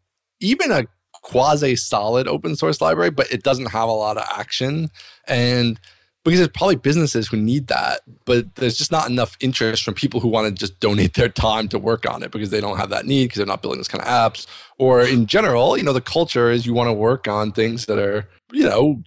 even 0.41 0.71
a 0.71 0.85
quasi 1.23 1.77
solid 1.77 2.27
open 2.27 2.57
source 2.57 2.81
library, 2.81 3.11
but 3.11 3.31
it 3.33 3.43
doesn't 3.43 3.67
have 3.67 3.89
a 3.89 3.93
lot 3.93 4.17
of 4.17 4.25
action. 4.37 4.89
And 5.27 5.79
because 6.25 6.39
there's 6.39 6.49
probably 6.49 6.77
businesses 6.77 7.29
who 7.29 7.37
need 7.37 7.69
that, 7.69 8.01
but 8.27 8.55
there's 8.57 8.77
just 8.77 8.93
not 8.93 9.09
enough 9.09 9.37
interest 9.41 9.83
from 9.83 9.95
people 9.95 10.21
who 10.21 10.29
want 10.29 10.47
to 10.47 10.53
just 10.53 10.79
donate 10.79 11.15
their 11.15 11.31
time 11.31 11.67
to 11.69 11.79
work 11.79 12.09
on 12.09 12.23
it 12.23 12.31
because 12.31 12.51
they 12.51 12.61
don't 12.61 12.77
have 12.77 12.91
that 12.91 13.07
need 13.07 13.25
because 13.25 13.39
they're 13.39 13.47
not 13.47 13.63
building 13.63 13.79
this 13.79 13.89
kind 13.89 14.03
of 14.03 14.09
apps. 14.09 14.47
Or 14.79 15.01
in 15.01 15.27
general, 15.27 15.79
you 15.79 15.83
know, 15.83 15.95
the 15.95 16.01
culture 16.01 16.51
is 16.51 16.67
you 16.67 16.75
want 16.75 16.89
to 16.89 16.93
work 16.93 17.27
on 17.27 17.53
things 17.53 17.87
that 17.87 17.99
are, 17.99 18.29
you 18.53 18.65
know, 18.65 19.03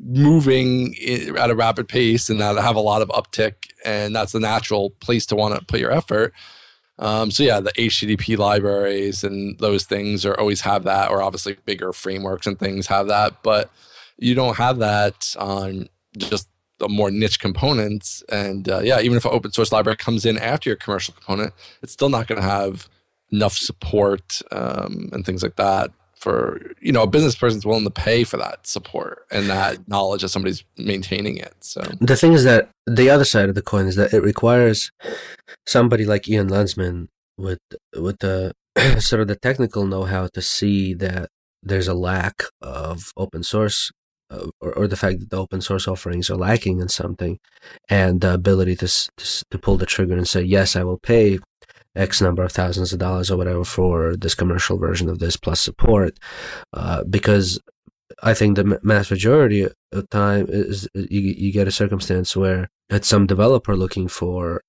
moving 0.00 0.94
at 1.36 1.50
a 1.50 1.56
rapid 1.56 1.88
pace 1.88 2.28
and 2.28 2.40
that 2.40 2.56
have 2.56 2.76
a 2.76 2.80
lot 2.80 3.02
of 3.02 3.08
uptick. 3.08 3.54
And 3.84 4.14
that's 4.14 4.32
the 4.32 4.40
natural 4.40 4.90
place 5.00 5.26
to 5.26 5.36
want 5.36 5.58
to 5.58 5.64
put 5.64 5.80
your 5.80 5.90
effort. 5.90 6.32
Um, 6.98 7.30
so 7.30 7.42
yeah, 7.42 7.60
the 7.60 7.72
HTTP 7.72 8.36
libraries 8.36 9.22
and 9.22 9.58
those 9.58 9.84
things 9.84 10.26
are 10.26 10.38
always 10.38 10.62
have 10.62 10.84
that, 10.84 11.10
or 11.10 11.22
obviously 11.22 11.56
bigger 11.64 11.92
frameworks 11.92 12.46
and 12.46 12.58
things 12.58 12.86
have 12.88 13.06
that, 13.06 13.42
but 13.42 13.70
you 14.18 14.34
don't 14.34 14.56
have 14.56 14.78
that 14.78 15.34
on 15.38 15.88
just 16.16 16.48
the 16.78 16.88
more 16.88 17.10
niche 17.10 17.38
components. 17.38 18.22
And 18.30 18.68
uh, 18.68 18.80
yeah, 18.80 19.00
even 19.00 19.16
if 19.16 19.24
an 19.24 19.32
open 19.32 19.52
source 19.52 19.72
library 19.72 19.96
comes 19.96 20.26
in 20.26 20.38
after 20.38 20.70
your 20.70 20.76
commercial 20.76 21.14
component, 21.14 21.54
it's 21.82 21.92
still 21.92 22.08
not 22.08 22.26
going 22.26 22.40
to 22.40 22.46
have 22.46 22.88
enough 23.30 23.54
support 23.56 24.40
um, 24.50 25.10
and 25.12 25.24
things 25.24 25.42
like 25.42 25.56
that 25.56 25.90
for 26.18 26.60
you 26.80 26.92
know 26.92 27.02
a 27.02 27.06
business 27.06 27.36
person's 27.36 27.64
willing 27.64 27.84
to 27.84 27.90
pay 27.90 28.24
for 28.24 28.36
that 28.36 28.66
support 28.66 29.24
and 29.30 29.48
that 29.48 29.76
knowledge 29.88 30.22
that 30.22 30.28
somebody's 30.28 30.64
maintaining 30.76 31.36
it 31.36 31.54
so. 31.60 31.82
The 32.00 32.16
thing 32.16 32.32
is 32.32 32.44
that 32.44 32.70
the 32.86 33.10
other 33.10 33.24
side 33.24 33.48
of 33.48 33.54
the 33.54 33.62
coin 33.62 33.86
is 33.86 33.96
that 33.96 34.12
it 34.12 34.22
requires 34.22 34.90
somebody 35.66 36.04
like 36.04 36.28
ian 36.28 36.48
landsman 36.48 37.08
with 37.36 37.60
with 37.96 38.18
the 38.18 38.52
sort 38.98 39.22
of 39.22 39.28
the 39.28 39.36
technical 39.36 39.86
know-how 39.86 40.28
to 40.28 40.42
see 40.42 40.94
that 40.94 41.28
there's 41.62 41.88
a 41.88 41.94
lack 41.94 42.42
of 42.60 43.12
open 43.16 43.42
source 43.42 43.90
uh, 44.30 44.46
or, 44.60 44.72
or, 44.74 44.86
the 44.86 44.96
fact 44.96 45.20
that 45.20 45.30
the 45.30 45.38
open 45.38 45.62
source 45.62 45.88
offerings 45.88 46.28
are 46.28 46.36
lacking 46.36 46.80
in 46.80 46.88
something 46.88 47.38
and 47.88 48.20
the 48.20 48.34
ability 48.34 48.76
to, 48.76 48.86
to, 48.86 49.44
to 49.50 49.58
pull 49.58 49.78
the 49.78 49.86
trigger 49.86 50.14
and 50.14 50.28
say 50.28 50.42
yes 50.42 50.76
i 50.76 50.82
will 50.82 50.98
pay 50.98 51.38
X 51.96 52.20
number 52.20 52.44
of 52.44 52.52
thousands 52.52 52.92
of 52.92 52.98
dollars 52.98 53.30
or 53.30 53.36
whatever 53.36 53.64
for 53.64 54.16
this 54.16 54.34
commercial 54.34 54.78
version 54.78 55.08
of 55.08 55.18
this 55.18 55.36
plus 55.36 55.60
support, 55.60 56.18
uh, 56.72 57.04
because 57.04 57.60
I 58.22 58.34
think 58.34 58.56
the 58.56 58.78
mass 58.82 59.10
majority 59.10 59.68
of 59.92 60.10
time 60.10 60.46
is 60.48 60.88
you, 60.94 61.20
you 61.20 61.52
get 61.52 61.68
a 61.68 61.72
circumstance 61.72 62.36
where 62.36 62.70
it's 62.88 63.08
some 63.08 63.26
developer 63.26 63.76
looking 63.76 64.08
for 64.08 64.62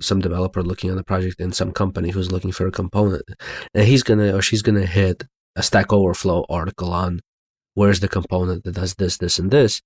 some 0.00 0.20
developer 0.20 0.62
looking 0.62 0.90
on 0.90 0.96
the 0.96 1.04
project 1.04 1.40
and 1.40 1.54
some 1.54 1.72
company 1.72 2.10
who's 2.10 2.32
looking 2.32 2.52
for 2.52 2.66
a 2.66 2.72
component, 2.72 3.24
and 3.74 3.86
he's 3.86 4.02
gonna 4.02 4.34
or 4.34 4.42
she's 4.42 4.62
gonna 4.62 4.86
hit 4.86 5.24
a 5.56 5.62
Stack 5.62 5.92
Overflow 5.92 6.46
article 6.48 6.92
on 6.92 7.20
where's 7.74 8.00
the 8.00 8.08
component 8.08 8.64
that 8.64 8.74
does 8.74 8.94
this, 8.94 9.16
this, 9.18 9.38
and 9.38 9.50
this? 9.50 9.82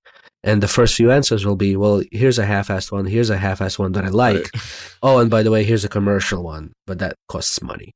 And 0.47 0.63
the 0.63 0.67
first 0.67 0.95
few 0.95 1.11
answers 1.11 1.45
will 1.45 1.57
be, 1.57 1.75
well, 1.75 2.01
here's 2.11 2.39
a 2.39 2.45
half-assed 2.45 2.89
one, 2.89 3.05
here's 3.05 3.29
a 3.29 3.37
half-assed 3.37 3.77
one 3.77 3.91
that 3.91 4.05
I 4.05 4.09
like. 4.09 4.49
Right. 4.53 4.97
Oh, 5.03 5.19
and 5.19 5.29
by 5.29 5.43
the 5.43 5.51
way, 5.51 5.65
here's 5.65 5.83
a 5.83 5.89
commercial 5.89 6.41
one, 6.41 6.71
but 6.87 6.99
that 6.99 7.15
costs 7.27 7.61
money. 7.61 7.91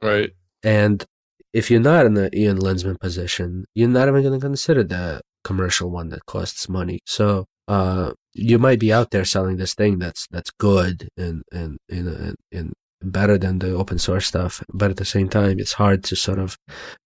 Right. 0.00 0.30
And 0.62 1.04
if 1.52 1.70
you're 1.70 1.80
not 1.80 2.06
in 2.06 2.14
the 2.14 2.30
Ian 2.38 2.58
Landsman 2.58 2.98
position, 3.00 3.64
you're 3.74 3.88
not 3.88 4.06
even 4.06 4.22
going 4.22 4.38
to 4.38 4.46
consider 4.46 4.84
the 4.84 5.20
commercial 5.42 5.90
one 5.90 6.10
that 6.10 6.24
costs 6.26 6.68
money. 6.68 7.00
So 7.04 7.46
uh, 7.66 8.12
you 8.32 8.60
might 8.60 8.78
be 8.78 8.92
out 8.92 9.10
there 9.10 9.24
selling 9.24 9.56
this 9.56 9.74
thing 9.74 9.98
that's 9.98 10.26
that's 10.30 10.52
good 10.52 11.08
and 11.16 11.42
and 11.50 11.78
and, 11.88 12.36
and 12.52 12.72
better 13.02 13.38
than 13.38 13.58
the 13.58 13.74
open 13.74 13.98
source 13.98 14.26
stuff, 14.26 14.62
but 14.72 14.90
at 14.90 14.98
the 14.98 15.04
same 15.04 15.28
time, 15.28 15.58
it's 15.58 15.74
hard 15.74 16.04
to 16.04 16.16
sort 16.16 16.38
of 16.38 16.56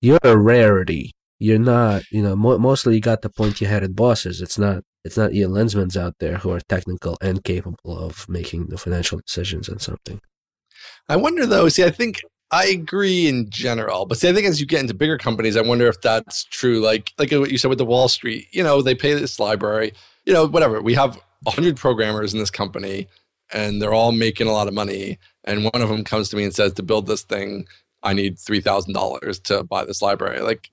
you're 0.00 0.18
a 0.22 0.36
rarity 0.36 1.12
you're 1.42 1.58
not, 1.58 2.02
you 2.10 2.22
know, 2.22 2.36
mo- 2.36 2.58
mostly 2.58 2.94
you 2.94 3.00
got 3.00 3.22
the 3.22 3.28
pointy-headed 3.28 3.96
bosses. 3.96 4.40
It's 4.40 4.58
not, 4.58 4.84
it's 5.04 5.16
not 5.16 5.34
Ian 5.34 5.50
Landsmans 5.50 5.96
out 5.96 6.14
there 6.20 6.36
who 6.38 6.50
are 6.52 6.60
technical 6.60 7.16
and 7.20 7.42
capable 7.42 7.98
of 7.98 8.28
making 8.28 8.66
the 8.66 8.78
financial 8.78 9.20
decisions 9.26 9.68
on 9.68 9.78
something. 9.78 10.20
I 11.08 11.16
wonder 11.16 11.44
though. 11.46 11.68
See, 11.68 11.84
I 11.84 11.90
think 11.90 12.22
I 12.52 12.66
agree 12.66 13.28
in 13.28 13.50
general, 13.50 14.06
but 14.06 14.18
see, 14.18 14.28
I 14.28 14.32
think 14.32 14.46
as 14.46 14.60
you 14.60 14.66
get 14.66 14.80
into 14.80 14.94
bigger 14.94 15.18
companies, 15.18 15.56
I 15.56 15.62
wonder 15.62 15.86
if 15.88 16.00
that's 16.00 16.44
true. 16.44 16.80
Like, 16.80 17.12
like 17.18 17.32
what 17.32 17.50
you 17.50 17.58
said 17.58 17.68
with 17.68 17.78
the 17.78 17.84
Wall 17.84 18.08
Street, 18.08 18.46
you 18.52 18.62
know, 18.62 18.82
they 18.82 18.94
pay 18.94 19.14
this 19.14 19.40
library, 19.40 19.94
you 20.26 20.32
know, 20.32 20.46
whatever. 20.46 20.80
We 20.80 20.94
have 20.94 21.18
hundred 21.48 21.76
programmers 21.76 22.34
in 22.34 22.38
this 22.38 22.50
company, 22.50 23.08
and 23.52 23.82
they're 23.82 23.94
all 23.94 24.12
making 24.12 24.46
a 24.46 24.52
lot 24.52 24.68
of 24.68 24.74
money. 24.74 25.18
And 25.44 25.64
one 25.64 25.82
of 25.82 25.88
them 25.88 26.04
comes 26.04 26.28
to 26.28 26.36
me 26.36 26.44
and 26.44 26.54
says, 26.54 26.74
"To 26.74 26.82
build 26.82 27.06
this 27.06 27.22
thing, 27.22 27.66
I 28.02 28.12
need 28.12 28.38
three 28.38 28.60
thousand 28.60 28.92
dollars 28.92 29.40
to 29.40 29.64
buy 29.64 29.84
this 29.84 30.02
library." 30.02 30.40
Like, 30.40 30.70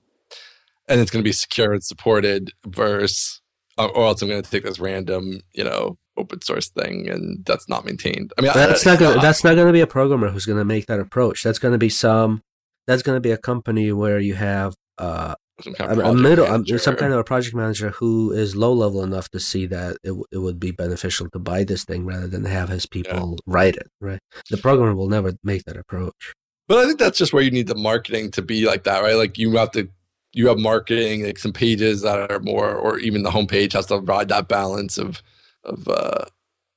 and 0.90 1.00
it's 1.00 1.10
going 1.10 1.22
to 1.22 1.28
be 1.28 1.32
secure 1.32 1.72
and 1.72 1.82
supported 1.82 2.52
versus 2.66 3.40
or 3.78 4.04
else 4.04 4.20
I'm 4.20 4.28
going 4.28 4.42
to 4.42 4.50
take 4.50 4.64
this 4.64 4.78
random, 4.78 5.40
you 5.52 5.64
know, 5.64 5.96
open 6.16 6.42
source 6.42 6.68
thing 6.68 7.08
and 7.08 7.42
that's 7.46 7.68
not 7.68 7.86
maintained. 7.86 8.32
I 8.36 8.42
mean, 8.42 8.50
that's 8.54 8.86
I, 8.86 8.90
not 8.90 9.00
gonna, 9.00 9.20
that's 9.20 9.42
not 9.42 9.54
going 9.54 9.68
to 9.68 9.72
be 9.72 9.80
a 9.80 9.86
programmer 9.86 10.28
who's 10.28 10.44
going 10.44 10.58
to 10.58 10.64
make 10.64 10.86
that 10.86 11.00
approach. 11.00 11.42
That's 11.42 11.58
going 11.58 11.72
to 11.72 11.78
be 11.78 11.88
some 11.88 12.42
that's 12.86 13.02
going 13.02 13.16
to 13.16 13.20
be 13.20 13.30
a 13.30 13.38
company 13.38 13.92
where 13.92 14.18
you 14.18 14.34
have 14.34 14.74
uh, 14.98 15.34
Some 15.62 15.74
kind 15.74 15.90
a, 15.90 15.92
of 15.92 15.98
a 15.98 16.02
project 16.02 16.22
middle, 16.22 16.46
manager. 16.46 16.78
some 16.78 16.96
kind 16.96 17.12
of 17.12 17.20
a 17.20 17.24
project 17.24 17.54
manager 17.54 17.90
who 17.90 18.32
is 18.32 18.56
low 18.56 18.72
level 18.72 19.02
enough 19.02 19.30
to 19.30 19.40
see 19.40 19.66
that 19.66 19.96
it, 20.02 20.12
it 20.32 20.38
would 20.38 20.58
be 20.58 20.72
beneficial 20.72 21.30
to 21.30 21.38
buy 21.38 21.64
this 21.64 21.84
thing 21.84 22.04
rather 22.04 22.26
than 22.26 22.44
have 22.44 22.68
his 22.68 22.84
people 22.86 23.38
write 23.46 23.76
it. 23.76 23.88
Right, 24.00 24.18
the 24.50 24.56
programmer 24.58 24.94
will 24.94 25.08
never 25.08 25.32
make 25.44 25.64
that 25.64 25.76
approach. 25.76 26.34
But 26.68 26.78
I 26.78 26.86
think 26.86 26.98
that's 26.98 27.18
just 27.18 27.32
where 27.32 27.42
you 27.42 27.50
need 27.50 27.66
the 27.66 27.74
marketing 27.74 28.30
to 28.32 28.42
be 28.42 28.66
like 28.66 28.84
that, 28.84 29.02
right? 29.02 29.16
Like 29.16 29.38
you 29.38 29.52
have 29.56 29.70
to, 29.72 29.88
you 30.32 30.48
have 30.48 30.58
marketing, 30.58 31.24
like 31.24 31.38
some 31.38 31.52
pages 31.52 32.02
that 32.02 32.30
are 32.30 32.40
more, 32.40 32.74
or 32.74 32.98
even 32.98 33.22
the 33.22 33.30
homepage 33.30 33.72
has 33.72 33.86
to 33.86 33.96
provide 33.96 34.28
that 34.28 34.48
balance 34.48 34.96
of, 34.98 35.22
of, 35.64 35.88
uh, 35.88 36.24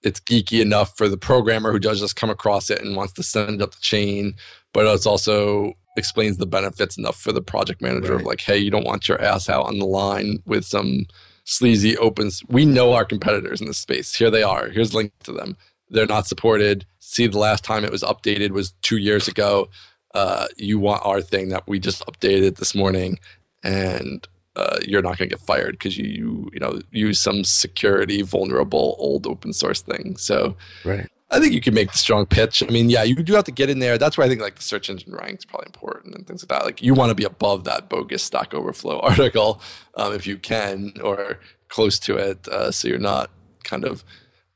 it's 0.01 0.19
geeky 0.19 0.61
enough 0.61 0.97
for 0.97 1.07
the 1.07 1.17
programmer 1.17 1.71
who 1.71 1.79
does 1.79 1.99
just 1.99 2.15
come 2.15 2.29
across 2.29 2.69
it 2.69 2.81
and 2.81 2.95
wants 2.95 3.13
to 3.13 3.23
send 3.23 3.55
it 3.55 3.61
up 3.61 3.73
the 3.73 3.81
chain, 3.81 4.35
but 4.73 4.85
it's 4.85 5.05
also 5.05 5.73
explains 5.95 6.37
the 6.37 6.45
benefits 6.45 6.97
enough 6.97 7.15
for 7.15 7.31
the 7.31 7.41
project 7.41 7.81
manager 7.81 8.15
of 8.15 8.23
like, 8.23 8.41
hey, 8.41 8.57
you 8.57 8.71
don't 8.71 8.85
want 8.85 9.07
your 9.07 9.21
ass 9.21 9.47
out 9.47 9.65
on 9.65 9.79
the 9.79 9.85
line 9.85 10.39
with 10.45 10.65
some 10.65 11.05
sleazy 11.45 11.97
opens. 11.97 12.41
We 12.49 12.65
know 12.65 12.93
our 12.93 13.05
competitors 13.05 13.61
in 13.61 13.67
this 13.67 13.77
space. 13.77 14.15
Here 14.15 14.31
they 14.31 14.43
are. 14.43 14.69
Here's 14.69 14.93
a 14.93 14.97
link 14.97 15.11
to 15.23 15.31
them. 15.31 15.55
They're 15.89 16.07
not 16.07 16.27
supported. 16.27 16.85
See, 16.99 17.27
the 17.27 17.37
last 17.37 17.63
time 17.63 17.83
it 17.83 17.91
was 17.91 18.01
updated 18.01 18.51
was 18.51 18.73
two 18.81 18.97
years 18.97 19.27
ago. 19.27 19.69
Uh, 20.13 20.47
you 20.57 20.79
want 20.79 21.05
our 21.05 21.21
thing 21.21 21.49
that 21.49 21.67
we 21.67 21.79
just 21.79 22.05
updated 22.05 22.57
this 22.57 22.75
morning, 22.75 23.19
and 23.63 24.27
uh, 24.55 24.77
you're 24.85 25.01
not 25.01 25.17
going 25.17 25.29
to 25.29 25.35
get 25.35 25.39
fired 25.39 25.71
because 25.71 25.97
you, 25.97 26.05
you 26.05 26.49
you 26.53 26.59
know 26.59 26.79
use 26.91 27.19
some 27.19 27.43
security 27.43 28.21
vulnerable 28.21 28.95
old 28.99 29.25
open 29.25 29.53
source 29.53 29.81
thing. 29.81 30.17
So 30.17 30.55
Right. 30.83 31.07
I 31.33 31.39
think 31.39 31.53
you 31.53 31.61
can 31.61 31.73
make 31.73 31.91
the 31.91 31.97
strong 31.97 32.27
pitch. 32.27 32.61
I 32.61 32.67
mean, 32.67 32.91
yeah, 32.91 33.01
you 33.01 33.15
do 33.15 33.33
have 33.33 33.45
to 33.45 33.51
get 33.51 33.67
in 33.67 33.79
there. 33.79 33.97
That's 33.97 34.19
where 34.19 34.25
I 34.25 34.29
think 34.29 34.39
like 34.39 34.55
the 34.55 34.61
search 34.61 34.87
engine 34.87 35.15
rank 35.15 35.39
is 35.39 35.45
probably 35.45 35.65
important 35.65 36.13
and 36.13 36.27
things 36.27 36.43
like 36.43 36.49
that. 36.49 36.63
Like 36.63 36.83
you 36.83 36.93
want 36.93 37.09
to 37.09 37.15
be 37.15 37.23
above 37.23 37.63
that 37.63 37.89
bogus 37.89 38.21
Stack 38.21 38.53
Overflow 38.53 38.99
article 39.03 39.59
um, 39.95 40.13
if 40.13 40.27
you 40.27 40.37
can, 40.37 40.93
or 41.03 41.39
close 41.69 41.97
to 41.99 42.17
it, 42.17 42.47
uh, 42.47 42.69
so 42.69 42.87
you're 42.87 42.99
not 42.99 43.31
kind 43.63 43.83
of 43.83 44.03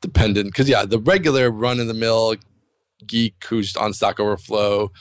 dependent. 0.02 0.50
Because 0.50 0.70
yeah, 0.70 0.86
the 0.86 1.00
regular 1.00 1.50
run 1.50 1.80
of 1.80 1.88
the 1.88 1.96
mill 1.96 2.36
geek 3.08 3.44
who's 3.46 3.76
on 3.76 3.94
Stack 3.94 4.20
Overflow 4.20 4.92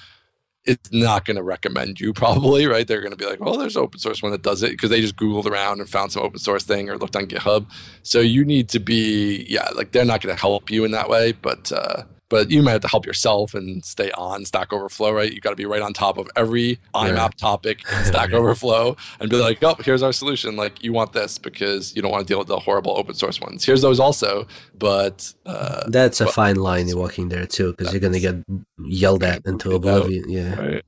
is 0.67 0.79
not 0.93 1.25
going 1.25 1.37
to 1.37 1.43
recommend 1.43 2.01
you 2.01 2.13
probably 2.13 2.67
right? 2.67 2.87
They're 2.87 3.01
going 3.01 3.13
to 3.13 3.17
be 3.17 3.27
like 3.27 3.41
well 3.41 3.57
there's 3.57 3.77
open 3.77 3.99
source 3.99 4.23
one 4.23 4.33
that 4.33 4.43
does 4.43 4.63
it 4.63 4.73
because 4.73 4.91
they 4.91 5.01
just 5.01 5.17
googled 5.17 5.47
around 5.47 5.81
and 5.81 5.89
found 5.89 6.13
some 6.13 6.23
open 6.23 6.39
source 6.39 6.65
thing 6.65 6.89
or 6.91 6.99
looked 6.99 7.17
on 7.17 7.27
github. 7.27 7.67
So 8.03 8.21
you 8.21 8.45
need 8.45 8.69
to 8.71 8.79
be 8.79 9.47
yeah 9.49 9.69
like 9.75 9.93
they're 9.93 10.05
not 10.05 10.21
going 10.21 10.35
to 10.35 10.41
help 10.41 10.71
you 10.71 10.85
in 10.85 10.91
that 10.93 11.09
way 11.09 11.33
but 11.33 11.73
uh 11.73 12.05
but 12.29 12.51
you 12.51 12.63
might 12.63 12.73
have 12.73 12.81
to 12.81 12.89
help 12.89 13.07
yourself 13.07 13.55
and 13.55 13.85
stay 13.85 14.11
on 14.13 14.45
Stack 14.45 14.73
Overflow, 14.73 15.13
right? 15.13 15.33
You 15.33 15.41
got 15.41 15.51
to 15.51 15.57
be 15.57 15.67
right 15.67 15.83
on 15.83 15.93
top 15.93 16.19
of 16.19 16.29
every 16.37 16.79
IMAP 16.95 17.35
topic 17.35 17.81
in 17.93 18.05
Stack 18.05 18.33
Overflow 18.33 18.97
and 19.21 19.31
be 19.31 19.37
like, 19.37 19.63
oh, 19.63 19.77
here's 19.85 20.03
our 20.03 20.13
solution. 20.13 20.57
Like, 20.57 20.83
you 20.83 20.93
want 20.93 21.13
this 21.13 21.39
because 21.39 21.95
you 21.95 22.03
don't 22.03 22.11
want 22.11 22.27
to 22.27 22.31
deal 22.31 22.39
with 22.39 22.49
the 22.49 22.59
horrible 22.59 22.97
open 22.99 23.15
source 23.15 23.41
ones. 23.41 23.65
Here's 23.65 23.83
those 23.83 24.01
also, 24.01 24.47
but 24.77 25.33
uh, 25.45 25.89
That's 25.89 26.21
a 26.21 26.27
fine 26.27 26.57
line 26.57 26.89
you're 26.89 26.99
walking 26.99 27.29
there 27.29 27.47
too, 27.47 27.73
because 27.73 27.93
you're 27.93 28.01
gonna 28.01 28.21
get 28.21 28.37
yelled 28.79 29.23
at 29.23 29.43
into 29.47 29.73
oblivion. 29.73 30.29
Yeah, 30.29 30.55
right? 30.61 30.85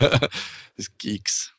These 0.76 0.88
geeks. 0.98 1.52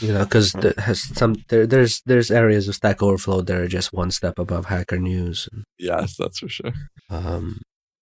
you 0.00 0.12
know, 0.12 0.24
because 0.24 0.52
has 0.78 1.00
some 1.16 1.36
there, 1.48 1.66
there's 1.66 2.02
there's 2.06 2.30
areas 2.30 2.68
of 2.68 2.74
Stack 2.74 3.02
Overflow 3.02 3.42
that 3.42 3.56
are 3.56 3.68
just 3.68 3.92
one 3.92 4.10
step 4.10 4.38
above 4.38 4.66
Hacker 4.66 4.98
News. 4.98 5.48
Yes, 5.78 6.16
that's 6.16 6.38
for 6.38 6.48
sure. 6.48 6.72
Um, 7.10 7.60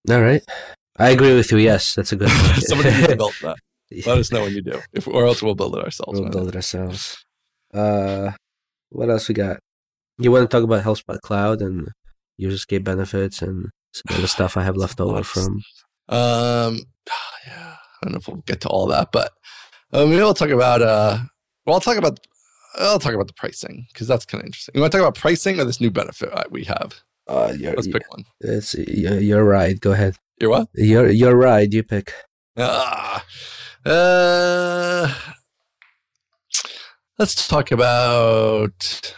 all 0.08 0.22
right, 0.22 0.42
I 0.98 1.10
agree 1.10 1.34
with 1.34 1.50
you. 1.52 1.58
Yes, 1.58 1.94
that's 1.94 2.12
a 2.12 2.16
good. 2.16 2.28
Point. 2.30 2.62
Somebody 2.62 2.90
needs 2.90 3.08
to 3.08 3.16
build 3.16 3.34
that. 3.42 3.56
Let 4.06 4.18
us 4.18 4.30
know 4.30 4.42
when 4.42 4.54
you 4.54 4.62
do, 4.62 4.80
if 4.92 5.08
or 5.08 5.26
else 5.26 5.42
we'll 5.42 5.54
build 5.54 5.76
it 5.76 5.84
ourselves. 5.84 6.20
We'll 6.20 6.30
build 6.30 6.48
it 6.48 6.56
ourselves. 6.56 7.24
Uh, 7.74 8.32
what 8.90 9.10
else 9.10 9.28
we 9.28 9.34
got? 9.34 9.58
You 10.18 10.30
want 10.30 10.48
to 10.48 10.54
talk 10.54 10.64
about 10.64 10.84
HelpSpot 10.84 11.20
Cloud 11.20 11.60
and 11.60 11.88
userscape 12.40 12.84
benefits 12.84 13.42
and 13.42 13.70
some 13.92 14.16
other 14.16 14.26
stuff 14.28 14.56
I 14.56 14.62
have 14.62 14.76
left 14.76 15.00
over 15.00 15.22
from? 15.22 15.62
Um, 16.08 16.80
yeah, 17.46 17.76
I 17.76 18.02
don't 18.02 18.12
know 18.12 18.18
if 18.18 18.28
we'll 18.28 18.42
get 18.46 18.60
to 18.62 18.68
all 18.68 18.86
that, 18.86 19.10
but 19.12 19.32
uh, 19.92 20.06
maybe 20.06 20.16
we'll 20.16 20.34
talk 20.34 20.50
about. 20.50 20.82
Uh, 20.82 21.18
well, 21.66 21.74
I'll 21.74 21.80
talk 21.80 21.96
about. 21.96 22.20
I'll 22.76 23.00
talk 23.00 23.14
about 23.14 23.26
the 23.26 23.34
pricing 23.34 23.86
because 23.92 24.06
that's 24.06 24.24
kind 24.24 24.42
of 24.42 24.46
interesting. 24.46 24.72
You 24.76 24.80
want 24.80 24.92
to 24.92 24.98
talk 24.98 25.04
about 25.04 25.20
pricing 25.20 25.58
or 25.58 25.64
this 25.64 25.80
new 25.80 25.90
benefit 25.90 26.32
uh, 26.32 26.44
we 26.50 26.64
have? 26.64 27.02
Uh, 27.26 27.52
you're, 27.56 27.74
Let's 27.74 27.86
pick 27.88 28.02
one. 28.10 28.24
it's, 28.40 28.74
you're, 28.74 29.20
you're 29.20 29.44
right. 29.44 29.78
Go 29.78 29.92
ahead. 29.92 30.16
You're 30.40 30.50
what? 30.50 30.68
You're 30.74 31.10
you're 31.10 31.36
right. 31.36 31.70
You 31.70 31.82
pick. 31.82 32.12
Ah, 32.56 33.24
uh, 33.84 35.14
let's 37.18 37.46
talk 37.46 37.70
about 37.70 39.14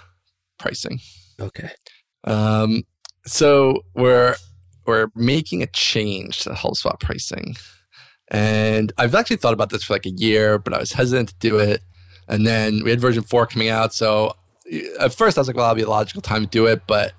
pricing. 0.58 1.00
Okay. 1.40 1.70
Um, 2.24 2.82
so 3.24 3.82
we're 3.94 4.34
we're 4.86 5.08
making 5.14 5.62
a 5.62 5.66
change 5.66 6.40
to 6.40 6.50
the 6.50 6.54
HelpSpot 6.56 6.98
pricing, 7.00 7.56
and 8.30 8.92
I've 8.98 9.14
actually 9.14 9.36
thought 9.36 9.54
about 9.54 9.70
this 9.70 9.84
for 9.84 9.94
like 9.94 10.06
a 10.06 10.10
year, 10.10 10.58
but 10.58 10.74
I 10.74 10.78
was 10.78 10.92
hesitant 10.92 11.30
to 11.30 11.34
do 11.38 11.58
it. 11.58 11.82
And 12.28 12.46
then 12.46 12.82
we 12.84 12.90
had 12.90 13.00
version 13.00 13.22
four 13.22 13.46
coming 13.46 13.68
out, 13.68 13.94
so 13.94 14.34
at 15.00 15.14
first 15.14 15.38
I 15.38 15.40
was 15.40 15.48
like, 15.48 15.56
"Well, 15.56 15.66
that'll 15.66 15.76
be 15.76 15.82
a 15.82 15.88
logical 15.88 16.22
time 16.22 16.42
to 16.42 16.48
do 16.48 16.66
it," 16.66 16.82
but 16.86 17.12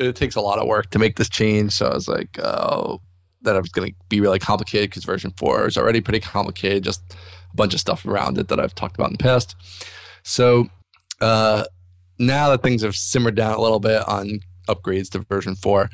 it 0.00 0.16
takes 0.16 0.34
a 0.34 0.40
lot 0.40 0.58
of 0.58 0.66
work 0.66 0.90
to 0.90 0.98
make 0.98 1.16
this 1.16 1.28
change. 1.28 1.72
So 1.72 1.86
I 1.86 1.94
was 1.94 2.08
like, 2.08 2.38
"Oh, 2.38 3.00
that 3.42 3.60
was 3.60 3.68
going 3.68 3.90
to 3.90 3.94
be 4.08 4.20
really 4.20 4.38
complicated 4.38 4.90
because 4.90 5.04
version 5.04 5.32
four 5.36 5.66
is 5.66 5.76
already 5.76 6.00
pretty 6.00 6.20
complicated, 6.20 6.84
just 6.84 7.02
a 7.12 7.56
bunch 7.56 7.74
of 7.74 7.80
stuff 7.80 8.04
around 8.06 8.38
it 8.38 8.48
that 8.48 8.58
I've 8.58 8.74
talked 8.74 8.96
about 8.96 9.10
in 9.10 9.16
the 9.18 9.22
past." 9.22 9.54
So 10.22 10.68
uh, 11.20 11.64
now 12.18 12.50
that 12.50 12.62
things 12.62 12.82
have 12.82 12.96
simmered 12.96 13.34
down 13.34 13.54
a 13.54 13.60
little 13.60 13.80
bit 13.80 14.06
on 14.08 14.40
upgrades 14.68 15.10
to 15.10 15.20
version 15.20 15.54
four, 15.54 15.90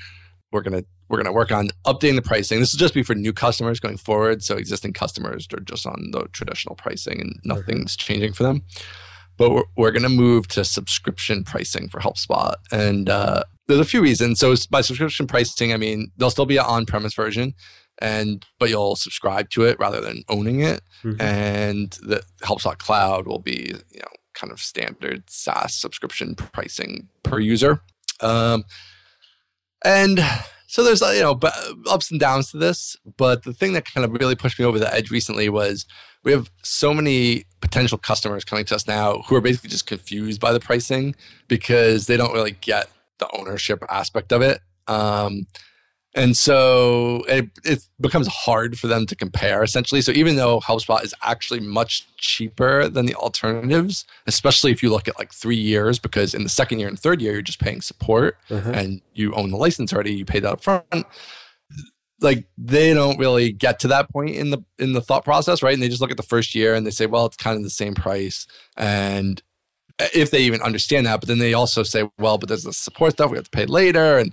we're 0.52 0.62
gonna 0.62 0.84
we're 1.08 1.18
gonna 1.18 1.32
work 1.32 1.50
on 1.50 1.70
updating 1.84 2.16
the 2.16 2.22
pricing. 2.22 2.60
This 2.60 2.72
will 2.72 2.78
just 2.78 2.94
be 2.94 3.02
for 3.02 3.14
new 3.14 3.32
customers 3.32 3.80
going 3.80 3.96
forward. 3.96 4.42
So 4.42 4.56
existing 4.56 4.92
customers 4.92 5.46
are 5.52 5.60
just 5.60 5.86
on 5.86 6.10
the 6.12 6.28
traditional 6.32 6.76
pricing 6.76 7.20
and 7.20 7.40
nothing's 7.44 7.96
changing 7.96 8.32
for 8.32 8.44
them. 8.44 8.62
But 9.36 9.50
we're, 9.50 9.64
we're 9.76 9.90
gonna 9.90 10.08
move 10.08 10.46
to 10.48 10.64
subscription 10.64 11.44
pricing 11.44 11.88
for 11.88 12.00
HelpSpot, 12.00 12.54
and 12.70 13.10
uh, 13.10 13.44
there's 13.68 13.80
a 13.80 13.84
few 13.84 14.00
reasons. 14.02 14.38
So 14.40 14.54
by 14.70 14.80
subscription 14.80 15.26
pricing, 15.26 15.72
I 15.72 15.76
mean 15.76 16.10
there'll 16.16 16.30
still 16.30 16.46
be 16.46 16.56
an 16.56 16.64
on-premise 16.66 17.14
version, 17.14 17.54
and 18.00 18.44
but 18.58 18.68
you'll 18.68 18.96
subscribe 18.96 19.50
to 19.50 19.62
it 19.64 19.78
rather 19.78 20.00
than 20.00 20.22
owning 20.28 20.60
it 20.60 20.82
Mhm. 21.04 21.20
and 21.20 21.90
the 22.02 22.22
HelpSpot 22.42 22.78
Cloud 22.78 23.26
will 23.26 23.38
be 23.38 23.74
you 23.92 23.98
know 24.00 24.08
kind 24.34 24.52
of 24.52 24.60
standard 24.60 25.24
SaaS 25.30 25.74
subscription 25.74 26.34
pricing 26.34 27.08
per 27.22 27.38
user. 27.38 27.80
Um, 28.20 28.64
and 29.84 30.20
so 30.66 30.82
there's 30.82 31.02
uh, 31.02 31.10
you 31.10 31.22
know 31.22 31.38
ups 31.90 32.10
and 32.10 32.20
downs 32.20 32.50
to 32.50 32.58
this, 32.58 32.96
but 33.16 33.44
the 33.44 33.52
thing 33.52 33.72
that 33.74 33.84
kind 33.92 34.04
of 34.04 34.12
really 34.12 34.34
pushed 34.34 34.58
me 34.58 34.64
over 34.64 34.78
the 34.78 34.92
edge 34.92 35.10
recently 35.10 35.48
was 35.48 35.86
we 36.24 36.32
have 36.32 36.50
so 36.62 36.92
many 36.92 37.44
potential 37.60 37.98
customers 37.98 38.44
coming 38.44 38.64
to 38.64 38.74
us 38.74 38.86
now 38.86 39.22
who 39.26 39.36
are 39.36 39.40
basically 39.40 39.70
just 39.70 39.86
confused 39.86 40.40
by 40.40 40.52
the 40.52 40.58
pricing 40.60 41.14
because 41.48 42.06
they 42.06 42.16
don't 42.16 42.32
really 42.32 42.56
get 42.60 42.88
the 43.18 43.28
ownership 43.36 43.82
aspect 43.88 44.32
of 44.32 44.42
it. 44.42 44.60
Um, 44.86 45.46
and 46.14 46.34
so 46.34 47.24
it, 47.28 47.50
it 47.62 47.84
becomes 48.00 48.26
hard 48.26 48.78
for 48.78 48.86
them 48.86 49.04
to 49.04 49.14
compare 49.14 49.62
essentially. 49.62 50.00
So 50.00 50.12
even 50.12 50.36
though 50.36 50.60
HelpSpot 50.60 51.04
is 51.04 51.14
actually 51.22 51.60
much 51.60 52.06
cheaper 52.16 52.88
than 52.88 53.04
the 53.04 53.14
alternatives, 53.16 54.06
especially 54.26 54.72
if 54.72 54.82
you 54.82 54.88
look 54.90 55.08
at 55.08 55.18
like 55.18 55.32
three 55.34 55.56
years, 55.58 55.98
because 55.98 56.32
in 56.32 56.42
the 56.42 56.48
second 56.48 56.78
year 56.78 56.88
and 56.88 56.98
third 56.98 57.20
year, 57.20 57.32
you're 57.34 57.42
just 57.42 57.60
paying 57.60 57.82
support 57.82 58.38
Uh-huh. 58.50 58.70
and 58.70 59.02
you 59.12 59.34
own 59.34 59.50
the 59.50 59.58
license 59.58 59.92
already, 59.92 60.14
you 60.14 60.24
paid 60.24 60.42
that 60.44 60.52
up 60.52 60.62
front. 60.64 61.06
Like 62.22 62.46
they 62.56 62.94
don't 62.94 63.18
really 63.18 63.52
get 63.52 63.78
to 63.80 63.88
that 63.88 64.10
point 64.10 64.36
in 64.36 64.48
the 64.48 64.64
in 64.78 64.94
the 64.94 65.02
thought 65.02 65.22
process, 65.22 65.62
right? 65.62 65.74
And 65.74 65.82
they 65.82 65.88
just 65.90 66.00
look 66.00 66.10
at 66.10 66.16
the 66.16 66.22
first 66.22 66.54
year 66.54 66.74
and 66.74 66.86
they 66.86 66.90
say, 66.90 67.04
well, 67.04 67.26
it's 67.26 67.36
kind 67.36 67.58
of 67.58 67.62
the 67.62 67.68
same 67.68 67.94
price. 67.94 68.46
And 68.74 69.42
if 69.98 70.30
they 70.30 70.40
even 70.40 70.62
understand 70.62 71.06
that, 71.06 71.20
but 71.20 71.28
then 71.28 71.38
they 71.38 71.54
also 71.54 71.82
say, 71.82 72.08
well, 72.18 72.38
but 72.38 72.48
there's 72.48 72.64
the 72.64 72.72
support 72.72 73.12
stuff 73.12 73.30
we 73.30 73.38
have 73.38 73.44
to 73.44 73.50
pay 73.50 73.66
later, 73.66 74.18
and 74.18 74.32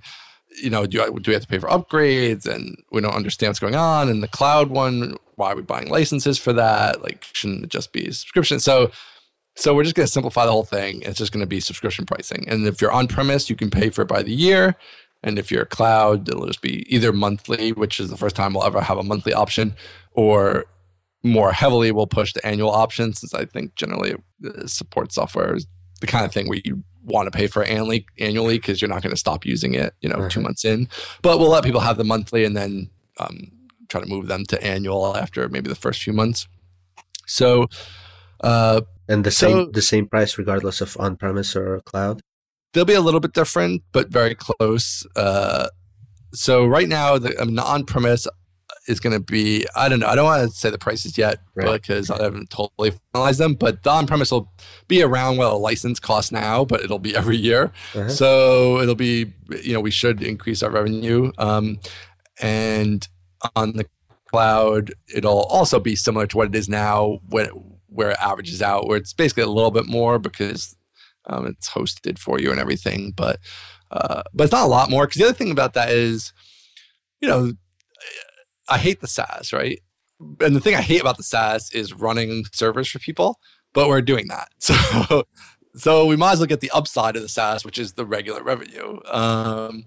you 0.62 0.70
know, 0.70 0.86
do 0.86 1.02
I, 1.02 1.06
do 1.06 1.30
we 1.30 1.32
have 1.32 1.42
to 1.42 1.48
pay 1.48 1.58
for 1.58 1.68
upgrades? 1.68 2.46
And 2.46 2.76
we 2.92 3.00
don't 3.00 3.14
understand 3.14 3.50
what's 3.50 3.58
going 3.58 3.74
on. 3.74 4.08
And 4.08 4.22
the 4.22 4.28
cloud 4.28 4.70
one, 4.70 5.16
why 5.34 5.52
are 5.52 5.56
we 5.56 5.62
buying 5.62 5.88
licenses 5.88 6.38
for 6.38 6.52
that? 6.52 7.02
Like, 7.02 7.24
shouldn't 7.32 7.64
it 7.64 7.70
just 7.70 7.92
be 7.92 8.06
a 8.06 8.12
subscription? 8.12 8.60
So, 8.60 8.90
so 9.56 9.74
we're 9.74 9.84
just 9.84 9.96
going 9.96 10.06
to 10.06 10.12
simplify 10.12 10.46
the 10.46 10.52
whole 10.52 10.64
thing. 10.64 11.02
It's 11.02 11.18
just 11.18 11.32
going 11.32 11.40
to 11.40 11.48
be 11.48 11.60
subscription 11.60 12.06
pricing. 12.06 12.44
And 12.48 12.66
if 12.66 12.80
you're 12.80 12.92
on 12.92 13.08
premise, 13.08 13.50
you 13.50 13.56
can 13.56 13.70
pay 13.70 13.90
for 13.90 14.02
it 14.02 14.08
by 14.08 14.22
the 14.22 14.32
year. 14.32 14.76
And 15.22 15.38
if 15.38 15.50
you're 15.50 15.64
cloud, 15.64 16.28
it'll 16.28 16.46
just 16.46 16.62
be 16.62 16.84
either 16.94 17.12
monthly, 17.12 17.72
which 17.72 17.98
is 17.98 18.10
the 18.10 18.16
first 18.16 18.36
time 18.36 18.54
we'll 18.54 18.64
ever 18.64 18.80
have 18.80 18.98
a 18.98 19.02
monthly 19.02 19.32
option, 19.32 19.74
or 20.12 20.66
more 21.24 21.52
heavily 21.52 21.90
we'll 21.90 22.06
push 22.06 22.32
the 22.34 22.46
annual 22.46 22.70
option 22.70 23.12
since 23.14 23.32
I 23.34 23.44
think 23.46 23.74
generally 23.74 24.14
uh, 24.46 24.66
support 24.66 25.10
software 25.12 25.56
is 25.56 25.66
the 26.00 26.06
kind 26.06 26.24
of 26.24 26.32
thing 26.32 26.48
where 26.48 26.60
you 26.64 26.84
want 27.04 27.26
to 27.26 27.30
pay 27.36 27.46
for 27.46 27.64
annually 27.64 28.06
annually 28.18 28.58
because 28.58 28.80
you're 28.80 28.88
not 28.90 29.02
going 29.02 29.10
to 29.14 29.18
stop 29.18 29.44
using 29.46 29.74
it, 29.74 29.94
you 30.02 30.08
know, 30.08 30.28
two 30.28 30.40
months 30.40 30.64
in. 30.64 30.88
But 31.22 31.38
we'll 31.38 31.48
let 31.50 31.64
people 31.64 31.80
have 31.80 31.96
the 31.96 32.04
monthly 32.04 32.44
and 32.44 32.56
then 32.56 32.90
um, 33.18 33.50
try 33.88 34.00
to 34.02 34.06
move 34.06 34.26
them 34.28 34.44
to 34.46 34.62
annual 34.62 35.16
after 35.16 35.48
maybe 35.48 35.68
the 35.68 35.74
first 35.74 36.02
few 36.02 36.12
months. 36.12 36.46
So, 37.26 37.66
uh, 38.42 38.82
and 39.08 39.24
the 39.24 39.30
So- 39.30 39.48
same 39.48 39.72
the 39.72 39.82
same 39.82 40.06
price 40.06 40.36
regardless 40.38 40.80
of 40.80 40.96
on 40.98 41.16
premise 41.16 41.56
or 41.56 41.80
cloud. 41.80 42.20
they'll 42.72 42.84
be 42.84 42.94
a 42.94 43.00
little 43.00 43.20
bit 43.20 43.32
different, 43.32 43.82
but 43.92 44.08
very 44.08 44.34
close. 44.34 45.06
Uh, 45.16 45.68
so 46.34 46.66
right 46.66 46.88
now, 46.88 47.18
the 47.18 47.40
I 47.40 47.44
mean, 47.44 47.54
the 47.54 47.62
on-premise 47.62 48.26
is 48.86 49.00
going 49.00 49.12
to 49.14 49.20
be 49.20 49.66
I 49.74 49.88
don't 49.88 50.00
know. 50.00 50.06
I 50.06 50.14
don't 50.14 50.24
want 50.24 50.48
to 50.50 50.54
say 50.56 50.70
the 50.70 50.78
prices 50.78 51.16
yet 51.16 51.38
Right. 51.54 51.80
because 51.80 52.10
I 52.10 52.22
haven't 52.22 52.50
totally 52.50 52.92
finalized 53.14 53.38
them. 53.38 53.54
But 53.54 53.82
the 53.82 53.90
on-premise 53.90 54.30
will 54.30 54.52
be 54.88 55.02
around 55.02 55.36
what 55.38 55.52
a 55.52 55.56
license 55.56 55.98
costs 56.00 56.30
now, 56.32 56.64
but 56.64 56.82
it'll 56.82 56.98
be 56.98 57.16
every 57.20 57.36
year. 57.36 57.72
Uh-huh. 57.94 58.08
So 58.08 58.80
it'll 58.80 58.94
be 58.94 59.32
you 59.62 59.72
know 59.72 59.80
we 59.80 59.90
should 59.90 60.22
increase 60.22 60.62
our 60.62 60.70
revenue, 60.70 61.32
um, 61.38 61.78
and 62.40 63.06
on 63.56 63.72
the 63.72 63.86
cloud 64.30 64.92
it'll 65.14 65.44
also 65.44 65.78
be 65.78 65.94
similar 65.96 66.26
to 66.26 66.36
what 66.36 66.48
it 66.48 66.54
is 66.54 66.68
now, 66.68 67.20
when 67.28 67.46
where 67.88 68.10
it 68.10 68.16
averages 68.20 68.60
out, 68.60 68.86
where 68.88 68.96
it's 68.96 69.12
basically 69.12 69.44
a 69.44 69.48
little 69.48 69.70
bit 69.70 69.86
more 69.86 70.18
because 70.18 70.76
um, 71.26 71.46
it's 71.46 71.70
hosted 71.70 72.18
for 72.18 72.40
you 72.40 72.50
and 72.50 72.58
everything, 72.60 73.12
but 73.16 73.38
uh, 73.90 74.22
but 74.34 74.44
it's 74.44 74.52
not 74.52 74.64
a 74.64 74.68
lot 74.68 74.90
more. 74.90 75.06
Because 75.06 75.20
the 75.20 75.24
other 75.28 75.34
thing 75.34 75.52
about 75.52 75.74
that 75.74 75.90
is, 75.90 76.32
you 77.20 77.28
know, 77.28 77.52
I 78.68 78.78
hate 78.78 79.00
the 79.00 79.08
SaaS, 79.08 79.52
right? 79.52 79.80
And 80.40 80.56
the 80.56 80.60
thing 80.60 80.74
I 80.74 80.80
hate 80.80 81.00
about 81.00 81.16
the 81.16 81.22
SaaS 81.22 81.70
is 81.72 81.92
running 81.92 82.44
servers 82.52 82.88
for 82.88 82.98
people, 82.98 83.38
but 83.72 83.88
we're 83.88 84.02
doing 84.02 84.28
that. 84.28 84.48
So 84.60 85.24
so 85.76 86.06
we 86.06 86.16
might 86.16 86.32
as 86.32 86.38
well 86.38 86.46
get 86.46 86.60
the 86.60 86.70
upside 86.70 87.16
of 87.16 87.22
the 87.22 87.28
SaaS, 87.28 87.64
which 87.64 87.78
is 87.78 87.94
the 87.94 88.06
regular 88.06 88.42
revenue. 88.42 89.00
Um, 89.06 89.84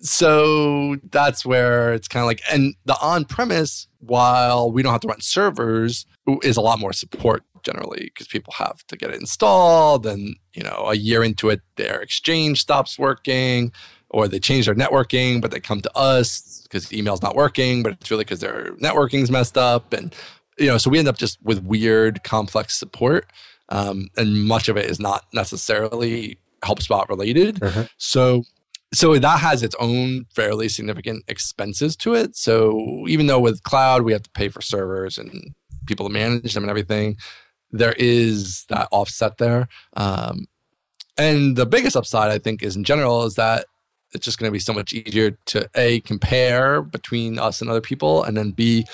so 0.00 0.96
that's 1.10 1.44
where 1.44 1.92
it's 1.94 2.08
kind 2.08 2.22
of 2.22 2.26
like, 2.26 2.42
and 2.50 2.74
the 2.84 2.96
on 3.00 3.24
premise, 3.24 3.86
while 4.00 4.70
we 4.70 4.82
don't 4.82 4.92
have 4.92 5.00
to 5.02 5.08
run 5.08 5.20
servers, 5.20 6.06
is 6.42 6.56
a 6.56 6.60
lot 6.60 6.78
more 6.78 6.92
support 6.92 7.44
generally 7.62 8.10
because 8.12 8.26
people 8.26 8.52
have 8.58 8.84
to 8.88 8.96
get 8.96 9.10
it 9.10 9.20
installed. 9.20 10.06
And, 10.06 10.36
you 10.54 10.62
know, 10.62 10.86
a 10.88 10.94
year 10.94 11.22
into 11.22 11.50
it, 11.50 11.60
their 11.76 12.00
exchange 12.00 12.60
stops 12.60 12.98
working 12.98 13.72
or 14.14 14.28
they 14.28 14.38
change 14.38 14.66
their 14.66 14.76
networking, 14.76 15.42
but 15.42 15.50
they 15.50 15.58
come 15.58 15.80
to 15.80 15.98
us 15.98 16.60
because 16.62 16.92
email's 16.92 17.20
not 17.20 17.34
working, 17.34 17.82
but 17.82 17.92
it's 17.92 18.10
really 18.12 18.22
because 18.22 18.38
their 18.38 18.70
networking's 18.74 19.28
messed 19.28 19.58
up. 19.58 19.92
And, 19.92 20.14
you 20.56 20.68
know, 20.68 20.78
so 20.78 20.88
we 20.88 21.00
end 21.00 21.08
up 21.08 21.18
just 21.18 21.42
with 21.42 21.64
weird, 21.64 22.22
complex 22.22 22.78
support. 22.78 23.26
Um, 23.70 24.10
and 24.16 24.44
much 24.44 24.68
of 24.68 24.76
it 24.76 24.88
is 24.88 25.00
not 25.00 25.24
necessarily 25.32 26.38
HelpSpot 26.62 27.08
related. 27.08 27.60
Uh-huh. 27.60 27.84
So 27.98 28.44
so 28.92 29.18
that 29.18 29.40
has 29.40 29.64
its 29.64 29.74
own 29.80 30.26
fairly 30.32 30.68
significant 30.68 31.24
expenses 31.26 31.96
to 31.96 32.14
it. 32.14 32.36
So 32.36 33.06
even 33.08 33.26
though 33.26 33.40
with 33.40 33.64
cloud 33.64 34.02
we 34.02 34.12
have 34.12 34.22
to 34.22 34.30
pay 34.30 34.48
for 34.48 34.60
servers 34.62 35.18
and 35.18 35.56
people 35.86 36.06
to 36.06 36.12
manage 36.12 36.54
them 36.54 36.62
and 36.62 36.70
everything, 36.70 37.16
there 37.72 37.94
is 37.98 38.64
that 38.68 38.86
offset 38.92 39.38
there. 39.38 39.66
Um, 39.96 40.46
and 41.18 41.56
the 41.56 41.66
biggest 41.66 41.96
upside 41.96 42.30
I 42.30 42.38
think 42.38 42.62
is 42.62 42.76
in 42.76 42.84
general 42.84 43.24
is 43.24 43.34
that 43.34 43.66
it's 44.14 44.24
just 44.24 44.38
going 44.38 44.48
to 44.48 44.52
be 44.52 44.58
so 44.58 44.72
much 44.72 44.92
easier 44.92 45.32
to 45.46 45.68
a 45.74 46.00
compare 46.00 46.82
between 46.82 47.38
us 47.38 47.60
and 47.60 47.68
other 47.68 47.80
people, 47.80 48.22
and 48.22 48.36
then 48.36 48.52
b 48.52 48.84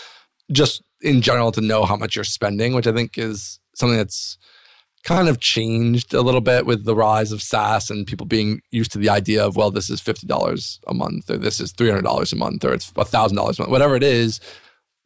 just 0.52 0.82
in 1.02 1.22
general 1.22 1.52
to 1.52 1.60
know 1.60 1.84
how 1.84 1.96
much 1.96 2.14
you're 2.14 2.24
spending, 2.24 2.74
which 2.74 2.86
I 2.86 2.92
think 2.92 3.16
is 3.16 3.58
something 3.74 3.96
that's 3.96 4.38
kind 5.02 5.28
of 5.28 5.40
changed 5.40 6.12
a 6.12 6.20
little 6.20 6.40
bit 6.40 6.66
with 6.66 6.84
the 6.84 6.94
rise 6.94 7.32
of 7.32 7.42
SaaS 7.42 7.90
and 7.90 8.06
people 8.06 8.26
being 8.26 8.60
used 8.70 8.92
to 8.92 8.98
the 8.98 9.08
idea 9.08 9.44
of, 9.44 9.56
well, 9.56 9.70
this 9.70 9.88
is 9.88 10.00
$50 10.00 10.78
a 10.86 10.94
month 10.94 11.30
or 11.30 11.38
this 11.38 11.58
is 11.58 11.72
$300 11.72 12.32
a 12.32 12.36
month 12.36 12.64
or 12.64 12.74
it's 12.74 12.92
$1,000 12.92 13.32
a 13.32 13.34
month, 13.34 13.70
whatever 13.70 13.96
it 13.96 14.02
is. 14.02 14.40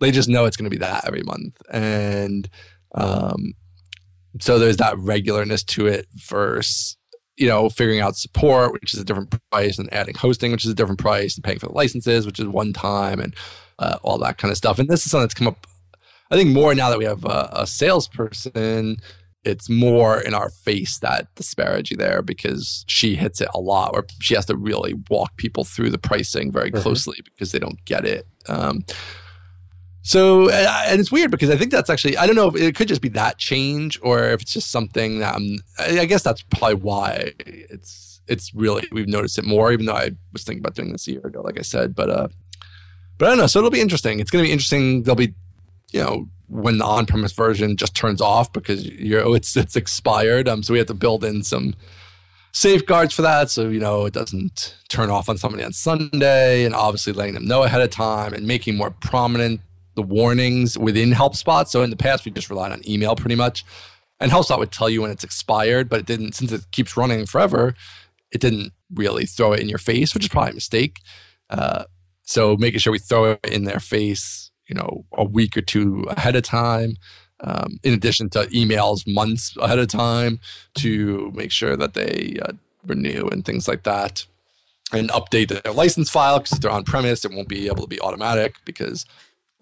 They 0.01 0.11
just 0.11 0.29
know 0.29 0.45
it's 0.45 0.57
going 0.57 0.69
to 0.69 0.77
be 0.77 0.81
that 0.81 1.07
every 1.07 1.23
month. 1.23 1.63
And 1.71 2.49
um, 2.95 3.55
so 4.41 4.59
there's 4.59 4.79
that 4.79 4.97
regularness 4.97 5.65
to 5.67 5.87
it 5.87 6.09
versus, 6.15 6.97
you 7.37 7.47
know, 7.49 7.69
figuring 7.69 8.01
out 8.01 8.17
support, 8.17 8.73
which 8.73 8.95
is 8.95 9.01
a 9.01 9.05
different 9.05 9.35
price, 9.51 9.79
and 9.79 9.93
adding 9.93 10.15
hosting, 10.15 10.53
which 10.53 10.65
is 10.65 10.71
a 10.71 10.75
different 10.75 11.01
price, 11.01 11.35
and 11.37 11.45
paying 11.45 11.59
for 11.59 11.67
the 11.67 11.73
licenses, 11.73 12.27
which 12.27 12.39
is 12.41 12.47
one 12.47 12.73
time, 12.73 13.21
and 13.21 13.35
uh, 13.79 13.99
all 14.03 14.19
that 14.19 14.39
kind 14.39 14.51
of 14.53 14.57
stuff. 14.57 14.79
And 14.79 14.89
this 14.89 15.05
is 15.05 15.11
something 15.11 15.25
that's 15.25 15.35
come 15.35 15.49
up, 15.49 15.67
I 16.31 16.37
think, 16.37 16.51
more 16.51 16.75
now 16.75 16.91
that 16.91 16.99
we 16.99 17.05
have 17.05 17.25
a, 17.25 17.51
a 17.53 17.67
salesperson 17.67 18.97
it's 19.47 19.69
more 19.69 20.23
in 20.23 20.33
our 20.33 20.49
face 20.49 20.99
that 21.01 21.27
disparity 21.35 21.95
there 21.95 22.23
because 22.23 22.83
she 22.89 23.15
hits 23.15 23.43
it 23.43 23.49
a 23.53 23.61
lot 23.61 23.93
where 23.93 24.05
she 24.23 24.35
has 24.35 24.47
to 24.47 24.57
really 24.57 24.95
walk 25.11 25.37
people 25.37 25.65
through 25.65 25.91
the 25.91 25.99
pricing 25.99 26.51
very 26.51 26.71
Mhm. 26.71 26.81
closely 26.81 27.19
because 27.25 27.53
they 27.53 27.59
don't 27.59 27.85
get 27.85 28.07
it 28.07 28.27
um, 28.49 28.83
so 30.05 30.49
and 30.49 30.69
and 30.87 31.01
it's 31.01 31.11
weird 31.11 31.33
because 31.33 31.51
i 31.51 31.57
think 31.57 31.73
that's 31.73 31.91
actually 31.91 32.17
i 32.17 32.27
don't 32.27 32.37
know 32.37 32.47
if 32.47 32.55
it 32.55 32.77
could 32.77 32.87
just 32.87 33.03
be 33.03 33.09
that 33.09 33.39
change 33.39 33.99
or 34.03 34.25
if 34.27 34.43
it's 34.43 34.53
just 34.53 34.71
something 34.71 35.19
that 35.19 35.35
I'm, 35.35 35.59
i 35.79 36.01
I 36.01 36.05
guess 36.05 36.23
that's 36.23 36.43
probably 36.43 36.77
why 36.77 37.33
it's 37.41 38.21
it's 38.29 38.55
really 38.55 38.87
we've 38.93 39.09
noticed 39.09 39.39
it 39.39 39.45
more 39.45 39.73
even 39.73 39.87
though 39.87 39.95
i 39.95 40.13
was 40.33 40.45
thinking 40.45 40.61
about 40.61 40.75
doing 40.75 40.93
this 40.93 41.09
a 41.09 41.13
year 41.13 41.27
ago 41.27 41.43
like 41.43 41.59
i 41.59 41.63
said 41.63 41.95
but 41.95 42.09
uh 42.09 42.29
but 43.19 43.27
i 43.27 43.29
don't 43.31 43.39
know. 43.39 43.47
So 43.47 43.59
it'll 43.59 43.71
be 43.71 43.81
interesting. 43.81 44.21
It's 44.21 44.31
going 44.31 44.45
to 44.45 44.49
be 44.49 44.53
interesting. 44.53 45.03
There'll 45.03 45.17
be 45.17 45.35
you 45.93 46.03
know 46.03 46.29
when 46.49 46.79
the 46.79 46.85
on-premise 46.85 47.33
version 47.33 47.77
just 47.77 47.95
turns 47.95 48.21
off 48.21 48.53
because 48.53 48.87
you're 48.87 49.25
oh, 49.25 49.35
it's 49.35 49.57
it's 49.57 49.77
expired. 49.77 50.49
Um, 50.49 50.63
so 50.63 50.73
we 50.73 50.79
have 50.79 50.89
to 50.89 50.95
build 50.95 51.25
in 51.25 51.43
some 51.43 51.75
safeguards 52.53 53.15
for 53.15 53.23
that, 53.23 53.51
so 53.51 53.69
you 53.69 53.81
know 53.81 54.07
it 54.07 54.13
doesn't 54.13 54.77
turn 54.89 55.11
off 55.11 55.29
on 55.29 55.39
somebody 55.39 55.65
on 55.65 55.73
Sunday, 55.73 56.65
and 56.65 56.75
obviously 56.75 57.13
letting 57.13 57.35
them 57.35 57.47
know 57.47 57.63
ahead 57.63 57.83
of 57.83 57.91
time 57.91 58.35
and 58.35 58.47
making 58.47 58.77
more 58.77 58.91
prominent 58.91 59.61
the 59.95 60.03
warnings 60.03 60.79
within 60.79 61.13
HelpSpot. 61.13 61.67
So 61.69 61.83
in 61.83 61.91
the 61.91 61.97
past 61.97 62.25
we 62.25 62.31
just 62.31 62.51
relied 62.51 62.73
on 62.73 62.89
email 62.89 63.17
pretty 63.17 63.37
much, 63.37 63.65
and 64.21 64.31
HelpSpot 64.31 64.59
would 64.59 64.73
tell 64.73 64.91
you 64.91 65.03
when 65.03 65.11
it's 65.11 65.25
expired, 65.25 65.89
but 65.89 66.01
it 66.01 66.07
didn't 66.07 66.35
since 66.35 66.53
it 66.53 66.71
keeps 66.71 66.97
running 66.97 67.27
forever. 67.27 67.75
It 68.31 68.41
didn't 68.41 68.73
really 68.93 69.27
throw 69.27 69.53
it 69.53 69.61
in 69.61 69.69
your 69.69 69.79
face, 69.79 70.15
which 70.15 70.25
is 70.25 70.29
probably 70.29 70.53
a 70.53 70.55
mistake. 70.55 71.01
Uh, 71.51 71.85
so 72.23 72.57
making 72.57 72.81
sure 72.81 72.93
we 72.93 72.99
throw 72.99 73.33
it 73.33 73.41
in 73.45 73.65
their 73.65 73.81
face 73.81 74.51
you 74.67 74.75
know 74.75 75.05
a 75.13 75.25
week 75.25 75.57
or 75.57 75.61
two 75.61 76.05
ahead 76.11 76.37
of 76.37 76.43
time 76.43 76.97
um, 77.41 77.79
in 77.83 77.93
addition 77.93 78.31
to 78.31 78.47
emails 78.47 79.07
months 79.07 79.57
ahead 79.61 79.79
of 79.79 79.89
time 79.89 80.41
to 80.75 81.31
make 81.35 81.51
sure 81.51 81.77
that 81.77 81.95
they 81.95 82.39
uh, 82.43 82.53
renew 82.87 83.29
and 83.29 83.45
things 83.45 83.69
like 83.69 83.83
that 83.83 84.25
and 84.93 85.11
update 85.11 85.49
their 85.49 85.73
license 85.73 86.11
file 86.11 86.39
because 86.39 86.53
if 86.53 86.61
they're 86.61 86.71
on 86.71 86.85
premise 86.85 87.25
it 87.25 87.33
won't 87.33 87.49
be 87.49 87.67
able 87.67 87.83
to 87.83 87.89
be 87.89 88.01
automatic 88.01 88.57
because 88.65 89.05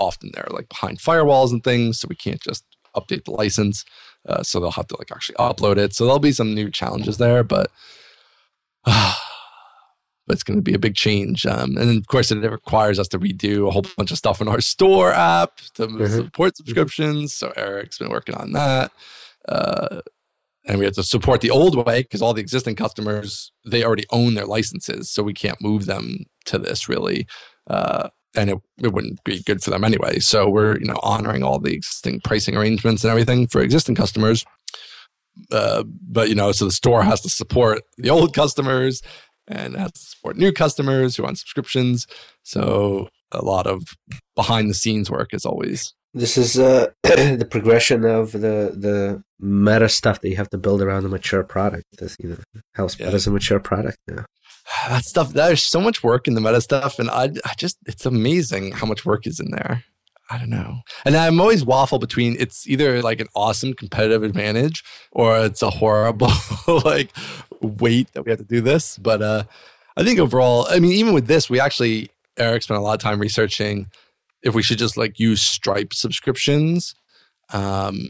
often 0.03 0.31
they're 0.35 0.49
like 0.59 0.69
behind 0.69 0.99
firewalls 0.99 1.51
and 1.53 1.63
things 1.65 1.99
so 2.01 2.07
we 2.09 2.17
can't 2.17 2.41
just 2.41 2.65
update 2.97 3.25
the 3.25 3.31
license 3.43 3.85
uh, 4.29 4.43
so 4.43 4.59
they'll 4.61 4.71
have 4.81 4.87
to 4.89 4.97
like 4.99 5.11
actually 5.11 5.37
upload 5.37 5.77
it 5.79 5.95
so 5.95 6.05
there'll 6.05 6.19
be 6.31 6.33
some 6.33 6.55
new 6.55 6.69
challenges 6.71 7.17
there 7.19 7.43
but 7.45 7.71
but 10.27 10.35
it's 10.37 10.43
going 10.45 10.57
to 10.59 10.63
be 10.63 10.75
a 10.75 10.79
big 10.79 10.95
change. 10.95 11.45
Um, 11.47 11.77
and 11.77 11.99
of 11.99 12.07
course, 12.07 12.31
it 12.31 12.39
requires 12.39 12.99
us 12.99 13.09
to 13.09 13.19
redo 13.19 13.67
a 13.67 13.71
whole 13.73 13.85
bunch 13.97 14.13
of 14.13 14.19
stuff 14.19 14.41
in 14.41 14.49
our 14.49 14.61
store 14.61 15.13
app 15.13 15.57
to 15.75 15.87
Mhm. 15.87 16.17
support 16.17 16.57
subscriptions. 16.57 17.35
So 17.35 17.53
Eric's 17.57 17.99
been 17.99 18.09
working 18.11 18.37
on 18.37 18.53
that. 18.53 18.93
Uh, 19.49 20.01
and 20.65 20.79
we 20.79 20.85
have 20.85 20.95
to 20.95 21.03
support 21.03 21.41
the 21.41 21.51
old 21.51 21.75
way 21.85 22.03
because 22.03 22.23
all 22.23 22.35
the 22.35 22.41
existing 22.41 22.77
customers 22.77 23.51
they 23.67 23.83
already 23.83 24.05
own 24.11 24.35
their 24.35 24.47
licenses, 24.47 25.11
so 25.11 25.23
we 25.25 25.35
can't 25.35 25.61
move 25.61 25.87
them 25.87 26.25
to 26.47 26.57
this 26.59 26.89
really. 26.89 27.27
Uh, 27.69 28.09
and 28.35 28.51
it, 28.51 28.59
it 28.83 28.93
wouldn't 28.93 29.23
be 29.25 29.43
good 29.43 29.63
for 29.63 29.71
them 29.71 29.85
anyway. 29.85 30.19
So 30.19 30.49
we're 30.49 30.79
you 30.79 30.87
know 30.87 30.99
honoring 31.03 31.43
all 31.43 31.59
the 31.59 31.73
existing 31.75 32.21
pricing 32.21 32.57
arrangements 32.57 33.05
and 33.05 33.11
everything 33.11 33.47
for 33.47 33.61
existing 33.61 33.95
customers. 33.95 34.45
Uh, 35.51 35.83
but 35.87 36.29
you 36.29 36.35
know, 36.35 36.53
so 36.53 36.65
the 36.67 36.71
store 36.73 37.03
has 37.03 37.21
to 37.23 37.29
support 37.29 37.83
the 37.97 38.11
old 38.11 38.35
customers 38.35 39.03
and 39.49 39.77
has 39.77 39.93
to 39.93 40.01
support 40.01 40.37
new 40.37 40.53
customers 40.53 41.17
who 41.17 41.25
are 41.25 41.29
on 41.29 41.37
subscriptions. 41.37 42.07
So 42.43 43.09
a 43.33 43.43
lot 43.45 43.67
of 43.67 43.83
behind 44.37 44.69
the 44.69 44.75
scenes 44.75 45.11
work 45.11 45.33
is 45.33 45.45
always 45.47 45.95
This 46.15 46.37
is 46.37 46.59
uh, 46.59 46.89
the 47.03 47.49
progression 47.51 48.05
of 48.05 48.33
the 48.33 48.75
the 48.77 49.23
meta 49.41 49.89
stuff 49.89 50.21
that 50.21 50.29
you 50.29 50.37
have 50.37 50.51
to 50.51 50.59
build 50.59 50.83
around 50.83 51.05
a 51.05 51.09
mature 51.09 51.43
product. 51.43 51.85
This, 51.99 52.17
you 52.21 52.29
know, 52.31 52.37
HelpSpot 52.77 53.01
Yeah. 53.01 53.11
is 53.11 53.27
a 53.27 53.31
mature 53.31 53.59
product 53.59 53.99
now. 54.07 54.25
that 54.89 55.05
stuff. 55.05 55.33
There's 55.33 55.63
so 55.63 55.81
much 55.81 56.03
work 56.03 56.27
in 56.29 56.35
the 56.35 56.41
meta 56.41 56.61
stuff, 56.61 56.99
and 56.99 57.11
I, 57.11 57.31
I 57.45 57.55
just 57.57 57.79
it's 57.87 58.07
amazing 58.07 58.73
how 58.73 58.87
much 58.87 59.05
work 59.05 59.27
is 59.27 59.41
in 59.41 59.51
there. 59.51 59.85
I 60.31 60.39
don't 60.39 60.51
know, 60.51 60.81
and 61.05 61.15
I'm 61.17 61.41
always 61.41 61.65
waffle 61.65 61.99
between 61.99 62.37
it's 62.39 62.67
either 62.67 63.03
like 63.03 63.21
an 63.21 63.29
awesome 63.35 63.75
competitive 63.75 64.23
advantage 64.23 64.83
or 65.11 65.45
it's 65.45 65.63
a 65.63 65.71
horrible 65.71 66.33
like 66.85 67.11
weight 67.61 68.13
that 68.15 68.25
we 68.25 68.31
have 68.31 68.39
to 68.39 68.45
do 68.45 68.61
this. 68.61 68.99
But 68.99 69.21
uh, 69.21 69.45
I 69.97 70.05
think 70.05 70.19
overall, 70.19 70.67
I 70.71 70.79
mean, 70.79 70.93
even 70.93 71.13
with 71.13 71.27
this, 71.27 71.51
we 71.51 71.61
actually 71.61 72.11
Eric 72.39 72.63
spent 72.63 72.79
a 72.79 72.83
lot 72.83 72.95
of 72.95 73.01
time 73.01 73.21
researching 73.21 73.89
if 74.43 74.55
we 74.55 74.63
should 74.63 74.79
just 74.79 74.97
like 74.97 75.19
use 75.19 75.43
Stripe 75.43 75.93
subscriptions. 75.93 76.95
Um, 77.53 78.09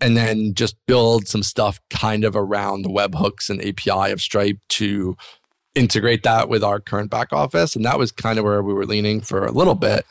and 0.00 0.16
then 0.16 0.54
just 0.54 0.76
build 0.86 1.28
some 1.28 1.42
stuff 1.42 1.80
kind 1.88 2.24
of 2.24 2.36
around 2.36 2.82
the 2.82 2.90
webhooks 2.90 3.48
and 3.48 3.64
API 3.64 4.12
of 4.12 4.20
Stripe 4.20 4.58
to 4.68 5.16
integrate 5.74 6.22
that 6.22 6.48
with 6.48 6.62
our 6.62 6.78
current 6.80 7.10
back 7.10 7.32
office. 7.32 7.74
And 7.76 7.84
that 7.84 7.98
was 7.98 8.12
kind 8.12 8.38
of 8.38 8.44
where 8.44 8.62
we 8.62 8.72
were 8.72 8.86
leaning 8.86 9.20
for 9.20 9.44
a 9.46 9.52
little 9.52 9.74
bit. 9.74 10.06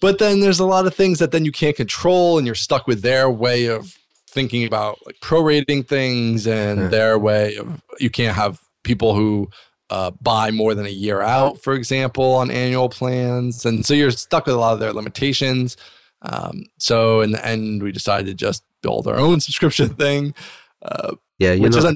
but 0.00 0.18
then 0.18 0.40
there's 0.40 0.60
a 0.60 0.66
lot 0.66 0.86
of 0.86 0.94
things 0.94 1.18
that 1.20 1.30
then 1.32 1.44
you 1.46 1.52
can't 1.52 1.74
control, 1.76 2.36
and 2.36 2.46
you're 2.46 2.54
stuck 2.54 2.86
with 2.86 3.00
their 3.02 3.30
way 3.30 3.64
of 3.66 3.96
thinking 4.28 4.64
about 4.64 4.98
like 5.06 5.16
prorating 5.20 5.86
things 5.86 6.46
and 6.46 6.78
Yeah. 6.82 6.88
their 6.88 7.18
way 7.18 7.56
of 7.56 7.80
you 7.98 8.10
can't 8.10 8.36
have 8.36 8.60
people 8.84 9.14
who 9.14 9.48
uh, 9.88 10.10
buy 10.20 10.50
more 10.50 10.74
than 10.74 10.84
a 10.84 10.90
year 10.90 11.22
out, 11.22 11.62
for 11.62 11.72
example, 11.72 12.34
on 12.34 12.50
annual 12.50 12.88
plans, 12.90 13.64
and 13.64 13.86
so 13.86 13.94
you're 13.94 14.10
stuck 14.10 14.44
with 14.46 14.54
a 14.54 14.58
lot 14.58 14.74
of 14.74 14.80
their 14.80 14.92
limitations. 14.92 15.76
Um, 16.22 16.64
so 16.78 17.20
in 17.22 17.30
the 17.32 17.42
end, 17.46 17.82
we 17.82 17.92
decided 17.92 18.26
to 18.26 18.34
just 18.34 18.64
build 18.82 19.06
our 19.06 19.16
own 19.16 19.40
subscription 19.46 19.90
thing, 19.94 20.34
uh, 20.82 21.14
Yeah, 21.38 21.52
you 21.52 21.68
know, 21.68 21.92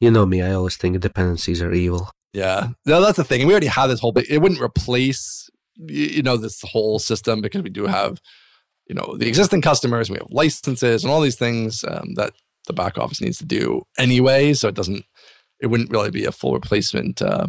you 0.00 0.10
know 0.10 0.26
me. 0.26 0.42
I 0.42 0.52
always 0.52 0.76
think 0.76 0.98
dependencies 1.00 1.60
are 1.60 1.72
evil. 1.72 2.10
Yeah, 2.32 2.68
no, 2.86 3.00
that's 3.00 3.16
the 3.16 3.24
thing. 3.24 3.46
We 3.46 3.52
already 3.52 3.66
have 3.66 3.90
this 3.90 4.00
whole. 4.00 4.12
It 4.16 4.40
wouldn't 4.40 4.60
replace, 4.60 5.48
you 5.76 6.22
know, 6.22 6.36
this 6.36 6.62
whole 6.62 6.98
system 6.98 7.40
because 7.40 7.62
we 7.62 7.70
do 7.70 7.86
have, 7.86 8.20
you 8.86 8.94
know, 8.94 9.16
the 9.18 9.28
existing 9.28 9.62
customers. 9.62 10.10
We 10.10 10.18
have 10.18 10.28
licenses 10.30 11.04
and 11.04 11.12
all 11.12 11.20
these 11.20 11.36
things 11.36 11.84
um, 11.86 12.14
that 12.14 12.32
the 12.66 12.72
back 12.72 12.98
office 12.98 13.20
needs 13.20 13.38
to 13.38 13.46
do 13.46 13.82
anyway. 13.98 14.54
So 14.54 14.68
it 14.68 14.74
doesn't. 14.74 15.04
It 15.60 15.66
wouldn't 15.66 15.90
really 15.90 16.10
be 16.10 16.24
a 16.24 16.32
full 16.32 16.54
replacement. 16.54 17.20
Uh, 17.20 17.48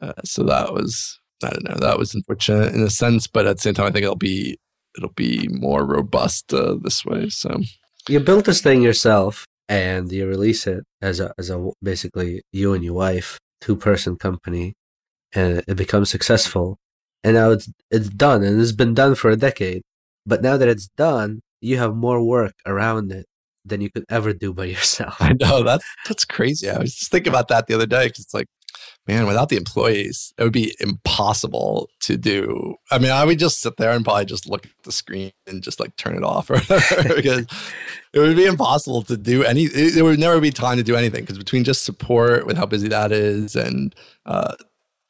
uh, 0.00 0.12
so 0.24 0.44
that 0.44 0.72
was. 0.72 1.18
I 1.42 1.48
don't 1.50 1.64
know. 1.64 1.76
That 1.76 1.98
was 1.98 2.14
unfortunate 2.14 2.74
in 2.74 2.82
a 2.82 2.90
sense, 2.90 3.26
but 3.26 3.46
at 3.46 3.56
the 3.56 3.62
same 3.62 3.74
time, 3.74 3.86
I 3.86 3.90
think 3.90 4.02
it'll 4.02 4.14
be 4.14 4.58
it'll 4.96 5.12
be 5.12 5.48
more 5.50 5.84
robust 5.84 6.52
uh, 6.52 6.76
this 6.82 7.04
way. 7.04 7.28
So 7.30 7.60
You 8.08 8.20
built 8.20 8.44
this 8.44 8.60
thing 8.60 8.82
yourself, 8.82 9.46
and 9.70 10.10
you 10.10 10.26
release 10.26 10.66
it 10.66 10.84
as 11.00 11.20
a 11.20 11.32
as 11.38 11.48
a 11.48 11.70
basically 11.82 12.42
you 12.52 12.74
and 12.74 12.84
your 12.84 12.94
wife 12.94 13.38
two 13.60 13.76
person 13.76 14.16
company, 14.16 14.74
and 15.32 15.62
it 15.68 15.76
becomes 15.76 16.10
successful. 16.10 16.78
And 17.24 17.34
now 17.34 17.50
it's 17.52 17.70
it's 17.90 18.08
done, 18.10 18.42
and 18.42 18.60
it's 18.60 18.72
been 18.72 18.94
done 18.94 19.14
for 19.14 19.30
a 19.30 19.36
decade. 19.36 19.82
But 20.26 20.42
now 20.42 20.56
that 20.56 20.68
it's 20.68 20.88
done, 20.96 21.40
you 21.60 21.78
have 21.78 21.94
more 21.96 22.22
work 22.22 22.54
around 22.66 23.12
it 23.12 23.26
than 23.64 23.80
you 23.80 23.90
could 23.90 24.04
ever 24.10 24.32
do 24.32 24.52
by 24.52 24.64
yourself. 24.76 25.16
I 25.20 25.34
know 25.40 25.62
that's 25.62 25.86
that's 26.06 26.24
crazy. 26.24 26.68
I 26.68 26.78
was 26.78 26.94
just 26.94 27.10
thinking 27.12 27.32
about 27.32 27.48
that 27.48 27.66
the 27.68 27.74
other 27.74 27.86
day 27.86 28.06
because 28.06 28.24
it's 28.24 28.34
like, 28.34 28.48
man, 29.10 29.26
without 29.26 29.48
the 29.48 29.56
employees, 29.56 30.32
it 30.38 30.44
would 30.44 30.52
be 30.52 30.74
impossible 30.78 31.90
to 32.00 32.16
do. 32.16 32.76
I 32.90 32.98
mean, 32.98 33.10
I 33.10 33.24
would 33.24 33.38
just 33.38 33.60
sit 33.60 33.76
there 33.76 33.90
and 33.90 34.04
probably 34.04 34.24
just 34.24 34.48
look 34.48 34.66
at 34.66 34.72
the 34.84 34.92
screen 34.92 35.32
and 35.46 35.62
just 35.62 35.80
like 35.80 35.96
turn 35.96 36.16
it 36.16 36.22
off 36.22 36.48
because 37.16 37.46
it 38.12 38.18
would 38.18 38.36
be 38.36 38.46
impossible 38.46 39.02
to 39.02 39.16
do 39.16 39.42
any. 39.42 39.64
It, 39.64 39.94
there 39.94 40.04
would 40.04 40.20
never 40.20 40.40
be 40.40 40.50
time 40.50 40.76
to 40.76 40.84
do 40.84 40.94
anything 40.94 41.22
because 41.22 41.38
between 41.38 41.64
just 41.64 41.82
support 41.82 42.46
with 42.46 42.56
how 42.56 42.66
busy 42.66 42.88
that 42.88 43.12
is 43.12 43.56
and. 43.56 43.94
uh 44.26 44.54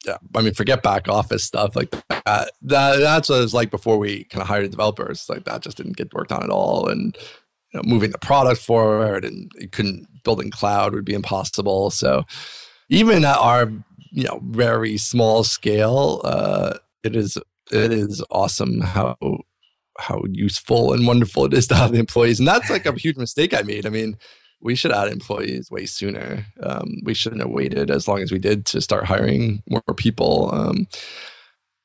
yeah, 0.03 0.17
I 0.35 0.41
mean, 0.41 0.55
forget 0.55 0.81
back 0.81 1.07
office 1.07 1.43
stuff 1.43 1.75
like 1.75 1.91
that. 1.91 2.49
that. 2.63 2.97
That's 2.97 3.29
what 3.29 3.37
it 3.37 3.41
was 3.41 3.53
like 3.53 3.69
before 3.69 3.99
we 3.99 4.23
kind 4.23 4.41
of 4.41 4.47
hired 4.47 4.71
developers. 4.71 5.29
Like 5.29 5.43
that 5.43 5.61
just 5.61 5.77
didn't 5.77 5.95
get 5.95 6.11
worked 6.11 6.31
on 6.31 6.41
at 6.41 6.49
all, 6.49 6.87
and 6.87 7.15
you 7.71 7.77
know, 7.77 7.83
moving 7.85 8.09
the 8.09 8.17
product 8.17 8.61
forward 8.61 9.23
and 9.23 9.51
you 9.59 9.67
couldn't 9.67 10.07
building 10.23 10.49
cloud 10.49 10.95
would 10.95 11.05
be 11.05 11.13
impossible. 11.13 11.91
So 11.91 12.23
even 12.91 13.23
at 13.23 13.37
our 13.37 13.71
you 14.11 14.23
know 14.23 14.39
very 14.43 14.97
small 14.97 15.43
scale, 15.43 16.21
uh, 16.23 16.75
it 17.03 17.15
is 17.15 17.37
it 17.71 17.91
is 17.91 18.23
awesome 18.29 18.81
how 18.81 19.17
how 19.97 20.21
useful 20.29 20.93
and 20.93 21.07
wonderful 21.07 21.45
it 21.45 21.53
is 21.53 21.67
to 21.67 21.75
have 21.75 21.93
employees. 21.93 22.39
And 22.39 22.47
that's 22.47 22.69
like 22.69 22.85
a 22.85 22.93
huge 22.93 23.17
mistake 23.17 23.53
I 23.53 23.61
made. 23.61 23.85
I 23.85 23.89
mean, 23.89 24.17
we 24.61 24.75
should 24.75 24.91
add 24.91 25.11
employees 25.11 25.69
way 25.71 25.85
sooner. 25.85 26.45
Um, 26.63 27.01
we 27.03 27.13
shouldn't 27.13 27.41
have 27.41 27.51
waited 27.51 27.89
as 27.89 28.07
long 28.07 28.19
as 28.19 28.31
we 28.31 28.39
did 28.39 28.65
to 28.67 28.81
start 28.81 29.05
hiring 29.05 29.63
more 29.69 29.81
people. 29.95 30.49
Um, 30.53 30.87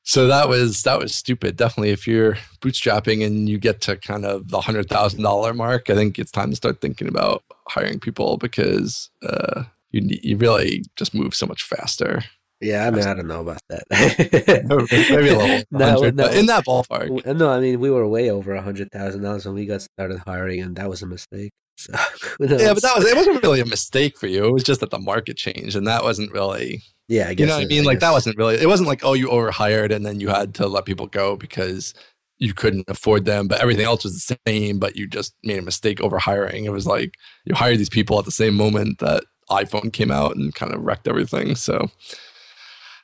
so 0.03 0.27
that 0.27 0.47
was 0.47 0.83
that 0.83 0.99
was 0.99 1.13
stupid. 1.13 1.57
Definitely, 1.57 1.89
if 1.89 2.07
you're 2.07 2.37
bootstrapping 2.61 3.25
and 3.25 3.49
you 3.49 3.57
get 3.57 3.81
to 3.81 3.97
kind 3.97 4.25
of 4.25 4.49
the 4.49 4.61
hundred 4.61 4.87
thousand 4.87 5.21
dollar 5.21 5.53
mark, 5.53 5.89
I 5.89 5.95
think 5.95 6.17
it's 6.17 6.31
time 6.31 6.49
to 6.51 6.55
start 6.55 6.79
thinking 6.79 7.09
about 7.09 7.43
hiring 7.67 7.99
people 7.99 8.37
because 8.37 9.09
uh, 9.21 9.63
you 9.97 10.19
you 10.23 10.37
really 10.37 10.83
just 10.95 11.13
move 11.13 11.33
so 11.35 11.45
much 11.45 11.63
faster. 11.63 12.23
Yeah, 12.59 12.87
I 12.87 12.91
mean, 12.91 13.05
I 13.05 13.13
don't 13.13 13.27
know 13.27 13.41
about 13.41 13.61
that. 13.69 13.83
Maybe 15.11 15.29
a 15.29 15.37
little, 15.37 15.63
No, 15.71 15.99
no. 15.99 16.11
but 16.11 16.35
in 16.35 16.47
that 16.47 16.65
ballpark. 16.65 17.25
No, 17.37 17.49
I 17.49 17.59
mean 17.59 17.79
we 17.79 17.91
were 17.91 18.07
way 18.07 18.31
over 18.31 18.55
a 18.55 18.61
hundred 18.61 18.91
thousand 18.91 19.21
dollars 19.21 19.45
when 19.45 19.53
we 19.55 19.65
got 19.65 19.81
started 19.81 20.19
hiring, 20.25 20.61
and 20.61 20.75
that 20.75 20.89
was 20.89 21.01
a 21.01 21.05
mistake. 21.07 21.51
So, 21.77 21.93
Yeah, 22.39 22.73
but 22.73 22.81
that 22.81 22.93
was 22.97 23.05
it 23.05 23.15
wasn't 23.15 23.43
really 23.43 23.59
a 23.59 23.65
mistake 23.65 24.17
for 24.17 24.27
you. 24.27 24.45
It 24.45 24.53
was 24.53 24.63
just 24.63 24.79
that 24.79 24.89
the 24.89 24.99
market 24.99 25.37
changed, 25.37 25.75
and 25.75 25.85
that 25.87 26.03
wasn't 26.03 26.31
really 26.31 26.81
yeah, 27.07 27.29
I 27.29 27.35
guess 27.35 27.39
you 27.39 27.45
know 27.45 27.57
what 27.57 27.65
I 27.65 27.67
mean. 27.67 27.83
Like 27.85 27.99
that 27.99 28.11
wasn't 28.11 28.37
really. 28.37 28.55
It 28.55 28.67
wasn't 28.67 28.89
like 28.89 29.03
oh 29.03 29.13
you 29.13 29.29
overhired 29.29 29.91
and 29.91 30.05
then 30.05 30.19
you 30.19 30.29
had 30.29 30.55
to 30.55 30.67
let 30.67 30.85
people 30.85 31.07
go 31.07 31.35
because 31.35 31.93
you 32.39 32.53
couldn't 32.53 32.85
afford 32.87 33.25
them, 33.25 33.47
but 33.47 33.59
everything 33.61 33.85
else 33.85 34.03
was 34.03 34.25
the 34.25 34.37
same. 34.45 34.79
But 34.79 34.95
you 34.95 35.07
just 35.07 35.33
made 35.43 35.59
a 35.59 35.61
mistake 35.61 35.99
overhiring. 35.99 36.65
It 36.65 36.71
was 36.71 36.85
like 36.85 37.13
you 37.45 37.55
hired 37.55 37.77
these 37.79 37.89
people 37.89 38.19
at 38.19 38.25
the 38.25 38.31
same 38.31 38.55
moment 38.55 38.99
that 38.99 39.23
iPhone 39.49 39.93
came 39.93 40.11
out 40.11 40.35
and 40.35 40.53
kind 40.53 40.73
of 40.73 40.81
wrecked 40.81 41.07
everything. 41.07 41.55
So 41.55 41.89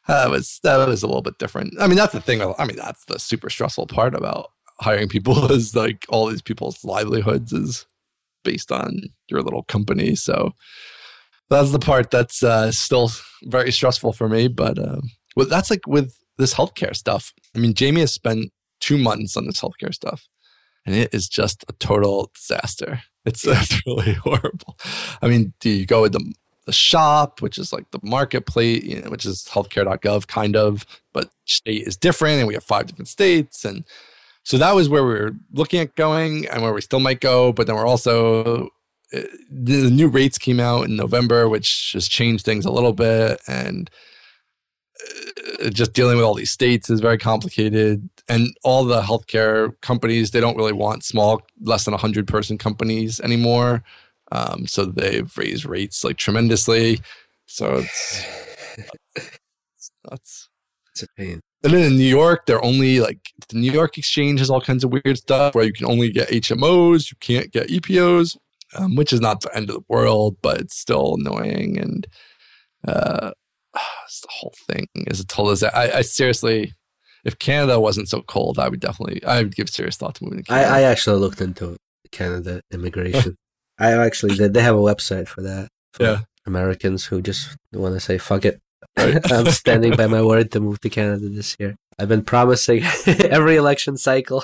that 0.07 0.29
was 0.29 0.59
that 0.63 0.87
was 0.87 1.03
a 1.03 1.07
little 1.07 1.21
bit 1.21 1.37
different. 1.37 1.75
I 1.79 1.87
mean, 1.87 1.95
that's 1.95 2.13
the 2.13 2.21
thing. 2.21 2.41
I 2.41 2.65
mean, 2.65 2.77
that's 2.77 3.05
the 3.05 3.19
super 3.19 3.49
stressful 3.49 3.87
part 3.87 4.15
about 4.15 4.51
hiring 4.79 5.07
people 5.07 5.51
is 5.51 5.75
like 5.75 6.05
all 6.09 6.27
these 6.27 6.41
people's 6.41 6.83
livelihoods 6.83 7.53
is 7.53 7.85
based 8.43 8.71
on 8.71 9.01
your 9.29 9.41
little 9.41 9.63
company. 9.63 10.15
So 10.15 10.51
that's 11.49 11.71
the 11.71 11.79
part 11.79 12.11
that's 12.11 12.43
uh, 12.43 12.71
still 12.71 13.11
very 13.43 13.71
stressful 13.71 14.13
for 14.13 14.27
me. 14.27 14.47
But 14.47 14.77
uh, 14.77 15.01
well, 15.35 15.47
that's 15.47 15.69
like 15.69 15.87
with 15.87 16.17
this 16.37 16.53
healthcare 16.53 16.95
stuff. 16.95 17.33
I 17.55 17.59
mean, 17.59 17.73
Jamie 17.73 18.01
has 18.01 18.13
spent 18.13 18.51
two 18.79 18.97
months 18.97 19.37
on 19.37 19.45
this 19.45 19.61
healthcare 19.61 19.93
stuff, 19.93 20.27
and 20.85 20.95
it 20.95 21.13
is 21.13 21.27
just 21.27 21.63
a 21.69 21.73
total 21.73 22.31
disaster. 22.35 23.03
It's, 23.25 23.45
it's 23.47 23.85
really 23.85 24.13
horrible. 24.13 24.77
I 25.21 25.27
mean, 25.27 25.53
do 25.59 25.69
you 25.69 25.85
go 25.85 26.01
with 26.01 26.13
the 26.13 26.33
the 26.65 26.71
shop, 26.71 27.41
which 27.41 27.57
is 27.57 27.73
like 27.73 27.89
the 27.91 27.99
marketplace, 28.03 28.83
you 28.83 29.01
know, 29.01 29.09
which 29.09 29.25
is 29.25 29.45
healthcare.gov 29.51 30.27
kind 30.27 30.55
of, 30.55 30.85
but 31.11 31.29
state 31.45 31.85
is 31.85 31.97
different, 31.97 32.39
and 32.39 32.47
we 32.47 32.53
have 32.53 32.63
five 32.63 32.85
different 32.85 33.09
states, 33.09 33.65
and 33.65 33.85
so 34.43 34.57
that 34.57 34.75
was 34.75 34.89
where 34.89 35.03
we 35.03 35.13
were 35.13 35.31
looking 35.51 35.79
at 35.79 35.95
going, 35.95 36.47
and 36.47 36.61
where 36.61 36.73
we 36.73 36.81
still 36.81 36.99
might 36.99 37.21
go. 37.21 37.51
But 37.51 37.67
then 37.67 37.75
we're 37.75 37.87
also 37.87 38.69
uh, 39.13 39.21
the 39.49 39.89
new 39.89 40.07
rates 40.07 40.37
came 40.37 40.59
out 40.59 40.85
in 40.85 40.95
November, 40.95 41.47
which 41.47 41.91
has 41.93 42.07
changed 42.07 42.45
things 42.45 42.65
a 42.65 42.71
little 42.71 42.93
bit, 42.93 43.41
and 43.47 43.89
just 45.71 45.93
dealing 45.93 46.17
with 46.17 46.25
all 46.25 46.33
these 46.33 46.51
states 46.51 46.89
is 46.89 46.99
very 46.99 47.17
complicated. 47.17 48.09
And 48.29 48.55
all 48.63 48.85
the 48.85 49.01
healthcare 49.01 49.79
companies, 49.81 50.31
they 50.31 50.39
don't 50.39 50.57
really 50.57 50.73
want 50.73 51.03
small, 51.03 51.41
less 51.61 51.85
than 51.85 51.91
100 51.91 52.27
person 52.27 52.57
companies 52.57 53.19
anymore. 53.19 53.83
Um, 54.31 54.65
so 54.65 54.85
they've 54.85 55.31
raised 55.37 55.65
rates 55.65 56.03
like 56.03 56.17
tremendously. 56.17 56.99
So 57.45 57.75
it's, 57.75 58.25
it's 59.15 59.91
nuts. 60.09 60.49
It's 60.91 61.03
a 61.03 61.07
pain. 61.17 61.41
And 61.63 61.73
then 61.73 61.83
in 61.83 61.97
New 61.97 62.03
York, 62.03 62.45
they're 62.45 62.63
only 62.63 62.99
like 62.99 63.19
the 63.47 63.57
New 63.57 63.71
York 63.71 63.97
Exchange 63.97 64.39
has 64.39 64.49
all 64.49 64.61
kinds 64.61 64.83
of 64.83 64.91
weird 64.91 65.17
stuff 65.17 65.55
where 65.55 65.63
you 65.63 65.71
can 65.71 65.85
only 65.85 66.11
get 66.11 66.29
HMOs, 66.29 67.09
you 67.09 67.17
can't 67.21 67.51
get 67.51 67.69
EPOs, 67.69 68.37
um, 68.75 68.95
which 68.95 69.13
is 69.13 69.21
not 69.21 69.41
the 69.41 69.55
end 69.55 69.69
of 69.69 69.75
the 69.75 69.85
world, 69.87 70.35
but 70.41 70.59
it's 70.59 70.77
still 70.77 71.15
annoying. 71.15 71.77
And 71.77 72.07
uh, 72.85 73.31
the 74.21 74.29
whole 74.31 74.53
thing 74.67 74.87
is 74.95 75.19
a 75.19 75.25
total 75.25 75.51
disaster. 75.51 75.75
I, 75.77 75.91
I 75.99 76.01
seriously, 76.01 76.73
if 77.25 77.37
Canada 77.39 77.79
wasn't 77.79 78.09
so 78.09 78.21
cold, 78.21 78.59
I 78.59 78.69
would 78.69 78.79
definitely, 78.79 79.23
I 79.25 79.39
would 79.43 79.55
give 79.55 79.69
serious 79.69 79.97
thought 79.97 80.15
to 80.15 80.23
moving 80.23 80.43
to 80.43 80.53
I, 80.53 80.57
Canada. 80.63 80.75
I 80.75 80.81
actually 80.83 81.19
looked 81.19 81.41
into 81.41 81.77
Canada 82.11 82.61
immigration. 82.71 83.35
I 83.79 83.93
actually 83.93 84.35
did. 84.35 84.53
They 84.53 84.61
have 84.61 84.75
a 84.75 84.79
website 84.79 85.27
for 85.27 85.41
that. 85.41 85.69
For 85.93 86.03
Yeah. 86.03 86.19
Americans 86.45 87.05
who 87.05 87.21
just 87.21 87.55
want 87.71 87.95
to 87.95 87.99
say 87.99 88.17
fuck 88.17 88.45
it. 88.45 88.59
Right. 88.97 89.19
I'm 89.31 89.47
standing 89.47 89.95
by 89.95 90.07
my 90.07 90.21
word 90.31 90.51
to 90.51 90.59
move 90.59 90.79
to 90.81 90.89
Canada 90.89 91.29
this 91.29 91.55
year. 91.59 91.75
I've 91.99 92.09
been 92.09 92.23
promising 92.23 92.83
every 93.07 93.55
election 93.55 93.97
cycle 93.97 94.43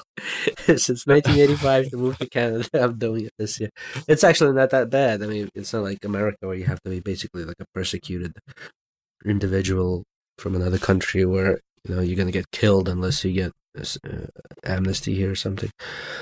since 0.68 1.08
1985 1.08 1.90
to 1.90 1.98
move 1.98 2.18
to 2.20 2.30
Canada. 2.30 2.68
I'm 2.74 2.98
doing 2.98 3.26
it 3.26 3.34
this 3.40 3.60
year. 3.60 3.70
It's 4.08 4.24
actually 4.24 4.54
not 4.54 4.70
that 4.70 4.90
bad. 4.92 5.24
I 5.24 5.26
mean, 5.26 5.50
it's 5.56 5.74
not 5.74 5.84
like 5.84 6.06
America 6.06 6.38
where 6.48 6.56
you 6.56 6.66
have 6.66 6.80
to 6.84 6.90
be 6.92 7.00
basically 7.00 7.46
like 7.46 7.58
a 7.60 7.66
persecuted 7.74 8.34
individual 9.26 10.04
from 10.38 10.56
another 10.56 10.78
country 10.78 11.26
where 11.26 11.60
you 11.88 11.96
know 11.96 12.02
you're 12.02 12.18
gonna 12.18 12.32
get 12.32 12.52
killed 12.52 12.88
unless 12.90 13.24
you 13.26 13.34
get 13.34 13.52
this, 13.76 13.98
uh, 14.06 14.28
amnesty 14.64 15.16
here 15.16 15.32
or 15.32 15.36
something. 15.36 15.70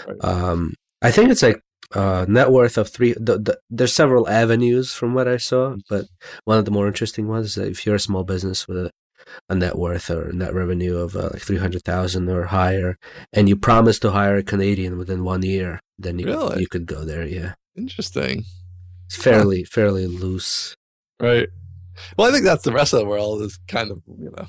Right. 0.08 0.18
Um, 0.22 0.74
I 1.02 1.12
think 1.12 1.30
it's 1.30 1.44
like 1.44 1.62
uh, 1.94 2.26
net 2.28 2.52
worth 2.52 2.78
of 2.78 2.90
three. 2.90 3.14
The, 3.14 3.38
the, 3.38 3.58
there's 3.70 3.94
several 3.94 4.28
avenues 4.28 4.94
from 4.94 5.14
what 5.14 5.28
I 5.28 5.38
saw, 5.38 5.76
but 5.90 6.06
one 6.46 6.58
of 6.58 6.66
the 6.66 6.72
more 6.72 6.88
interesting 6.88 7.28
ones 7.28 7.48
is 7.48 7.56
that 7.56 7.70
if 7.70 7.86
you're 7.86 7.96
a 7.96 8.00
small 8.00 8.24
business 8.24 8.68
with 8.68 8.78
a, 8.78 8.92
a 9.50 9.56
net 9.56 9.78
worth 9.78 10.10
or 10.10 10.32
net 10.34 10.54
revenue 10.54 10.98
of 10.98 11.16
uh, 11.16 11.30
like 11.34 11.42
three 11.42 11.58
hundred 11.58 11.84
thousand 11.84 12.30
or 12.30 12.46
higher, 12.46 12.98
and 13.34 13.48
you 13.48 13.56
promise 13.56 14.00
to 14.00 14.12
hire 14.12 14.36
a 14.36 14.44
Canadian 14.44 14.98
within 14.98 15.24
one 15.24 15.44
year, 15.44 15.80
then 15.98 16.20
you 16.20 16.26
Really? 16.26 16.62
you 16.62 16.68
could 16.68 16.86
go 16.86 17.06
there. 17.06 17.26
Yeah, 17.26 17.54
Interesting. 17.76 18.44
it's 19.06 19.16
fairly 19.16 19.64
fairly 19.64 20.08
loose. 20.08 20.76
Right. 21.22 21.50
Well, 22.18 22.28
I 22.28 22.32
think 22.32 22.44
that's 22.44 22.64
the 22.64 22.72
rest 22.72 22.94
of 22.94 23.00
the 23.00 23.06
world 23.06 23.42
is 23.42 23.60
kind 23.68 23.92
of, 23.92 24.02
you 24.08 24.32
know, 24.38 24.48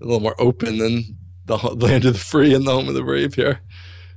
a 0.00 0.04
little 0.04 0.20
more 0.20 0.36
open 0.38 0.78
than 0.78 1.16
the 1.44 1.56
land 1.56 2.04
of 2.04 2.12
the 2.14 2.18
free 2.18 2.54
and 2.54 2.66
the 2.66 2.72
home 2.72 2.88
of 2.88 2.94
the 2.94 3.02
brave 3.02 3.34
here, 3.34 3.60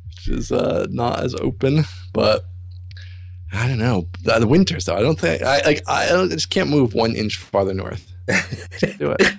which 0.07 0.27
is 0.27 0.51
uh, 0.51 0.87
not 0.89 1.21
as 1.21 1.35
open. 1.35 1.85
But 2.13 2.45
I 3.53 3.67
don't 3.67 3.79
know 3.79 4.07
the, 4.23 4.39
the 4.39 4.47
winters 4.47 4.85
though. 4.85 4.95
I 4.95 5.01
don't 5.01 5.19
think 5.19 5.41
I 5.41 5.61
like. 5.61 5.81
I, 5.87 6.23
I 6.23 6.27
just 6.27 6.49
can't 6.49 6.69
move 6.69 6.93
one 6.93 7.15
inch 7.15 7.37
farther 7.37 7.73
north. 7.73 8.13
do 8.97 9.15
it. 9.17 9.35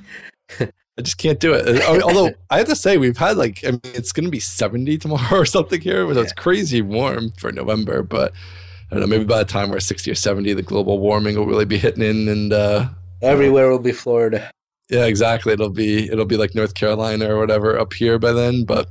I 0.99 1.03
just 1.03 1.17
can't 1.17 1.41
do 1.41 1.55
it. 1.55 1.83
Although 2.03 2.33
I 2.51 2.59
have 2.59 2.69
to 2.69 2.77
say, 2.77 2.99
we've 2.99 3.17
had 3.17 3.39
like, 3.39 3.65
I 3.65 3.71
mean, 3.71 3.81
it's 3.85 4.13
going 4.13 4.27
to 4.27 4.31
be 4.31 4.41
70 4.41 4.99
tomorrow 4.99 5.39
or 5.39 5.47
something 5.47 5.81
here, 5.81 6.07
but 6.07 6.19
it's 6.19 6.35
crazy 6.35 6.83
warm 6.83 7.31
for 7.39 7.51
November. 7.51 8.03
But 8.03 8.33
I 8.91 8.95
don't 8.95 9.01
know, 9.01 9.07
maybe 9.07 9.25
by 9.25 9.39
the 9.39 9.47
time 9.47 9.71
we're 9.71 9.81
60 9.81 10.11
or 10.11 10.15
70, 10.15 10.53
the 10.53 10.63
global 10.63 10.99
warming 10.99 11.37
will 11.37 11.47
really 11.47 11.65
be 11.65 11.79
hitting 11.79 12.03
in 12.03 12.29
and, 12.29 12.53
uh, 12.53 12.89
everywhere 13.23 13.71
will 13.71 13.79
be 13.79 13.93
Florida. 13.93 14.51
Yeah, 14.91 15.07
exactly. 15.07 15.53
It'll 15.53 15.71
be, 15.71 16.11
it'll 16.11 16.27
be 16.27 16.37
like 16.37 16.55
North 16.55 16.75
Carolina 16.75 17.35
or 17.35 17.39
whatever 17.39 17.79
up 17.79 17.93
here 17.95 18.19
by 18.19 18.33
then, 18.33 18.65
but 18.65 18.89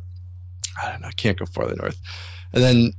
I 0.82 0.90
don't 0.90 1.02
know. 1.02 1.08
I 1.08 1.12
can't 1.12 1.38
go 1.38 1.46
farther 1.46 1.76
north. 1.76 2.00
And 2.54 2.64
then, 2.64 2.94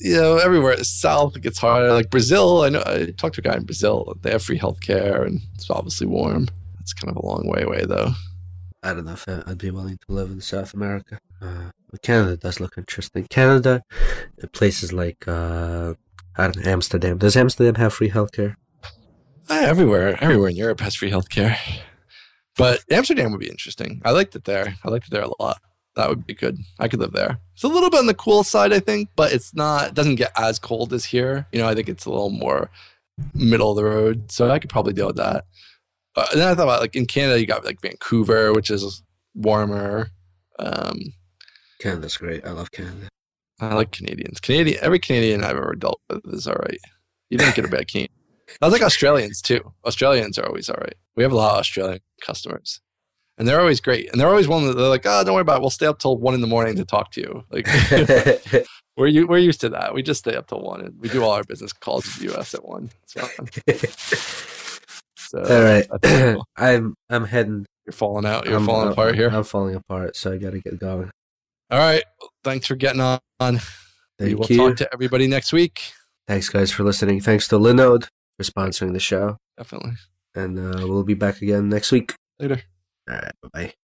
you 0.00 0.16
know, 0.16 0.38
everywhere 0.38 0.82
south, 0.82 1.36
it 1.36 1.42
gets 1.42 1.58
harder. 1.58 1.92
Like 1.92 2.10
Brazil, 2.10 2.62
I 2.62 2.70
know, 2.70 2.82
I 2.84 3.12
talked 3.16 3.36
to 3.36 3.40
a 3.40 3.44
guy 3.44 3.56
in 3.56 3.64
Brazil. 3.64 4.16
They 4.22 4.32
have 4.32 4.42
free 4.42 4.58
healthcare 4.58 5.24
and 5.24 5.40
it's 5.54 5.70
obviously 5.70 6.06
warm. 6.06 6.48
It's 6.80 6.92
kind 6.92 7.16
of 7.16 7.22
a 7.22 7.26
long 7.26 7.46
way 7.46 7.62
away 7.62 7.84
though. 7.84 8.12
I 8.82 8.94
don't 8.94 9.04
know 9.04 9.12
if 9.12 9.28
I'd 9.28 9.58
be 9.58 9.70
willing 9.70 9.98
to 9.98 10.12
live 10.12 10.30
in 10.30 10.40
South 10.40 10.74
America. 10.74 11.18
Uh, 11.40 11.70
Canada 12.02 12.36
does 12.36 12.58
look 12.58 12.76
interesting. 12.76 13.26
Canada, 13.28 13.82
places 14.52 14.92
like 14.92 15.28
uh, 15.28 15.94
I 16.36 16.44
don't 16.44 16.56
know, 16.56 16.70
Amsterdam. 16.72 17.18
Does 17.18 17.36
Amsterdam 17.36 17.76
have 17.76 17.94
free 17.94 18.10
healthcare? 18.10 18.56
Uh, 19.50 19.64
everywhere, 19.66 20.16
everywhere 20.22 20.50
in 20.50 20.56
Europe 20.56 20.80
has 20.80 20.94
free 20.94 21.10
healthcare. 21.10 21.56
But 22.56 22.84
Amsterdam 22.90 23.32
would 23.32 23.40
be 23.40 23.48
interesting. 23.48 24.02
I 24.04 24.10
liked 24.10 24.36
it 24.36 24.44
there. 24.44 24.76
I 24.84 24.90
liked 24.90 25.06
it 25.06 25.10
there 25.10 25.22
a 25.22 25.42
lot. 25.42 25.60
That 25.96 26.08
would 26.08 26.26
be 26.26 26.34
good. 26.34 26.58
I 26.78 26.88
could 26.88 27.00
live 27.00 27.12
there. 27.12 27.38
It's 27.54 27.64
a 27.64 27.68
little 27.68 27.90
bit 27.90 28.00
on 28.00 28.06
the 28.06 28.14
cool 28.14 28.44
side, 28.44 28.72
I 28.72 28.80
think, 28.80 29.10
but 29.16 29.32
it's 29.32 29.54
not. 29.54 29.88
It 29.88 29.94
doesn't 29.94 30.14
get 30.14 30.32
as 30.38 30.58
cold 30.58 30.92
as 30.92 31.06
here. 31.06 31.46
You 31.52 31.60
know, 31.60 31.68
I 31.68 31.74
think 31.74 31.88
it's 31.88 32.06
a 32.06 32.10
little 32.10 32.30
more 32.30 32.70
middle 33.34 33.70
of 33.70 33.76
the 33.76 33.84
road, 33.84 34.30
so 34.30 34.50
I 34.50 34.58
could 34.58 34.70
probably 34.70 34.94
deal 34.94 35.06
with 35.06 35.16
that. 35.16 35.44
Uh, 36.16 36.26
and 36.32 36.40
then 36.40 36.48
I 36.48 36.54
thought 36.54 36.64
about 36.64 36.80
like 36.80 36.96
in 36.96 37.06
Canada, 37.06 37.40
you 37.40 37.46
got 37.46 37.64
like 37.64 37.80
Vancouver, 37.80 38.52
which 38.52 38.70
is 38.70 39.02
warmer. 39.34 40.10
Um, 40.58 40.98
Canada's 41.78 42.16
great. 42.16 42.44
I 42.44 42.52
love 42.52 42.70
Canada. 42.70 43.08
I 43.60 43.74
like 43.74 43.92
Canadians. 43.92 44.40
Canadian, 44.40 44.78
every 44.82 44.98
Canadian 44.98 45.44
I've 45.44 45.56
ever 45.56 45.74
dealt 45.74 46.00
with 46.08 46.22
is 46.32 46.46
all 46.46 46.54
right. 46.54 46.80
You 47.30 47.38
don't 47.38 47.54
get 47.54 47.64
a 47.64 47.68
bad 47.68 47.88
Canadian. 47.88 48.10
I 48.60 48.68
like 48.68 48.82
Australians 48.82 49.40
too. 49.40 49.72
Australians 49.84 50.38
are 50.38 50.46
always 50.46 50.68
all 50.68 50.78
right. 50.80 50.94
We 51.16 51.22
have 51.22 51.32
a 51.32 51.36
lot 51.36 51.52
of 51.52 51.58
Australian 51.60 52.00
customers, 52.20 52.80
and 53.38 53.46
they're 53.46 53.60
always 53.60 53.80
great. 53.80 54.10
And 54.10 54.20
they're 54.20 54.28
always 54.28 54.48
one 54.48 54.66
that 54.66 54.74
they're 54.74 54.88
like, 54.88 55.06
"Oh, 55.06 55.22
don't 55.24 55.34
worry 55.34 55.42
about 55.42 55.58
it. 55.58 55.60
We'll 55.60 55.70
stay 55.70 55.86
up 55.86 55.98
till 55.98 56.16
one 56.16 56.34
in 56.34 56.40
the 56.40 56.46
morning 56.46 56.76
to 56.76 56.84
talk 56.84 57.12
to 57.12 57.20
you." 57.20 57.44
Like 57.50 57.66
we're 58.96 59.06
you 59.06 59.26
we're 59.26 59.38
used 59.38 59.60
to 59.62 59.68
that. 59.70 59.94
We 59.94 60.02
just 60.02 60.20
stay 60.20 60.34
up 60.34 60.48
till 60.48 60.60
one, 60.60 60.80
and 60.80 60.98
we 60.98 61.08
do 61.08 61.22
all 61.22 61.32
our 61.32 61.44
business 61.44 61.72
calls 61.72 62.06
in 62.06 62.26
the 62.26 62.32
U.S. 62.34 62.54
at 62.54 62.64
one. 62.64 62.90
So, 65.32 65.42
all 65.42 65.62
right, 65.62 65.86
cool. 66.02 66.44
I'm 66.58 66.94
I'm 67.08 67.24
heading. 67.24 67.64
You're 67.86 67.94
falling 67.94 68.26
out. 68.26 68.44
You're 68.44 68.56
I'm, 68.56 68.66
falling 68.66 68.88
I'm, 68.88 68.92
apart 68.92 69.14
here. 69.14 69.30
I'm 69.30 69.44
falling 69.44 69.74
apart, 69.74 70.14
so 70.14 70.32
I 70.32 70.36
got 70.36 70.50
to 70.50 70.60
get 70.60 70.78
going. 70.78 71.10
All 71.70 71.78
right. 71.78 72.04
Thanks 72.44 72.66
for 72.66 72.74
getting 72.76 73.00
on. 73.00 73.18
Thank 73.40 73.62
we 74.18 74.34
will 74.34 74.46
you. 74.46 74.56
talk 74.58 74.76
to 74.76 74.92
everybody 74.92 75.26
next 75.26 75.54
week. 75.54 75.80
Thanks, 76.28 76.50
guys, 76.50 76.70
for 76.70 76.84
listening. 76.84 77.22
Thanks 77.22 77.48
to 77.48 77.56
Linode 77.56 78.08
for 78.36 78.44
sponsoring 78.44 78.92
the 78.92 79.00
show. 79.00 79.38
Definitely. 79.56 79.92
And 80.34 80.58
uh, 80.58 80.86
we'll 80.86 81.04
be 81.04 81.14
back 81.14 81.42
again 81.42 81.68
next 81.68 81.92
week. 81.92 82.14
Later. 82.38 82.62
All 83.08 83.16
right. 83.16 83.32
Bye 83.42 83.48
bye. 83.52 83.74